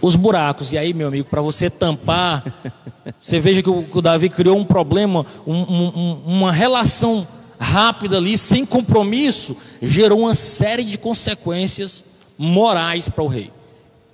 os 0.00 0.14
buracos. 0.14 0.72
E 0.72 0.78
aí, 0.78 0.92
meu 0.92 1.08
amigo, 1.08 1.28
para 1.28 1.40
você 1.40 1.70
tampar, 1.70 2.44
você 3.18 3.40
veja 3.40 3.62
que 3.62 3.70
o, 3.70 3.82
que 3.82 3.98
o, 3.98 4.02
Davi 4.02 4.28
criou 4.28 4.58
um 4.58 4.64
problema, 4.64 5.24
um, 5.46 5.54
um, 5.54 6.20
uma 6.26 6.52
relação 6.52 7.26
rápida 7.58 8.16
ali, 8.16 8.36
sem 8.36 8.64
compromisso, 8.64 9.56
gerou 9.80 10.20
uma 10.20 10.34
série 10.34 10.84
de 10.84 10.98
consequências 10.98 12.04
morais 12.38 13.08
para 13.08 13.24
o 13.24 13.28
rei. 13.28 13.50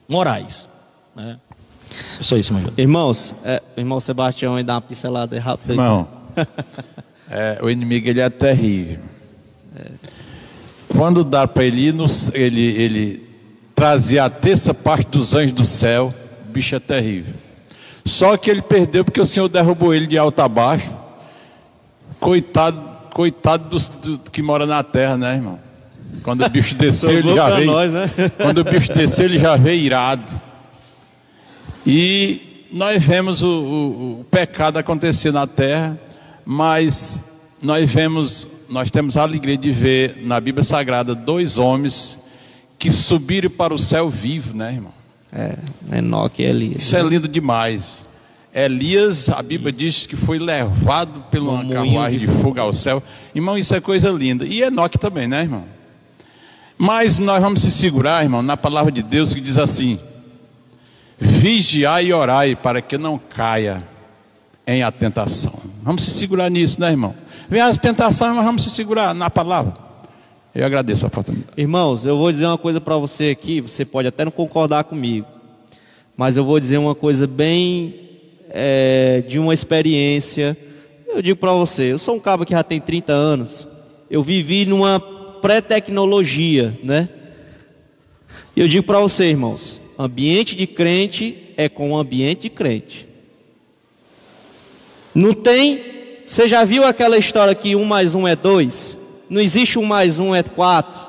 Morais. 0.09 0.68
Né? 1.14 1.38
É 2.18 2.22
só 2.22 2.36
isso, 2.36 2.55
meu 2.55 2.72
Irmãos, 2.76 3.34
é, 3.45 3.62
irmão 3.76 4.01
Sebastião, 4.01 4.57
aí 4.57 4.64
dá 4.64 4.74
uma 4.74 4.80
pincelada 4.80 5.38
rápida. 5.38 5.72
Irmão, 5.72 6.09
é, 7.28 7.59
o 7.62 7.68
inimigo 7.68 8.09
ele 8.09 8.20
é 8.20 8.30
terrível. 8.30 9.01
É. 9.76 9.90
Quando 10.88 11.24
dá 11.24 11.47
para 11.47 11.64
ele, 11.64 11.88
ele, 12.34 12.61
ele 12.61 13.28
trazia 13.74 14.24
a 14.24 14.30
terça 14.30 14.74
parte 14.74 15.09
dos 15.09 15.34
anjos 15.34 15.53
do 15.53 15.64
céu, 15.64 16.14
o 16.47 16.53
bicho 16.53 16.74
é 16.74 16.80
terrível. 16.80 17.34
Só 18.05 18.36
que 18.36 18.51
ele 18.51 18.62
perdeu 18.62 19.05
porque 19.05 19.20
o 19.20 19.26
Senhor 19.26 19.49
derrubou 19.49 19.95
ele 19.95 20.07
de 20.07 20.18
alto 20.18 20.40
a 20.40 20.49
baixo. 20.49 20.90
Coitado 22.18 22.91
coitado 23.12 23.68
dos, 23.68 23.88
do, 23.88 24.18
que 24.18 24.42
mora 24.42 24.66
na 24.66 24.82
terra, 24.82 25.16
né, 25.16 25.34
irmão? 25.34 25.58
Quando 26.22 26.44
o 26.44 26.48
bicho 26.48 26.74
desceu, 26.76 27.18
ele 27.18 27.34
já 27.34 27.50
veio. 27.50 27.70
Nós, 27.70 27.92
né? 27.92 28.10
Quando 28.40 28.58
o 28.58 28.64
bicho 28.64 28.92
desceu, 28.92 29.26
ele 29.26 29.38
já 29.38 29.56
veio 29.56 29.80
irado. 29.80 30.30
E 31.86 32.68
nós 32.72 33.02
vemos 33.02 33.42
o, 33.42 33.48
o, 33.48 34.20
o 34.20 34.24
pecado 34.24 34.78
acontecer 34.78 35.32
na 35.32 35.46
terra, 35.46 35.98
mas 36.44 37.22
nós 37.60 37.90
vemos, 37.90 38.46
nós 38.68 38.90
temos 38.90 39.16
a 39.16 39.22
alegria 39.22 39.56
de 39.56 39.70
ver 39.72 40.18
na 40.22 40.40
Bíblia 40.40 40.64
Sagrada 40.64 41.14
dois 41.14 41.58
homens 41.58 42.18
que 42.78 42.90
subiram 42.90 43.50
para 43.50 43.74
o 43.74 43.78
céu 43.78 44.10
vivo, 44.10 44.56
né, 44.56 44.74
irmão? 44.74 44.92
É, 45.32 45.56
Enoque 45.96 46.42
e 46.42 46.46
Elias. 46.46 46.82
Isso 46.82 46.96
é 46.96 47.02
lindo 47.02 47.26
demais. 47.26 48.04
Elias, 48.55 49.30
a 49.30 49.42
Bíblia 49.42 49.72
diz 49.72 50.07
que 50.07 50.14
foi 50.14 50.38
levado 50.38 51.22
pela 51.30 51.53
uma 51.53 51.72
carruagem 51.72 52.18
de 52.18 52.26
fogo 52.26 52.61
ao 52.61 52.74
céu. 52.74 53.03
Irmão, 53.34 53.57
isso 53.57 53.74
é 53.74 53.80
coisa 53.80 54.11
linda. 54.11 54.44
E 54.44 54.61
Enoque 54.61 54.98
também, 54.98 55.26
né, 55.26 55.42
irmão? 55.42 55.64
Mas 56.76 57.18
nós 57.18 57.42
vamos 57.42 57.62
se 57.62 57.70
segurar, 57.70 58.22
irmão, 58.22 58.42
na 58.42 58.57
palavra 58.57 58.92
de 58.92 59.03
Deus 59.03 59.32
que 59.32 59.40
diz 59.40 59.57
assim: 59.57 59.98
vigiai 61.18 62.07
e 62.07 62.12
orai 62.12 62.55
para 62.55 62.82
que 62.82 62.98
não 62.98 63.16
caia 63.16 63.82
em 64.66 64.82
a 64.82 64.92
tentação. 64.92 65.55
Vamos 65.82 66.05
se 66.05 66.11
segurar 66.11 66.50
nisso, 66.50 66.78
né, 66.78 66.90
irmão? 66.90 67.14
Vem 67.48 67.62
as 67.62 67.78
tentações, 67.78 68.34
mas 68.36 68.44
vamos 68.44 68.64
se 68.64 68.70
segurar 68.70 69.14
na 69.14 69.30
palavra. 69.30 69.74
Eu 70.55 70.66
agradeço 70.66 71.07
a 71.07 71.09
oportunidade. 71.09 71.53
Irmãos, 71.57 72.05
eu 72.05 72.18
vou 72.18 72.30
dizer 72.30 72.44
uma 72.46 72.59
coisa 72.59 72.80
para 72.80 72.96
você 72.96 73.30
aqui, 73.30 73.62
você 73.62 73.84
pode 73.84 74.09
até 74.09 74.24
não 74.24 74.32
concordar 74.32 74.84
comigo, 74.84 75.26
mas 76.14 76.36
eu 76.36 76.44
vou 76.44 76.61
dizer 76.61 76.76
uma 76.76 76.94
coisa 76.94 77.26
bem 77.26 78.11
é, 78.53 79.24
de 79.26 79.38
uma 79.38 79.55
experiência. 79.55 80.57
Eu 81.09 81.22
digo 81.22 81.38
para 81.38 81.53
você, 81.53 81.92
eu 81.92 81.98
sou 81.98 82.16
um 82.16 82.20
cabo 82.20 82.44
que 82.44 82.53
já 82.53 82.62
tem 82.62 82.80
30 82.80 83.12
anos. 83.12 83.66
Eu 84.11 84.22
vivi 84.22 84.66
numa 84.66 85.00
pré-tecnologia, 85.00 86.78
né? 86.82 87.09
E 88.55 88.61
eu 88.61 88.68
digo 88.68 88.86
para 88.86 89.00
você, 89.00 89.24
irmãos, 89.24 89.80
ambiente 89.98 90.55
de 90.55 90.66
crente 90.66 91.55
é 91.57 91.68
com 91.68 91.96
ambiente 91.96 92.42
de 92.42 92.50
crente. 92.50 93.09
Não 95.14 95.32
tem. 95.32 95.92
Você 96.26 96.48
já 96.48 96.64
viu 96.64 96.84
aquela 96.84 97.18
história 97.18 97.55
que 97.55 97.74
um 97.74 97.84
mais 97.84 98.14
um 98.14 98.28
é 98.28 98.36
dois? 98.36 98.96
Não 99.28 99.40
existe 99.40 99.78
um 99.78 99.84
mais 99.84 100.20
um 100.20 100.34
é 100.34 100.42
quatro 100.42 101.00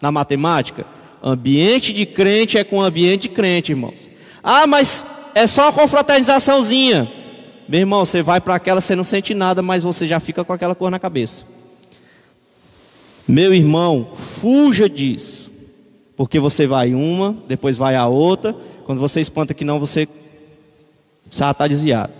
na 0.00 0.10
matemática? 0.10 0.86
Ambiente 1.22 1.92
de 1.92 2.06
crente 2.06 2.56
é 2.56 2.64
com 2.64 2.82
ambiente 2.82 3.22
de 3.22 3.28
crente, 3.30 3.72
irmãos. 3.72 4.08
Ah, 4.42 4.66
mas 4.66 5.04
é 5.34 5.46
só 5.46 5.62
uma 5.62 5.72
confraternizaçãozinha. 5.72 7.10
Meu 7.68 7.80
irmão, 7.80 8.04
você 8.04 8.22
vai 8.22 8.40
para 8.40 8.54
aquela, 8.54 8.80
você 8.80 8.96
não 8.96 9.04
sente 9.04 9.32
nada, 9.32 9.62
mas 9.62 9.82
você 9.82 10.06
já 10.06 10.18
fica 10.18 10.44
com 10.44 10.52
aquela 10.52 10.74
cor 10.74 10.90
na 10.90 10.98
cabeça. 10.98 11.44
Meu 13.26 13.54
irmão, 13.54 14.08
fuja 14.40 14.88
disso. 14.88 15.50
Porque 16.16 16.38
você 16.40 16.66
vai 16.66 16.94
uma, 16.94 17.36
depois 17.46 17.78
vai 17.78 17.94
a 17.94 18.06
outra. 18.06 18.54
Quando 18.84 18.98
você 18.98 19.20
espanta 19.20 19.54
que 19.54 19.64
não, 19.64 19.78
você 19.78 20.08
está 21.30 21.66
desviado. 21.68 22.12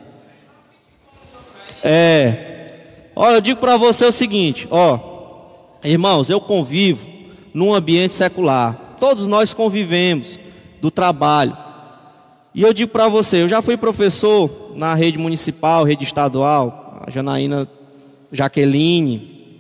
É. 1.83 3.11
Olha, 3.17 3.35
eu 3.35 3.41
digo 3.41 3.61
para 3.61 3.77
você 3.77 4.05
o 4.05 4.13
seguinte, 4.13 4.69
ó. 4.71 4.99
Irmãos, 5.83 6.31
eu 6.31 6.41
convivo 6.41 7.09
num 7.53 7.75
ambiente 7.75 8.15
secular. 8.15 8.97
Todos 9.01 9.27
nós 9.27 9.53
convivemos 9.53 10.39
do 10.81 10.91
trabalho. 10.91 11.57
E 12.55 12.63
eu 12.63 12.73
digo 12.73 12.91
para 12.91 13.07
você, 13.09 13.43
eu 13.43 13.49
já 13.49 13.63
fui 13.63 13.77
professor 13.77 14.73
na 14.75 14.95
rede 14.95 15.19
municipal, 15.19 15.85
rede 15.85 16.05
estadual, 16.05 17.03
a 17.07 17.11
Janaína 17.11 17.69
Jaqueline, 18.33 19.59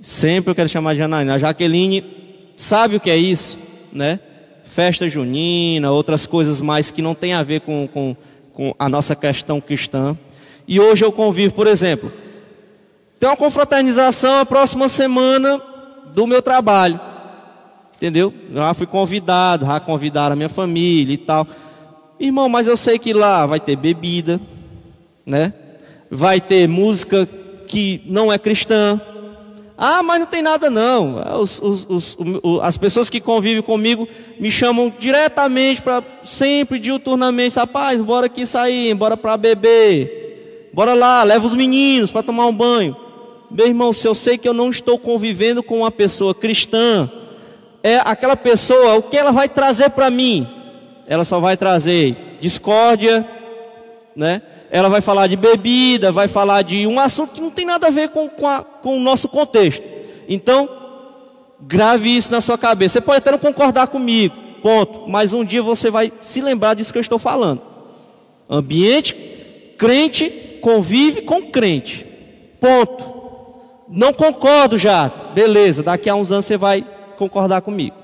sempre 0.00 0.50
eu 0.50 0.54
quero 0.54 0.68
chamar 0.68 0.92
de 0.92 0.98
Janaína, 0.98 1.34
a 1.34 1.38
Jaqueline 1.38 2.04
sabe 2.56 2.96
o 2.96 3.00
que 3.00 3.10
é 3.10 3.16
isso, 3.16 3.58
né? 3.92 4.20
Festa 4.64 5.08
junina, 5.08 5.90
outras 5.90 6.26
coisas 6.26 6.60
mais 6.60 6.90
que 6.90 7.02
não 7.02 7.14
tem 7.14 7.34
a 7.34 7.42
ver 7.42 7.60
com, 7.60 7.86
com, 7.86 8.16
com 8.52 8.74
a 8.78 8.88
nossa 8.88 9.14
questão 9.14 9.60
cristã. 9.60 10.16
E 10.66 10.80
hoje 10.80 11.04
eu 11.04 11.12
convivo, 11.12 11.54
por 11.54 11.66
exemplo, 11.66 12.10
tem 13.20 13.28
uma 13.28 13.36
confraternização 13.36 14.40
a 14.40 14.46
próxima 14.46 14.88
semana 14.88 15.60
do 16.14 16.26
meu 16.26 16.40
trabalho. 16.40 16.98
entendeu? 17.96 18.32
Já 18.52 18.74
fui 18.74 18.86
convidado, 18.86 19.66
já 19.66 19.78
convidaram 19.78 20.32
a 20.32 20.36
minha 20.36 20.48
família 20.48 21.14
e 21.14 21.18
tal. 21.18 21.46
Irmão, 22.18 22.48
mas 22.48 22.66
eu 22.66 22.76
sei 22.76 22.98
que 22.98 23.12
lá 23.12 23.44
vai 23.44 23.58
ter 23.58 23.76
bebida, 23.76 24.40
né? 25.26 25.52
Vai 26.10 26.40
ter 26.40 26.68
música 26.68 27.28
que 27.66 28.02
não 28.06 28.32
é 28.32 28.38
cristã. 28.38 29.00
Ah, 29.76 30.02
mas 30.02 30.20
não 30.20 30.26
tem 30.26 30.40
nada 30.40 30.70
não. 30.70 31.16
Os, 31.40 31.60
os, 31.60 31.86
os, 31.88 32.16
as 32.62 32.78
pessoas 32.78 33.10
que 33.10 33.20
convivem 33.20 33.62
comigo 33.62 34.08
me 34.38 34.50
chamam 34.50 34.92
diretamente 34.98 35.82
para 35.82 36.02
sempre, 36.24 36.78
diuturnamente, 36.78 37.56
rapaz, 37.56 38.00
bora 38.00 38.26
aqui 38.26 38.46
sair, 38.46 38.94
bora 38.94 39.16
para 39.16 39.36
beber. 39.36 40.70
Bora 40.72 40.94
lá, 40.94 41.24
leva 41.24 41.46
os 41.46 41.54
meninos 41.54 42.12
para 42.12 42.22
tomar 42.22 42.46
um 42.46 42.54
banho. 42.54 42.96
Meu 43.50 43.66
irmão, 43.66 43.92
se 43.92 44.06
eu 44.06 44.14
sei 44.14 44.38
que 44.38 44.48
eu 44.48 44.54
não 44.54 44.70
estou 44.70 44.98
convivendo 44.98 45.62
com 45.62 45.78
uma 45.78 45.90
pessoa 45.90 46.34
cristã, 46.34 47.10
é 47.82 47.98
aquela 48.04 48.36
pessoa, 48.36 48.94
o 48.94 49.02
que 49.02 49.16
ela 49.16 49.32
vai 49.32 49.48
trazer 49.48 49.90
para 49.90 50.10
mim? 50.10 50.48
Ela 51.06 51.24
só 51.24 51.38
vai 51.40 51.56
trazer 51.56 52.38
discórdia, 52.40 53.26
né? 54.14 54.42
ela 54.74 54.88
vai 54.88 55.00
falar 55.00 55.28
de 55.28 55.36
bebida, 55.36 56.10
vai 56.10 56.26
falar 56.26 56.62
de 56.62 56.84
um 56.84 56.98
assunto 56.98 57.32
que 57.32 57.40
não 57.40 57.48
tem 57.48 57.64
nada 57.64 57.86
a 57.86 57.90
ver 57.90 58.08
com, 58.08 58.28
com, 58.28 58.44
a, 58.44 58.60
com 58.64 58.96
o 58.96 59.00
nosso 59.00 59.28
contexto. 59.28 59.84
Então, 60.28 60.68
grave 61.60 62.08
isso 62.08 62.32
na 62.32 62.40
sua 62.40 62.58
cabeça. 62.58 62.94
Você 62.94 63.00
pode 63.00 63.18
até 63.18 63.30
não 63.30 63.38
concordar 63.38 63.86
comigo, 63.86 64.34
ponto. 64.60 65.08
Mas 65.08 65.32
um 65.32 65.44
dia 65.44 65.62
você 65.62 65.92
vai 65.92 66.12
se 66.20 66.40
lembrar 66.40 66.74
disso 66.74 66.92
que 66.92 66.98
eu 66.98 67.02
estou 67.02 67.20
falando. 67.20 67.62
Ambiente 68.50 69.14
crente 69.78 70.58
convive 70.60 71.22
com 71.22 71.40
crente. 71.40 72.04
Ponto. 72.60 73.14
Não 73.88 74.12
concordo 74.12 74.76
já. 74.76 75.08
Beleza, 75.08 75.84
daqui 75.84 76.10
a 76.10 76.16
uns 76.16 76.32
anos 76.32 76.46
você 76.46 76.56
vai 76.56 76.84
concordar 77.16 77.60
comigo, 77.60 77.94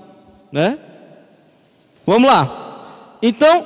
né? 0.53 0.79
Vamos 2.07 2.31
lá. 2.31 2.70
Então, 3.23 3.65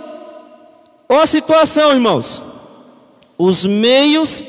olha 1.09 1.23
a 1.23 1.27
situação, 1.27 1.93
irmãos 1.93 2.43
os 3.39 3.67
meios 3.67 4.45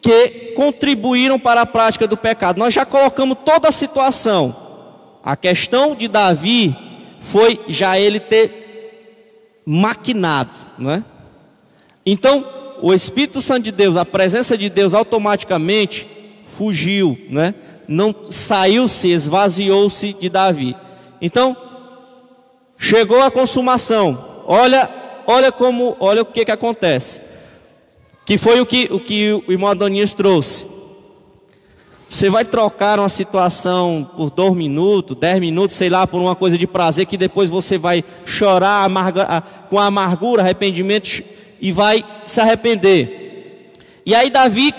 que 0.00 0.52
contribuíram 0.56 1.38
para 1.38 1.62
a 1.62 1.66
prática 1.66 2.06
do 2.06 2.16
pecado. 2.16 2.58
Nós 2.58 2.74
já 2.74 2.84
colocamos 2.84 3.38
toda 3.44 3.68
a 3.68 3.72
situação. 3.72 4.56
A 5.22 5.36
questão 5.36 5.94
de 5.94 6.08
Davi 6.08 6.76
foi 7.20 7.60
já 7.68 7.98
ele 7.98 8.18
ter 8.18 9.60
maquinado, 9.64 10.50
não 10.76 10.90
é? 10.90 11.04
Então, 12.04 12.44
o 12.82 12.92
Espírito 12.92 13.40
Santo 13.40 13.62
de 13.62 13.70
Deus, 13.72 13.96
a 13.96 14.04
presença 14.04 14.58
de 14.58 14.68
Deus 14.68 14.92
automaticamente 14.92 16.08
fugiu, 16.42 17.16
né? 17.30 17.54
Não 17.86 18.14
saiu-se, 18.30 19.08
esvaziou-se 19.08 20.12
de 20.14 20.28
Davi. 20.28 20.76
Então, 21.20 21.56
chegou 22.82 23.22
a 23.22 23.30
consumação. 23.30 24.42
Olha, 24.44 24.90
olha 25.24 25.52
como, 25.52 25.96
olha 26.00 26.22
o 26.22 26.24
que 26.24 26.44
que 26.44 26.50
acontece. 26.50 27.20
Que 28.26 28.36
foi 28.36 28.60
o 28.60 28.66
que 28.66 28.88
o, 28.90 28.98
que 28.98 29.32
o 29.46 29.52
irmão 29.52 29.70
Adonias 29.70 30.12
trouxe. 30.12 30.66
Você 32.10 32.28
vai 32.28 32.44
trocar 32.44 32.98
uma 32.98 33.08
situação 33.08 34.10
por 34.16 34.30
dois 34.30 34.52
minutos, 34.54 35.16
dez 35.16 35.38
minutos, 35.38 35.76
sei 35.76 35.88
lá, 35.88 36.06
por 36.06 36.20
uma 36.20 36.34
coisa 36.34 36.58
de 36.58 36.66
prazer, 36.66 37.06
que 37.06 37.16
depois 37.16 37.48
você 37.48 37.78
vai 37.78 38.04
chorar 38.26 38.84
amarga, 38.84 39.42
com 39.70 39.78
amargura, 39.78 40.42
arrependimento 40.42 41.22
e 41.60 41.70
vai 41.70 42.04
se 42.26 42.40
arrepender. 42.40 43.70
E 44.04 44.12
aí 44.12 44.28
Davi 44.28 44.74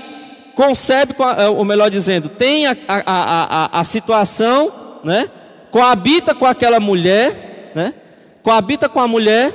concebe, 0.55 1.15
é, 1.37 1.47
ou 1.47 1.63
melhor 1.63 1.89
dizendo, 1.89 2.27
tem 2.27 2.67
a, 2.67 2.75
a, 2.87 3.01
a, 3.05 3.79
a, 3.79 3.83
situação, 3.85 4.99
né? 5.03 5.29
coabita 5.71 6.35
com 6.35 6.45
aquela 6.45 6.79
mulher, 6.79 7.52
né? 7.75 7.93
coabita 8.41 8.89
com 8.89 8.99
a 8.99 9.07
mulher 9.07 9.53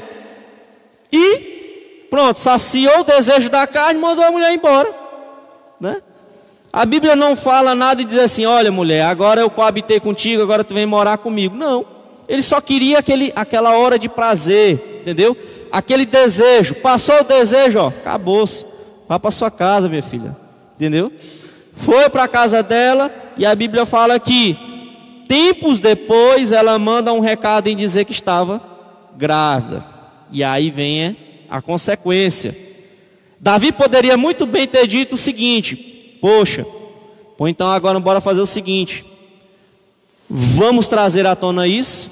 e 1.13 1.59
Pronto, 2.11 2.39
saciou 2.39 3.01
o 3.01 3.05
desejo 3.05 3.51
da 3.51 3.67
carne, 3.67 4.01
mandou 4.01 4.25
a 4.25 4.31
mulher 4.31 4.53
embora. 4.53 4.93
Né? 5.81 6.01
A 6.73 6.85
Bíblia 6.85 7.15
não 7.15 7.37
fala 7.37 7.75
nada 7.75 8.01
e 8.01 8.05
diz 8.05 8.19
assim: 8.19 8.47
olha, 8.47 8.73
mulher, 8.73 9.03
agora 9.03 9.41
eu 9.41 9.51
coabitei 9.51 10.01
contigo, 10.01 10.43
agora 10.43 10.65
tu 10.65 10.75
vem 10.75 10.87
morar 10.87 11.19
comigo. 11.19 11.55
Não. 11.55 11.85
Ele 12.27 12.43
só 12.43 12.61
queria 12.61 12.99
aquele, 12.99 13.33
aquela 13.35 13.77
hora 13.77 13.99
de 13.99 14.09
prazer, 14.09 15.01
entendeu? 15.01 15.37
Aquele 15.73 16.05
desejo. 16.05 16.75
Passou 16.77 17.21
o 17.21 17.25
desejo, 17.25 17.79
ó, 17.79 17.89
acabou-se. 17.89 18.67
Vá 19.09 19.19
para 19.19 19.31
sua 19.31 19.51
casa, 19.51 19.89
minha 19.89 20.03
filha. 20.03 20.37
Entendeu? 20.77 21.13
Foi 21.73 22.09
para 22.11 22.25
a 22.25 22.29
casa 22.29 22.63
dela 22.63 23.11
e 23.37 23.47
a 23.47 23.55
Bíblia 23.55 23.87
fala 23.87 24.19
que 24.19 24.59
tempos 25.29 25.81
depois 25.81 26.51
ela 26.51 26.79
manda 26.79 27.13
um 27.13 27.21
recado 27.21 27.69
em 27.69 27.77
dizer 27.77 28.07
que 28.07 28.13
estava 28.13 28.61
grávida. 29.17 29.85
E 30.33 30.43
aí 30.43 30.71
vem 30.71 31.17
a 31.49 31.61
consequência. 31.61 32.57
Davi 33.39 33.71
poderia 33.71 34.17
muito 34.17 34.47
bem 34.47 34.67
ter 34.67 34.87
dito 34.87 35.15
o 35.15 35.19
seguinte: 35.19 36.19
Poxa, 36.21 36.67
então 37.41 37.69
agora 37.71 38.01
bora 38.01 38.21
fazer 38.21 38.41
o 38.41 38.47
seguinte: 38.47 39.05
Vamos 40.29 40.89
trazer 40.89 41.27
à 41.27 41.37
tona 41.37 41.67
isso, 41.67 42.11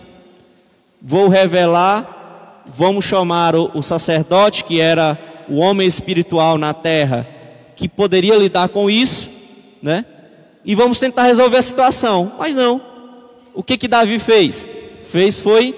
vou 1.03 1.29
revelar, 1.29 2.63
vamos 2.67 3.05
chamar 3.05 3.57
o, 3.57 3.71
o 3.75 3.83
sacerdote, 3.83 4.65
que 4.65 4.81
era 4.81 5.19
o 5.49 5.57
homem 5.57 5.87
espiritual 5.87 6.59
na 6.59 6.73
terra, 6.73 7.27
que 7.75 7.89
poderia 7.89 8.37
lidar 8.37 8.69
com 8.69 8.89
isso, 8.89 9.31
né? 9.83 10.05
E 10.65 10.75
vamos 10.75 10.99
tentar 10.99 11.25
resolver 11.25 11.59
a 11.59 11.63
situação. 11.63 12.33
Mas 12.39 12.55
não. 12.55 12.96
O 13.57 13.63
que 13.63 13.79
que 13.79 13.89
Davi 13.89 14.19
fez? 14.19 14.67
Fez 15.11 15.41
foi 15.41 15.75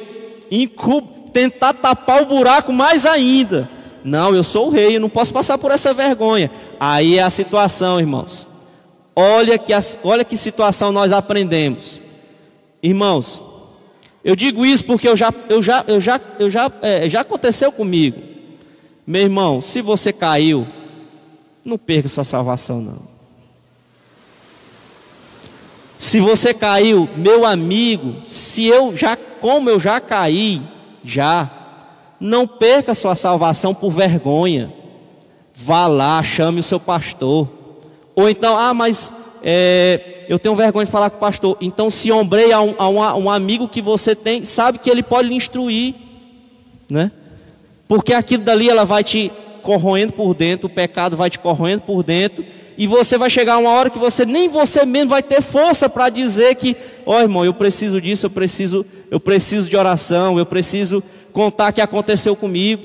tentar 1.33 1.73
tapar 1.75 2.23
o 2.23 2.27
buraco 2.27 2.73
mais 2.73 3.07
ainda. 3.07 3.71
Não, 4.03 4.35
eu 4.35 4.43
sou 4.43 4.67
o 4.67 4.71
rei, 4.71 4.97
eu 4.97 5.01
não 5.01 5.09
posso 5.09 5.33
passar 5.33 5.57
por 5.59 5.71
essa 5.71 5.95
vergonha. 5.95 6.51
Aí 6.81 7.19
é 7.19 7.23
a 7.23 7.31
situação, 7.31 8.01
irmãos. 8.01 8.49
Olha 9.15 9.57
que, 9.57 9.73
olha 10.03 10.25
que 10.25 10.37
situação 10.37 10.91
nós 10.91 11.13
aprendemos. 11.13 12.01
Irmãos, 12.83 13.43
eu 14.25 14.35
digo 14.35 14.67
isso 14.67 14.85
porque 14.85 15.09
eu 15.09 15.17
já, 15.17 15.33
eu 15.49 15.63
já, 15.63 15.85
eu 15.87 16.01
já, 16.01 16.21
eu 16.39 16.51
já, 16.51 16.73
é, 16.83 17.09
já 17.09 17.21
aconteceu 17.21 17.71
comigo. 17.71 18.21
Meu 19.07 19.23
irmão, 19.23 19.61
se 19.61 19.81
você 19.81 20.13
caiu, 20.13 20.67
não 21.65 21.79
perca 21.79 22.09
sua 22.09 22.25
salvação, 22.25 22.81
não. 22.81 23.18
Se 25.99 26.21
você 26.21 26.55
caiu, 26.55 27.09
meu 27.17 27.45
amigo, 27.45 28.17
se 28.25 28.67
eu 28.67 28.97
já, 28.97 29.17
como 29.17 29.69
eu 29.69 29.81
já 29.81 30.01
caí, 30.01 30.63
já. 31.03 31.51
Não 32.21 32.47
perca 32.47 32.95
sua 32.95 33.15
salvação 33.15 33.75
por 33.75 33.91
vergonha. 33.91 34.73
Vá 35.55 35.87
lá, 35.87 36.23
chame 36.23 36.61
o 36.61 36.63
seu 36.63 36.79
pastor. 36.79 37.49
Ou 38.15 38.29
então, 38.29 38.57
ah, 38.57 38.75
mas 38.75 39.13
é, 39.43 40.25
eu 40.29 40.39
tenho 40.39 40.55
vergonha 40.55 40.85
de 40.85 40.91
falar 40.91 41.11
com 41.11 41.17
o 41.17 41.21
pastor. 41.21 41.57
Então 41.61 41.91
se 41.91 42.13
ombreie 42.13 42.53
a, 42.53 42.61
um, 42.61 42.75
a 42.79 42.89
um, 42.89 43.25
um 43.25 43.31
amigo 43.31 43.69
que 43.69 43.81
você 43.83 44.15
tem, 44.15 44.45
sabe 44.45 44.79
que 44.79 44.91
ele 44.91 45.03
pode 45.03 45.29
lhe 45.29 45.35
instruir. 45.35 45.95
Né? 46.89 47.11
Porque 47.87 48.13
aquilo 48.13 48.43
dali 48.45 48.69
ela 48.69 48.85
vai 48.85 49.03
te 49.03 49.33
corroendo 49.63 50.13
por 50.13 50.35
dentro, 50.35 50.67
o 50.67 50.71
pecado 50.71 51.17
vai 51.17 51.29
te 51.29 51.39
corroendo 51.39 51.83
por 51.83 52.03
dentro, 52.03 52.45
e 52.79 52.87
você 52.87 53.19
vai 53.19 53.29
chegar 53.29 53.59
uma 53.59 53.71
hora 53.71 53.91
que 53.91 53.99
você 53.99 54.25
nem 54.25 54.49
você 54.49 54.87
mesmo 54.87 55.11
vai 55.11 55.21
ter 55.21 55.43
força 55.43 55.89
para 55.89 56.09
dizer 56.09 56.55
que, 56.55 56.77
ó 57.05 57.17
oh, 57.17 57.21
irmão, 57.21 57.45
eu 57.45 57.53
preciso 57.53 58.01
disso, 58.01 58.27
eu 58.27 58.31
preciso, 58.31 58.87
eu 59.11 59.19
preciso 59.19 59.69
de 59.69 59.77
oração, 59.77 60.39
eu 60.39 60.47
preciso 60.47 61.03
contar 61.33 61.71
o 61.71 61.73
que 61.73 61.81
aconteceu 61.81 62.37
comigo. 62.37 62.85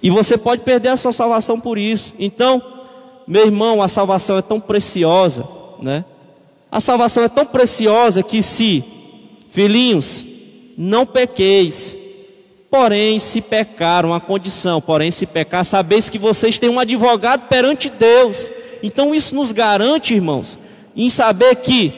E 0.00 0.08
você 0.08 0.38
pode 0.38 0.62
perder 0.62 0.90
a 0.90 0.96
sua 0.96 1.10
salvação 1.10 1.58
por 1.58 1.76
isso. 1.76 2.14
Então, 2.16 2.62
meu 3.26 3.44
irmão, 3.44 3.82
a 3.82 3.88
salvação 3.88 4.38
é 4.38 4.42
tão 4.42 4.60
preciosa, 4.60 5.44
né? 5.82 6.04
A 6.70 6.80
salvação 6.80 7.24
é 7.24 7.28
tão 7.28 7.44
preciosa 7.44 8.22
que 8.22 8.40
se, 8.40 8.84
filhinhos, 9.50 10.24
não 10.78 11.04
pequeis, 11.04 11.96
Porém, 12.70 13.18
se 13.18 13.40
pecar, 13.40 14.06
uma 14.06 14.20
condição, 14.20 14.80
porém, 14.80 15.10
se 15.10 15.26
pecar, 15.26 15.64
sabeis 15.64 16.08
que 16.08 16.18
vocês 16.18 16.56
têm 16.56 16.70
um 16.70 16.78
advogado 16.78 17.48
perante 17.48 17.90
Deus. 17.90 18.48
Então, 18.80 19.12
isso 19.12 19.34
nos 19.34 19.50
garante, 19.50 20.14
irmãos, 20.14 20.56
em 20.96 21.10
saber 21.10 21.56
que, 21.56 21.92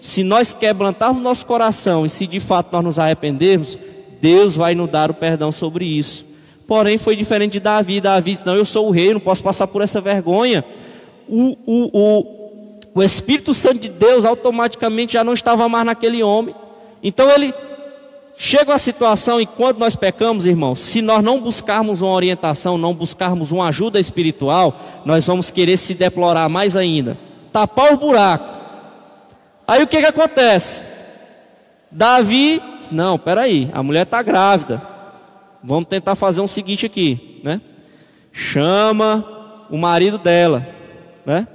se 0.00 0.24
nós 0.24 0.52
quebrantarmos 0.52 1.22
nosso 1.22 1.46
coração 1.46 2.04
e 2.04 2.08
se 2.08 2.26
de 2.26 2.40
fato 2.40 2.72
nós 2.72 2.84
nos 2.84 2.98
arrependermos, 2.98 3.78
Deus 4.20 4.56
vai 4.56 4.74
nos 4.74 4.90
dar 4.90 5.12
o 5.12 5.14
perdão 5.14 5.52
sobre 5.52 5.84
isso. 5.84 6.26
Porém, 6.66 6.98
foi 6.98 7.14
diferente 7.14 7.52
de 7.52 7.60
Davi. 7.60 8.00
Davi 8.00 8.32
disse: 8.32 8.46
Não, 8.46 8.56
eu 8.56 8.64
sou 8.64 8.88
o 8.88 8.90
rei, 8.90 9.12
não 9.12 9.20
posso 9.20 9.42
passar 9.42 9.68
por 9.68 9.80
essa 9.80 10.00
vergonha. 10.00 10.64
O, 11.28 11.56
o, 11.64 11.90
o, 11.92 12.50
o 12.94 13.02
Espírito 13.02 13.54
Santo 13.54 13.78
de 13.78 13.88
Deus 13.88 14.24
automaticamente 14.24 15.12
já 15.12 15.22
não 15.22 15.34
estava 15.34 15.68
mais 15.68 15.86
naquele 15.86 16.22
homem. 16.22 16.54
Então, 17.02 17.30
ele 17.30 17.52
Chega 18.42 18.74
a 18.74 18.78
situação 18.78 19.38
e 19.38 19.44
quando 19.44 19.80
nós 19.80 19.94
pecamos, 19.94 20.46
irmãos, 20.46 20.80
se 20.80 21.02
nós 21.02 21.22
não 21.22 21.42
buscarmos 21.42 22.00
uma 22.00 22.12
orientação, 22.12 22.78
não 22.78 22.94
buscarmos 22.94 23.52
uma 23.52 23.68
ajuda 23.68 24.00
espiritual, 24.00 25.02
nós 25.04 25.26
vamos 25.26 25.50
querer 25.50 25.76
se 25.76 25.92
deplorar 25.92 26.48
mais 26.48 26.74
ainda, 26.74 27.18
tapar 27.52 27.92
o 27.92 27.98
buraco. 27.98 28.48
Aí 29.68 29.82
o 29.82 29.86
que, 29.86 30.00
que 30.00 30.06
acontece? 30.06 30.80
Davi, 31.90 32.62
não, 32.90 33.18
peraí, 33.18 33.68
a 33.74 33.82
mulher 33.82 34.04
está 34.04 34.22
grávida. 34.22 34.80
Vamos 35.62 35.84
tentar 35.84 36.14
fazer 36.14 36.40
um 36.40 36.48
seguinte 36.48 36.86
aqui, 36.86 37.42
né? 37.44 37.60
Chama 38.32 39.66
o 39.68 39.76
marido 39.76 40.16
dela, 40.16 40.66
né? 41.26 41.46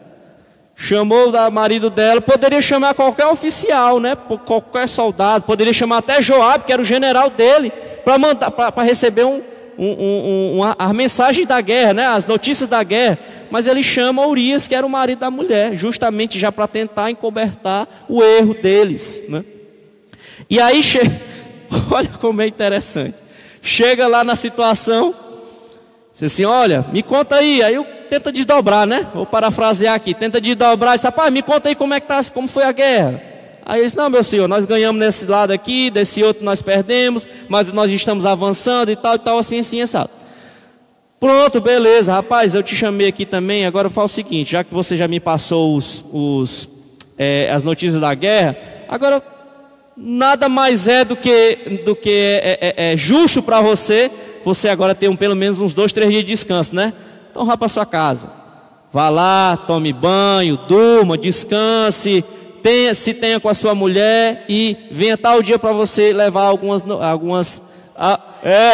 Chamou 0.75 1.31
o 1.31 1.51
marido 1.51 1.89
dela, 1.89 2.19
poderia 2.19 2.61
chamar 2.61 2.93
qualquer 2.93 3.27
oficial, 3.27 3.99
né? 3.99 4.15
Qualquer 4.45 4.89
soldado, 4.89 5.45
poderia 5.45 5.71
chamar 5.71 5.99
até 5.99 6.21
Joab, 6.21 6.65
que 6.65 6.73
era 6.73 6.81
o 6.81 6.85
general 6.85 7.29
dele, 7.29 7.71
para 8.03 8.17
mandar, 8.17 8.51
para 8.51 8.83
receber 8.83 9.23
um, 9.23 9.41
um, 9.77 9.87
um, 9.87 10.59
um, 10.59 10.73
a 10.77 10.93
mensagem 10.93 11.45
da 11.45 11.61
guerra, 11.61 11.93
né? 11.93 12.05
As 12.05 12.25
notícias 12.25 12.67
da 12.67 12.83
guerra. 12.83 13.17
Mas 13.49 13.67
ele 13.67 13.81
chama 13.81 14.27
Urias, 14.27 14.67
que 14.67 14.75
era 14.75 14.85
o 14.85 14.89
marido 14.89 15.19
da 15.19 15.31
mulher, 15.31 15.75
justamente 15.75 16.37
já 16.37 16.51
para 16.51 16.67
tentar 16.67 17.09
encobertar 17.09 17.87
o 18.09 18.21
erro 18.21 18.53
deles, 18.53 19.21
né? 19.29 19.45
E 20.49 20.59
aí 20.59 20.83
chega, 20.83 21.11
olha 21.89 22.09
como 22.19 22.41
é 22.41 22.47
interessante. 22.47 23.15
Chega 23.61 24.07
lá 24.07 24.23
na 24.23 24.35
situação, 24.35 25.15
diz 26.13 26.23
assim: 26.23 26.45
Olha, 26.45 26.85
me 26.91 27.01
conta 27.01 27.37
aí. 27.37 27.63
Aí 27.63 27.75
eu 27.75 27.85
tenta 28.15 28.31
desdobrar, 28.31 28.87
né? 28.87 29.07
Vou 29.13 29.25
parafrasear 29.25 29.95
aqui: 29.95 30.13
tenta 30.13 30.39
desdobrar. 30.39 30.95
Diz, 30.95 31.03
rapaz, 31.03 31.31
me 31.31 31.41
conta 31.41 31.69
aí 31.69 31.75
como 31.75 31.93
é 31.93 31.99
que 31.99 32.07
tá, 32.07 32.21
como 32.33 32.47
foi 32.47 32.63
a 32.63 32.71
guerra. 32.71 33.21
Aí 33.65 33.79
ele 33.79 33.85
disse: 33.85 33.97
Não, 33.97 34.09
meu 34.09 34.23
senhor, 34.23 34.47
nós 34.47 34.65
ganhamos 34.65 34.99
nesse 34.99 35.25
lado 35.25 35.51
aqui, 35.51 35.89
desse 35.89 36.23
outro 36.23 36.43
nós 36.43 36.61
perdemos, 36.61 37.27
mas 37.49 37.71
nós 37.71 37.91
estamos 37.91 38.25
avançando 38.25 38.89
e 38.91 38.95
tal 38.95 39.15
e 39.15 39.19
tal, 39.19 39.37
assim, 39.37 39.59
assim, 39.59 39.85
sabe? 39.85 40.09
Pronto, 41.19 41.59
beleza, 41.59 42.13
rapaz, 42.13 42.53
eu 42.55 42.61
te 42.61 42.75
chamei 42.75 43.07
aqui 43.07 43.25
também. 43.25 43.65
Agora 43.65 43.87
eu 43.87 43.91
falo 43.91 44.05
o 44.05 44.09
seguinte: 44.09 44.51
já 44.51 44.63
que 44.63 44.73
você 44.73 44.95
já 44.95 45.07
me 45.07 45.19
passou 45.19 45.75
os, 45.75 46.03
os 46.11 46.69
é, 47.17 47.49
as 47.51 47.63
notícias 47.63 47.99
da 47.99 48.13
guerra, 48.13 48.55
agora 48.87 49.21
nada 49.97 50.47
mais 50.47 50.87
é 50.87 51.03
do 51.03 51.15
que, 51.15 51.81
do 51.85 51.95
que 51.95 52.09
é, 52.11 52.59
é, 52.61 52.93
é 52.93 52.97
justo 52.97 53.41
para 53.41 53.61
você, 53.61 54.11
você 54.43 54.67
agora 54.69 54.93
ter 54.93 55.09
um, 55.09 55.15
pelo 55.15 55.35
menos 55.35 55.59
uns 55.59 55.73
dois, 55.73 55.93
três 55.93 56.11
dias 56.11 56.23
de 56.23 56.31
descanso, 56.31 56.75
né? 56.75 56.93
Então 57.35 57.45
vá 57.45 57.57
para 57.57 57.67
sua 57.67 57.85
casa. 57.85 58.29
Vá 58.93 59.09
lá, 59.09 59.57
tome 59.67 59.91
banho, 59.91 60.57
durma, 60.69 61.17
descanse, 61.17 62.23
tenha, 62.63 62.93
se 62.93 63.13
tenha 63.13 63.41
com 63.41 63.49
a 63.49 63.53
sua 63.53 63.75
mulher 63.75 64.45
e 64.47 64.87
venha 64.89 65.17
tal 65.17 65.43
dia 65.43 65.59
para 65.59 65.73
você 65.73 66.13
levar 66.13 66.43
algumas. 66.43 66.81
algumas 67.01 67.61
ah, 67.97 68.17
é. 68.41 68.71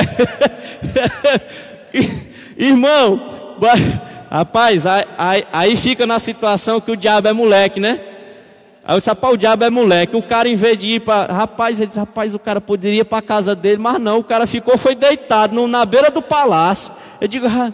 Irmão, 2.56 3.58
rapaz, 4.30 4.86
aí, 4.86 5.44
aí, 5.52 5.76
fica 5.76 6.06
na 6.06 6.20
situação 6.20 6.80
que 6.80 6.92
o 6.92 6.96
diabo 6.96 7.30
é 7.30 7.34
moleque, 7.34 7.80
né? 7.80 8.00
Aí 8.84 8.94
eu 8.94 9.00
disse, 9.00 9.10
rapaz, 9.10 9.34
o 9.34 9.38
diabo 9.38 9.64
é 9.64 9.72
moleque. 9.72 10.16
O 10.16 10.22
cara, 10.22 10.48
em 10.48 10.56
vez 10.56 10.78
de 10.78 10.88
ir 10.88 11.00
para. 11.00 11.34
Rapaz, 11.34 11.80
ele 11.80 11.88
disse, 11.88 12.00
rapaz, 12.00 12.36
o 12.36 12.40
cara 12.40 12.62
poderia 12.62 13.02
ir 13.02 13.06
para 13.06 13.18
a 13.18 13.24
casa 13.24 13.56
dele, 13.56 13.82
mas 13.82 14.00
não, 14.00 14.20
o 14.20 14.24
cara 14.24 14.46
ficou, 14.46 14.78
foi 14.78 14.94
deitado 14.94 15.56
no, 15.56 15.68
na 15.68 15.84
beira 15.84 16.12
do 16.12 16.22
palácio. 16.22 16.94
Eu 17.20 17.28
digo, 17.28 17.48
ah, 17.48 17.74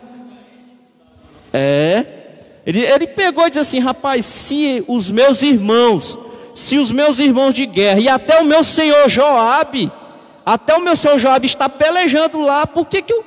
é. 1.57 2.05
Ele, 2.65 2.81
ele 2.81 3.07
pegou 3.07 3.47
e 3.47 3.49
disse 3.49 3.59
assim, 3.59 3.79
rapaz, 3.79 4.25
se 4.25 4.83
os 4.87 5.09
meus 5.09 5.41
irmãos, 5.41 6.17
se 6.53 6.77
os 6.77 6.91
meus 6.91 7.17
irmãos 7.19 7.53
de 7.53 7.65
guerra, 7.65 7.99
e 7.99 8.09
até 8.09 8.41
o 8.41 8.45
meu 8.45 8.63
senhor 8.63 9.07
Joabe, 9.07 9.91
até 10.45 10.75
o 10.75 10.81
meu 10.81 10.95
senhor 10.95 11.17
Joabe 11.17 11.47
está 11.47 11.69
pelejando 11.69 12.41
lá, 12.41 12.67
por 12.67 12.85
que, 12.85 13.01
que 13.01 13.13
eu. 13.13 13.23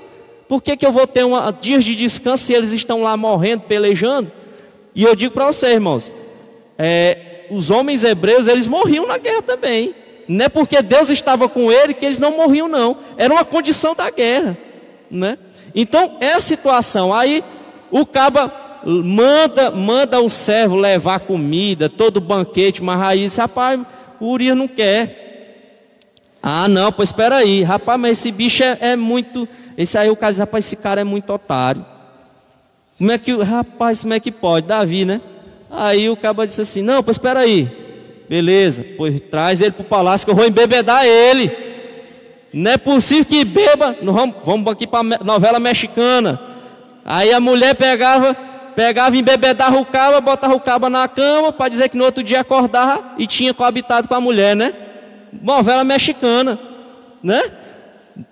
Por 0.47 0.61
que, 0.61 0.77
que 0.77 0.85
eu 0.85 0.91
vou 0.91 1.07
ter 1.07 1.23
uma, 1.23 1.53
dias 1.53 1.85
de 1.85 1.95
descanso 1.95 2.43
se 2.43 2.53
eles 2.53 2.73
estão 2.73 3.05
lá 3.05 3.17
morrendo, 3.17 3.63
pelejando? 3.63 4.33
E 4.97 5.05
eu 5.05 5.15
digo 5.15 5.33
para 5.33 5.47
vocês, 5.47 5.75
irmãos, 5.75 6.13
é, 6.77 7.47
os 7.51 7.71
homens 7.71 8.03
hebreus, 8.03 8.49
eles 8.49 8.67
morriam 8.67 9.07
na 9.07 9.17
guerra 9.17 9.43
também. 9.43 9.95
Não 10.27 10.47
é 10.47 10.49
porque 10.49 10.83
Deus 10.83 11.09
estava 11.09 11.49
com 11.49 11.71
ele 11.71 11.95
que 11.95 12.05
eles 12.05 12.19
não 12.19 12.37
morriam, 12.37 12.69
não. 12.69 12.97
Era 13.17 13.33
uma 13.33 13.45
condição 13.45 13.95
da 13.95 14.11
guerra. 14.11 14.59
Né? 15.11 15.39
Então, 15.75 16.17
é 16.21 16.33
a 16.33 16.41
situação. 16.41 17.15
Aí, 17.15 17.45
o 17.91 18.07
caba 18.07 18.53
manda, 18.85 19.71
manda 19.71 20.21
o 20.21 20.29
servo 20.29 20.77
levar 20.77 21.21
comida, 21.21 21.89
todo 21.89 22.21
banquete, 22.21 22.83
mas 22.83 22.99
raiz, 22.99 23.37
rapaz, 23.37 23.81
o 24.21 24.31
Urias 24.31 24.57
não 24.57 24.69
quer. 24.69 25.19
Ah, 26.43 26.69
não, 26.69 26.91
pois 26.91 27.11
espera 27.11 27.37
aí, 27.37 27.63
rapaz, 27.63 28.01
mas 28.01 28.19
esse 28.19 28.33
bicho 28.33 28.63
é, 28.63 28.79
é, 28.81 28.97
muito. 28.97 29.47
Esse 29.77 29.99
aí 29.99 30.09
o 30.09 30.17
cara 30.17 30.33
diz, 30.33 30.41
rapaz, 30.41 30.65
esse 30.65 30.77
cara 30.77 31.01
é 31.01 31.05
muito 31.05 31.31
otário. 31.33 31.85
Como 32.97 33.13
é 33.13 33.19
que, 33.19 33.33
rapaz, 33.33 34.03
como 34.03 34.15
é 34.15 34.21
que 34.21 34.31
pode? 34.31 34.67
Davi, 34.67 35.05
né? 35.05 35.21
Aí 35.71 36.11
o 36.11 36.17
cabo 36.17 36.45
disse 36.45 36.61
assim: 36.61 36.83
Não, 36.83 37.03
pois 37.03 37.17
espera 37.17 37.41
aí. 37.41 37.71
Beleza, 38.29 38.85
pois 38.97 39.21
traz 39.21 39.61
ele 39.61 39.73
para 39.73 39.83
o 39.83 39.87
palácio 39.87 40.25
que 40.25 40.31
eu 40.31 40.37
vou 40.37 40.47
embebedar 40.47 41.05
ele. 41.05 41.51
Não 42.53 42.73
é 42.73 42.77
possível 42.77 43.25
que 43.25 43.45
beba. 43.45 43.97
Vamos, 44.03 44.37
vamos 44.45 44.73
aqui 44.73 44.87
para 44.87 45.03
novela 45.03 45.61
mexicana. 45.61 46.41
Aí 47.05 47.33
a 47.33 47.41
mulher 47.41 47.75
pegava, 47.75 48.35
pegava, 48.77 49.17
embebedava 49.17 49.79
o 49.79 49.85
cabo, 49.85 50.21
botava 50.21 50.55
o 50.55 50.61
cabo 50.61 50.89
na 50.89 51.09
cama 51.09 51.53
para 51.53 51.69
dizer 51.69 51.89
que 51.89 51.97
no 51.97 52.05
outro 52.05 52.23
dia 52.23 52.41
acordava 52.41 53.15
e 53.19 53.27
tinha 53.27 53.55
coabitado 53.55 54.09
com 54.09 54.15
a 54.15 54.21
mulher, 54.21 54.55
né? 54.55 54.75
Novela 55.43 55.85
mexicana, 55.85 56.59
né? 57.23 57.43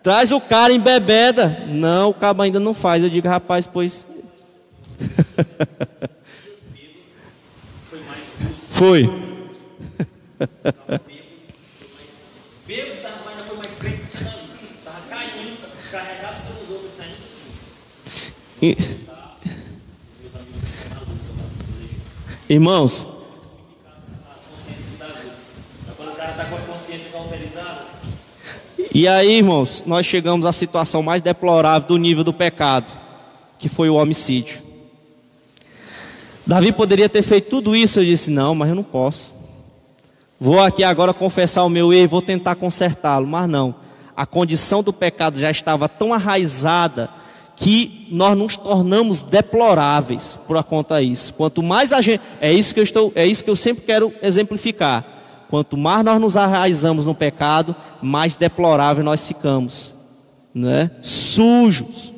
Traz 0.02 0.32
o 0.32 0.40
cara 0.40 0.72
em 0.72 0.80
bebeda. 0.80 1.64
Não, 1.68 2.10
o 2.10 2.14
cabo 2.14 2.42
ainda 2.42 2.60
não 2.60 2.74
faz. 2.74 3.02
Eu 3.02 3.10
digo, 3.10 3.28
rapaz, 3.28 3.66
pois. 3.66 4.06
Foi. 8.70 9.08
Bêbado 12.66 12.94
estava 12.96 13.30
ainda 13.30 13.42
foi 13.44 13.56
mais 13.56 13.74
crente 13.74 13.96
que 13.96 14.74
estava 14.78 15.00
caindo, 15.08 15.56
carregado 15.90 16.36
pelos 16.46 16.70
outros, 16.70 16.96
saindo 16.96 17.24
assim. 17.24 17.50
Irmãos, 22.48 23.06
E 28.94 29.06
aí, 29.06 29.36
irmãos, 29.36 29.82
nós 29.86 30.06
chegamos 30.06 30.46
à 30.46 30.52
situação 30.52 31.02
mais 31.02 31.22
deplorável 31.22 31.86
do 31.86 31.96
nível 31.96 32.24
do 32.24 32.32
pecado, 32.32 32.90
que 33.58 33.68
foi 33.68 33.88
o 33.88 33.94
homicídio. 33.94 34.60
Davi 36.44 36.72
poderia 36.72 37.08
ter 37.08 37.22
feito 37.22 37.50
tudo 37.50 37.76
isso, 37.76 38.00
eu 38.00 38.04
disse: 38.04 38.30
Não, 38.30 38.54
mas 38.54 38.70
eu 38.70 38.74
não 38.74 38.82
posso. 38.82 39.32
Vou 40.40 40.60
aqui 40.60 40.82
agora 40.82 41.12
confessar 41.12 41.64
o 41.64 41.68
meu 41.68 41.92
erro, 41.92 42.08
vou 42.08 42.22
tentar 42.22 42.54
consertá-lo, 42.54 43.26
mas 43.26 43.48
não. 43.48 43.74
A 44.16 44.24
condição 44.24 44.82
do 44.82 44.92
pecado 44.92 45.38
já 45.38 45.50
estava 45.50 45.88
tão 45.88 46.12
arraizada 46.12 47.10
que 47.58 48.06
nós 48.10 48.38
nos 48.38 48.56
tornamos 48.56 49.24
deploráveis 49.24 50.38
por 50.46 50.62
conta 50.62 51.04
disso. 51.04 51.34
Quanto 51.34 51.60
mais 51.60 51.92
a 51.92 52.00
gente, 52.00 52.22
é 52.40 52.52
isso 52.52 52.72
que 52.72 52.78
eu 52.78 52.84
estou, 52.84 53.12
é 53.16 53.26
isso 53.26 53.42
que 53.42 53.50
eu 53.50 53.56
sempre 53.56 53.84
quero 53.84 54.14
exemplificar. 54.22 55.04
Quanto 55.50 55.76
mais 55.76 56.04
nós 56.04 56.20
nos 56.20 56.36
arraizamos 56.36 57.04
no 57.04 57.16
pecado, 57.16 57.74
mais 58.00 58.36
deplorável 58.36 59.02
nós 59.02 59.26
ficamos, 59.26 59.92
né? 60.54 60.90
Sujos. 61.02 62.12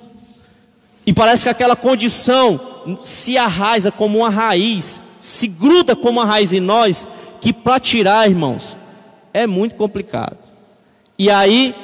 E 1.06 1.12
parece 1.12 1.44
que 1.44 1.48
aquela 1.48 1.74
condição 1.74 2.60
se 3.02 3.38
arraiza 3.38 3.90
como 3.90 4.18
uma 4.18 4.28
raiz, 4.28 5.00
se 5.20 5.48
gruda 5.48 5.96
como 5.96 6.20
uma 6.20 6.26
raiz 6.26 6.52
em 6.52 6.60
nós, 6.60 7.06
que 7.40 7.52
para 7.52 7.80
tirar, 7.80 8.28
irmãos, 8.28 8.76
é 9.32 9.46
muito 9.46 9.74
complicado. 9.74 10.36
E 11.18 11.30
aí, 11.30 11.74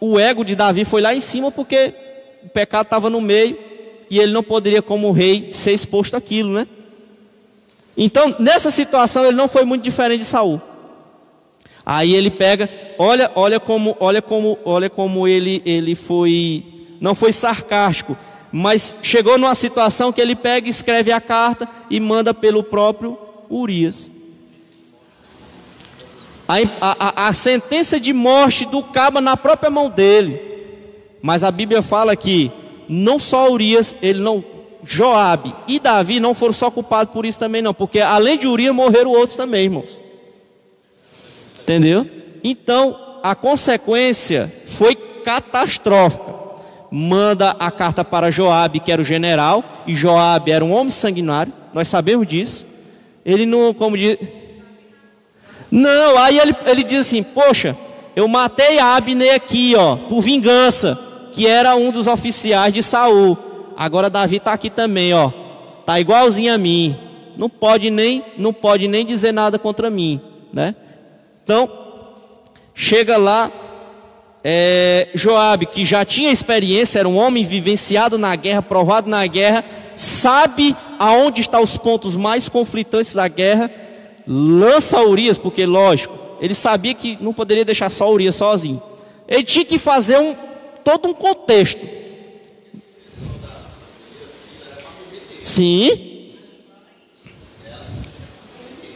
o 0.00 0.18
ego 0.18 0.42
de 0.42 0.54
Davi 0.54 0.86
foi 0.86 1.02
lá 1.02 1.14
em 1.14 1.20
cima 1.20 1.50
porque 1.50 2.07
pecado 2.58 2.86
estava 2.86 3.08
no 3.08 3.20
meio 3.20 3.56
e 4.10 4.18
ele 4.18 4.32
não 4.32 4.42
poderia, 4.42 4.82
como 4.82 5.12
rei, 5.12 5.50
ser 5.52 5.72
exposto 5.72 6.16
àquilo, 6.16 6.52
né? 6.52 6.66
Então, 7.96 8.34
nessa 8.40 8.68
situação, 8.68 9.24
ele 9.24 9.36
não 9.36 9.46
foi 9.46 9.64
muito 9.64 9.84
diferente 9.84 10.20
de 10.20 10.26
Saul. 10.26 10.60
Aí 11.86 12.14
ele 12.14 12.32
pega, 12.32 12.68
olha, 12.98 13.30
olha 13.36 13.60
como, 13.60 13.96
olha 14.00 14.20
como, 14.20 14.58
olha 14.64 14.90
como 14.90 15.28
ele, 15.28 15.62
ele 15.64 15.94
foi, 15.94 16.64
não 17.00 17.14
foi 17.14 17.30
sarcástico, 17.32 18.16
mas 18.50 18.96
chegou 19.02 19.38
numa 19.38 19.54
situação 19.54 20.12
que 20.12 20.20
ele 20.20 20.34
pega, 20.34 20.68
escreve 20.68 21.12
a 21.12 21.20
carta 21.20 21.68
e 21.88 22.00
manda 22.00 22.34
pelo 22.34 22.64
próprio 22.64 23.16
Urias. 23.48 24.10
A, 26.48 26.56
a, 26.80 27.28
a, 27.28 27.32
sentença 27.32 28.00
de 28.00 28.12
morte 28.12 28.64
do 28.64 28.82
cabo 28.82 29.20
na 29.20 29.36
própria 29.36 29.70
mão 29.70 29.88
dele. 29.88 30.47
Mas 31.22 31.42
a 31.44 31.50
Bíblia 31.50 31.82
fala 31.82 32.14
que 32.16 32.50
não 32.88 33.18
só 33.18 33.50
Urias, 33.50 33.94
ele 34.00 34.20
não, 34.20 34.44
Joabe 34.84 35.54
e 35.66 35.78
Davi 35.78 36.20
não 36.20 36.34
foram 36.34 36.52
só 36.52 36.70
culpados 36.70 37.12
por 37.12 37.26
isso 37.26 37.38
também 37.38 37.60
não, 37.60 37.74
porque 37.74 38.00
além 38.00 38.38
de 38.38 38.46
Urias 38.46 38.74
morreram 38.74 39.10
outros 39.10 39.36
também, 39.36 39.64
irmãos. 39.64 39.98
Entendeu? 41.60 42.06
Então 42.42 42.96
a 43.22 43.34
consequência 43.34 44.52
foi 44.64 44.94
catastrófica 44.94 46.38
manda 46.90 47.50
a 47.58 47.70
carta 47.70 48.04
para 48.04 48.30
Joabe, 48.30 48.80
que 48.80 48.90
era 48.90 49.02
o 49.02 49.04
general, 49.04 49.64
e 49.86 49.94
Joabe 49.94 50.52
era 50.52 50.64
um 50.64 50.72
homem 50.72 50.90
sanguinário, 50.90 51.52
nós 51.72 51.88
sabemos 51.88 52.26
disso. 52.26 52.66
Ele 53.24 53.44
não, 53.44 53.74
como 53.74 53.96
diz, 53.96 54.16
Não, 55.70 56.18
aí 56.18 56.38
ele, 56.38 56.54
ele 56.66 56.82
diz 56.82 57.00
assim: 57.00 57.22
Poxa, 57.22 57.76
eu 58.16 58.26
matei 58.26 58.78
Abner 58.78 59.34
aqui, 59.34 59.74
ó, 59.76 59.96
por 59.96 60.22
vingança, 60.22 60.98
que 61.38 61.46
era 61.46 61.76
um 61.76 61.92
dos 61.92 62.08
oficiais 62.08 62.74
de 62.74 62.82
Saul. 62.82 63.38
Agora 63.76 64.10
Davi 64.10 64.38
está 64.38 64.52
aqui 64.52 64.68
também, 64.68 65.14
ó, 65.14 65.30
tá 65.86 66.00
igualzinho 66.00 66.52
a 66.52 66.58
mim. 66.58 66.96
Não 67.36 67.48
pode 67.48 67.90
nem, 67.90 68.24
não 68.36 68.52
pode 68.52 68.88
nem 68.88 69.06
dizer 69.06 69.30
nada 69.30 69.56
contra 69.56 69.88
mim, 69.88 70.20
né? 70.52 70.74
Então, 71.44 71.70
chega 72.74 73.16
lá 73.16 73.52
é, 74.42 75.10
Joabe, 75.14 75.66
que 75.66 75.84
já 75.84 76.04
tinha 76.04 76.32
experiência, 76.32 76.98
era 76.98 77.08
um 77.08 77.16
homem 77.16 77.44
vivenciado 77.44 78.18
na 78.18 78.34
guerra, 78.34 78.60
provado 78.60 79.08
na 79.08 79.24
guerra, 79.24 79.64
sabe 79.94 80.74
aonde 80.98 81.40
estão 81.40 81.62
os 81.62 81.78
pontos 81.78 82.16
mais 82.16 82.48
conflitantes 82.48 83.14
da 83.14 83.28
guerra, 83.28 83.70
lança 84.26 85.00
Urias, 85.02 85.38
porque 85.38 85.64
lógico, 85.64 86.18
ele 86.40 86.52
sabia 86.52 86.94
que 86.94 87.16
não 87.20 87.32
poderia 87.32 87.64
deixar 87.64 87.90
só 87.90 88.12
Urias 88.12 88.34
sozinho. 88.34 88.82
Ele 89.28 89.44
tinha 89.44 89.64
que 89.64 89.78
fazer 89.78 90.18
um, 90.18 90.34
todo 90.88 91.08
um 91.08 91.12
contexto. 91.12 91.86
Sim. 95.42 96.30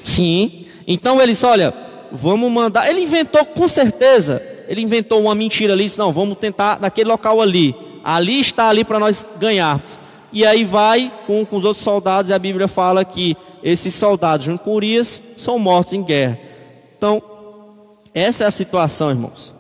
Sim. 0.03 0.65
Então 0.87 1.21
ele 1.21 1.33
disse: 1.33 1.45
olha, 1.45 1.75
vamos 2.11 2.51
mandar. 2.51 2.89
Ele 2.89 3.01
inventou 3.01 3.45
com 3.45 3.69
certeza. 3.69 4.43
Ele 4.67 4.81
inventou 4.81 5.21
uma 5.21 5.35
mentira 5.35 5.75
ali. 5.75 5.85
Disse, 5.85 5.99
não, 5.99 6.13
vamos 6.13 6.39
tentar 6.39 6.81
naquele 6.81 7.11
local 7.11 7.43
ali. 7.43 7.75
Ali 8.03 8.41
está 8.41 8.71
ali 8.71 8.85
para 8.85 8.99
nós 8.99 9.27
ganharmos. 9.39 9.99
E 10.33 10.47
aí 10.47 10.65
vai 10.65 11.13
com, 11.27 11.45
com 11.45 11.57
os 11.59 11.65
outros 11.65 11.85
soldados. 11.85 12.31
E 12.31 12.35
a 12.35 12.39
Bíblia 12.39 12.69
fala 12.69 13.05
que 13.05 13.37
esses 13.63 13.95
soldados, 13.95 14.47
junto 14.47 14.65
com 14.65 14.75
Urias, 14.75 15.23
são 15.37 15.59
mortos 15.59 15.93
em 15.93 16.03
guerra. 16.03 16.39
Então, 16.97 17.23
essa 18.15 18.45
é 18.45 18.47
a 18.47 18.51
situação, 18.51 19.11
irmãos. 19.11 19.52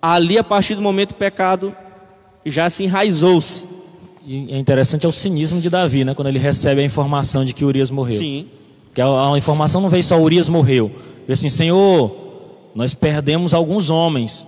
Ali, 0.00 0.38
a 0.38 0.44
partir 0.44 0.74
do 0.74 0.82
momento, 0.82 1.12
o 1.12 1.14
pecado 1.14 1.74
já 2.44 2.70
se 2.70 2.84
enraizou-se. 2.84 3.64
E 4.24 4.52
é 4.52 4.58
interessante 4.58 5.06
é 5.06 5.08
o 5.08 5.12
cinismo 5.12 5.60
de 5.60 5.68
Davi, 5.68 6.04
né? 6.04 6.14
Quando 6.14 6.28
ele 6.28 6.38
recebe 6.38 6.80
a 6.80 6.84
informação 6.84 7.44
de 7.44 7.52
que 7.52 7.64
Urias 7.64 7.90
morreu. 7.90 8.18
Sim. 8.18 8.46
Que 8.94 9.00
a, 9.00 9.06
a 9.06 9.38
informação 9.38 9.80
não 9.80 9.88
veio 9.88 10.04
só 10.04 10.20
Urias 10.20 10.48
morreu. 10.48 10.90
Veio 11.26 11.32
assim, 11.34 11.48
Senhor, 11.48 12.16
nós 12.74 12.94
perdemos 12.94 13.54
alguns 13.54 13.90
homens, 13.90 14.46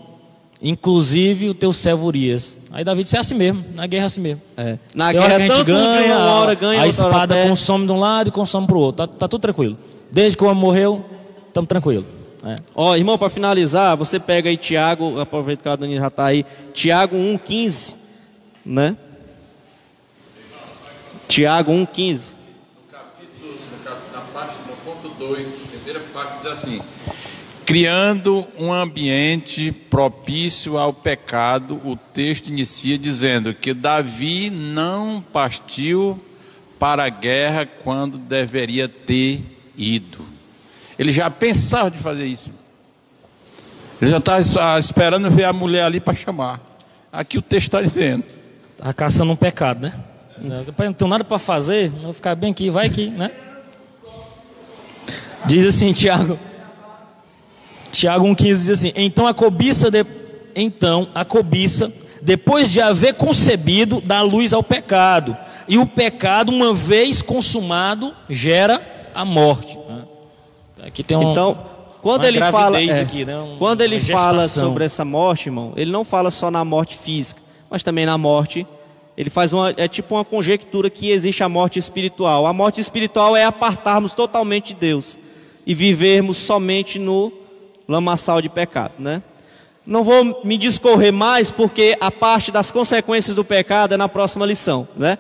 inclusive 0.63 1.49
o 1.49 1.55
teu 1.55 1.73
servo 1.73 2.07
Urias. 2.07 2.59
Aí 2.71 2.85
Davi 2.85 3.03
disse, 3.03 3.17
é 3.17 3.21
assim 3.21 3.35
mesmo, 3.35 3.65
na 3.77 3.87
guerra 3.87 4.05
é 4.05 4.07
assim 4.07 4.21
mesmo. 4.21 4.41
É. 4.57 4.79
Na 4.95 5.11
Tem 5.11 5.21
hora 5.21 5.29
guerra, 5.29 5.47
que 5.47 5.53
a 5.53 5.57
gente 5.57 5.67
ganha, 5.67 6.17
uma 6.17 6.31
hora 6.31 6.55
ganha, 6.55 6.79
a 6.79 6.81
hora 6.81 6.89
espada 6.89 7.49
consome 7.49 7.87
de 7.87 7.93
um 7.93 8.01
lado 8.01 8.29
e 8.29 8.31
consome 8.31 8.67
para 8.67 8.77
o 8.77 8.81
outro. 8.81 9.07
Tá, 9.07 9.13
tá 9.13 9.29
tudo 9.29 9.43
tranquilo. 9.43 9.77
Desde 10.11 10.37
que 10.37 10.45
o 10.45 10.47
homem 10.47 10.61
morreu, 10.61 11.05
estamos 11.49 11.69
tranquilos. 11.69 12.22
É. 12.45 12.57
Ó, 12.75 12.97
irmão, 12.97 13.17
para 13.17 13.31
finalizar, 13.31 13.97
você 13.97 14.19
pega 14.19 14.51
aí 14.51 14.57
Tiago, 14.57 15.21
aproveita 15.21 15.63
que 15.63 15.69
a 15.69 15.77
Dani 15.77 15.97
já 15.97 16.09
está 16.09 16.27
aí, 16.27 16.45
Tiago 16.75 17.17
1,15, 17.17 17.95
né? 18.67 18.97
Tiago 21.29 21.73
1,15. 21.73 22.33
capítulo, 22.91 23.55
no 23.71 23.85
cap- 23.85 24.01
na 24.13 24.21
parte, 24.21 24.57
no 24.69 24.75
ponto 24.77 25.09
2, 25.19 25.47
primeira 25.71 26.01
parte 26.13 26.43
diz 26.43 26.53
assim: 26.53 26.81
Criando 27.65 28.47
um 28.59 28.73
ambiente 28.73 29.71
propício 29.73 30.77
ao 30.77 30.93
pecado, 30.93 31.81
o 31.85 31.97
texto 31.97 32.49
inicia 32.49 32.99
dizendo 32.99 33.55
que 33.55 33.73
Davi 33.73 34.51
não 34.51 35.25
partiu 35.33 36.21
para 36.79 37.05
a 37.05 37.09
guerra 37.09 37.65
quando 37.67 38.19
deveria 38.19 38.89
ter 38.89 39.41
ido. 39.79 40.32
Ele 40.99 41.13
já 41.13 41.31
pensava 41.31 41.91
de 41.91 41.99
fazer 41.99 42.27
isso. 42.27 42.51
Ele 44.01 44.11
já 44.11 44.19
estava 44.19 44.81
esperando 44.81 45.31
ver 45.31 45.45
a 45.45 45.53
mulher 45.53 45.85
ali 45.85 46.01
para 46.01 46.15
chamar. 46.15 46.61
Aqui 47.13 47.39
o 47.39 47.43
texto 47.43 47.69
está 47.69 47.83
dizendo. 47.83 48.25
Tá 48.77 48.93
caçando 48.93 49.31
um 49.31 49.37
pecado, 49.37 49.83
né? 49.83 49.95
Não 50.41 50.93
tenho 50.93 51.09
nada 51.09 51.23
para 51.23 51.39
fazer, 51.39 51.91
vou 51.91 52.13
ficar 52.13 52.35
bem 52.35 52.51
aqui, 52.51 52.69
vai 52.69 52.87
aqui, 52.87 53.11
né? 53.11 53.31
Diz 55.45 55.65
assim, 55.67 55.93
Tiago. 55.93 56.39
Tiago 57.93 58.27
1,15 58.27 58.45
diz 58.47 58.71
assim: 58.71 58.93
Então 58.97 59.27
a 59.27 59.35
cobiça, 59.35 59.91
de... 59.91 60.05
então 60.57 61.09
a 61.15 61.25
cobiça, 61.25 61.93
depois 62.21 62.71
de 62.71 62.81
haver 62.81 63.15
concebido, 63.15 64.01
dá 64.01 64.23
luz 64.23 64.53
ao 64.53 64.63
pecado. 64.63 65.37
E 65.69 65.79
o 65.79 65.87
pecado, 65.87 66.51
uma 66.51 66.73
vez 66.73 67.23
consumado, 67.23 68.15
gera 68.29 69.11
a 69.15 69.25
morte. 69.25 69.79
né? 69.89 70.02
Aqui 70.83 71.03
tem 71.05 71.17
um. 71.17 71.33
Então, 71.33 71.57
quando 72.01 72.23
uma 72.23 72.29
ele 72.29 72.41
fala, 72.41 72.83
é, 72.83 73.01
aqui, 73.01 73.25
né? 73.25 73.39
Um- 73.39 73.57
quando 73.59 73.81
ele 73.81 74.01
fala 74.01 74.49
sobre 74.49 74.85
essa 74.85 75.05
morte, 75.05 75.49
irmão, 75.49 75.73
ele 75.77 75.91
não 75.91 76.05
fala 76.05 76.31
só 76.31 76.51
na 76.51 76.65
morte 76.65 76.97
física, 76.99 77.41
mas 77.71 77.83
também 77.83 78.05
na 78.07 78.19
morte. 78.19 78.67
Ele 79.17 79.29
faz 79.31 79.53
uma, 79.53 79.75
é 79.77 79.87
tipo 79.87 80.15
uma 80.15 80.25
conjectura 80.25 80.89
que 80.89 81.11
existe 81.11 81.45
a 81.45 81.49
morte 81.49 81.79
espiritual. 81.79 82.47
A 82.47 82.53
morte 82.53 82.81
espiritual 82.81 83.37
é 83.37 83.45
apartarmos 83.45 84.15
totalmente 84.15 84.69
de 84.69 84.75
Deus 84.75 85.19
e 85.67 85.75
vivermos 85.75 86.39
somente 86.39 86.99
no 86.99 87.31
lamaçal 87.87 88.41
de 88.41 88.49
pecado, 88.49 88.95
né? 88.99 89.23
Não 89.87 90.03
vou 90.03 90.41
me 90.45 90.57
discorrer 90.57 91.13
mais 91.13 91.51
porque 91.51 91.97
a 92.01 92.11
parte 92.11 92.51
das 92.51 92.71
consequências 92.71 93.37
do 93.37 93.45
pecado 93.45 93.93
é 93.95 93.97
na 93.97 94.09
próxima 94.09 94.47
lição, 94.47 94.89
né? 94.97 95.19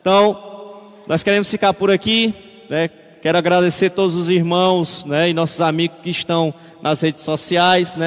Então, 0.00 0.80
nós 1.06 1.22
queremos 1.22 1.48
ficar 1.50 1.72
por 1.74 1.90
aqui, 1.90 2.34
né? 2.68 2.90
Quero 3.22 3.38
agradecer 3.38 3.90
todos 3.90 4.16
os 4.16 4.28
irmãos, 4.28 5.04
né, 5.04 5.30
e 5.30 5.32
nossos 5.32 5.60
amigos 5.60 5.98
que 6.02 6.10
estão 6.10 6.52
nas 6.82 7.00
redes 7.00 7.22
sociais, 7.22 7.94
né? 7.94 8.00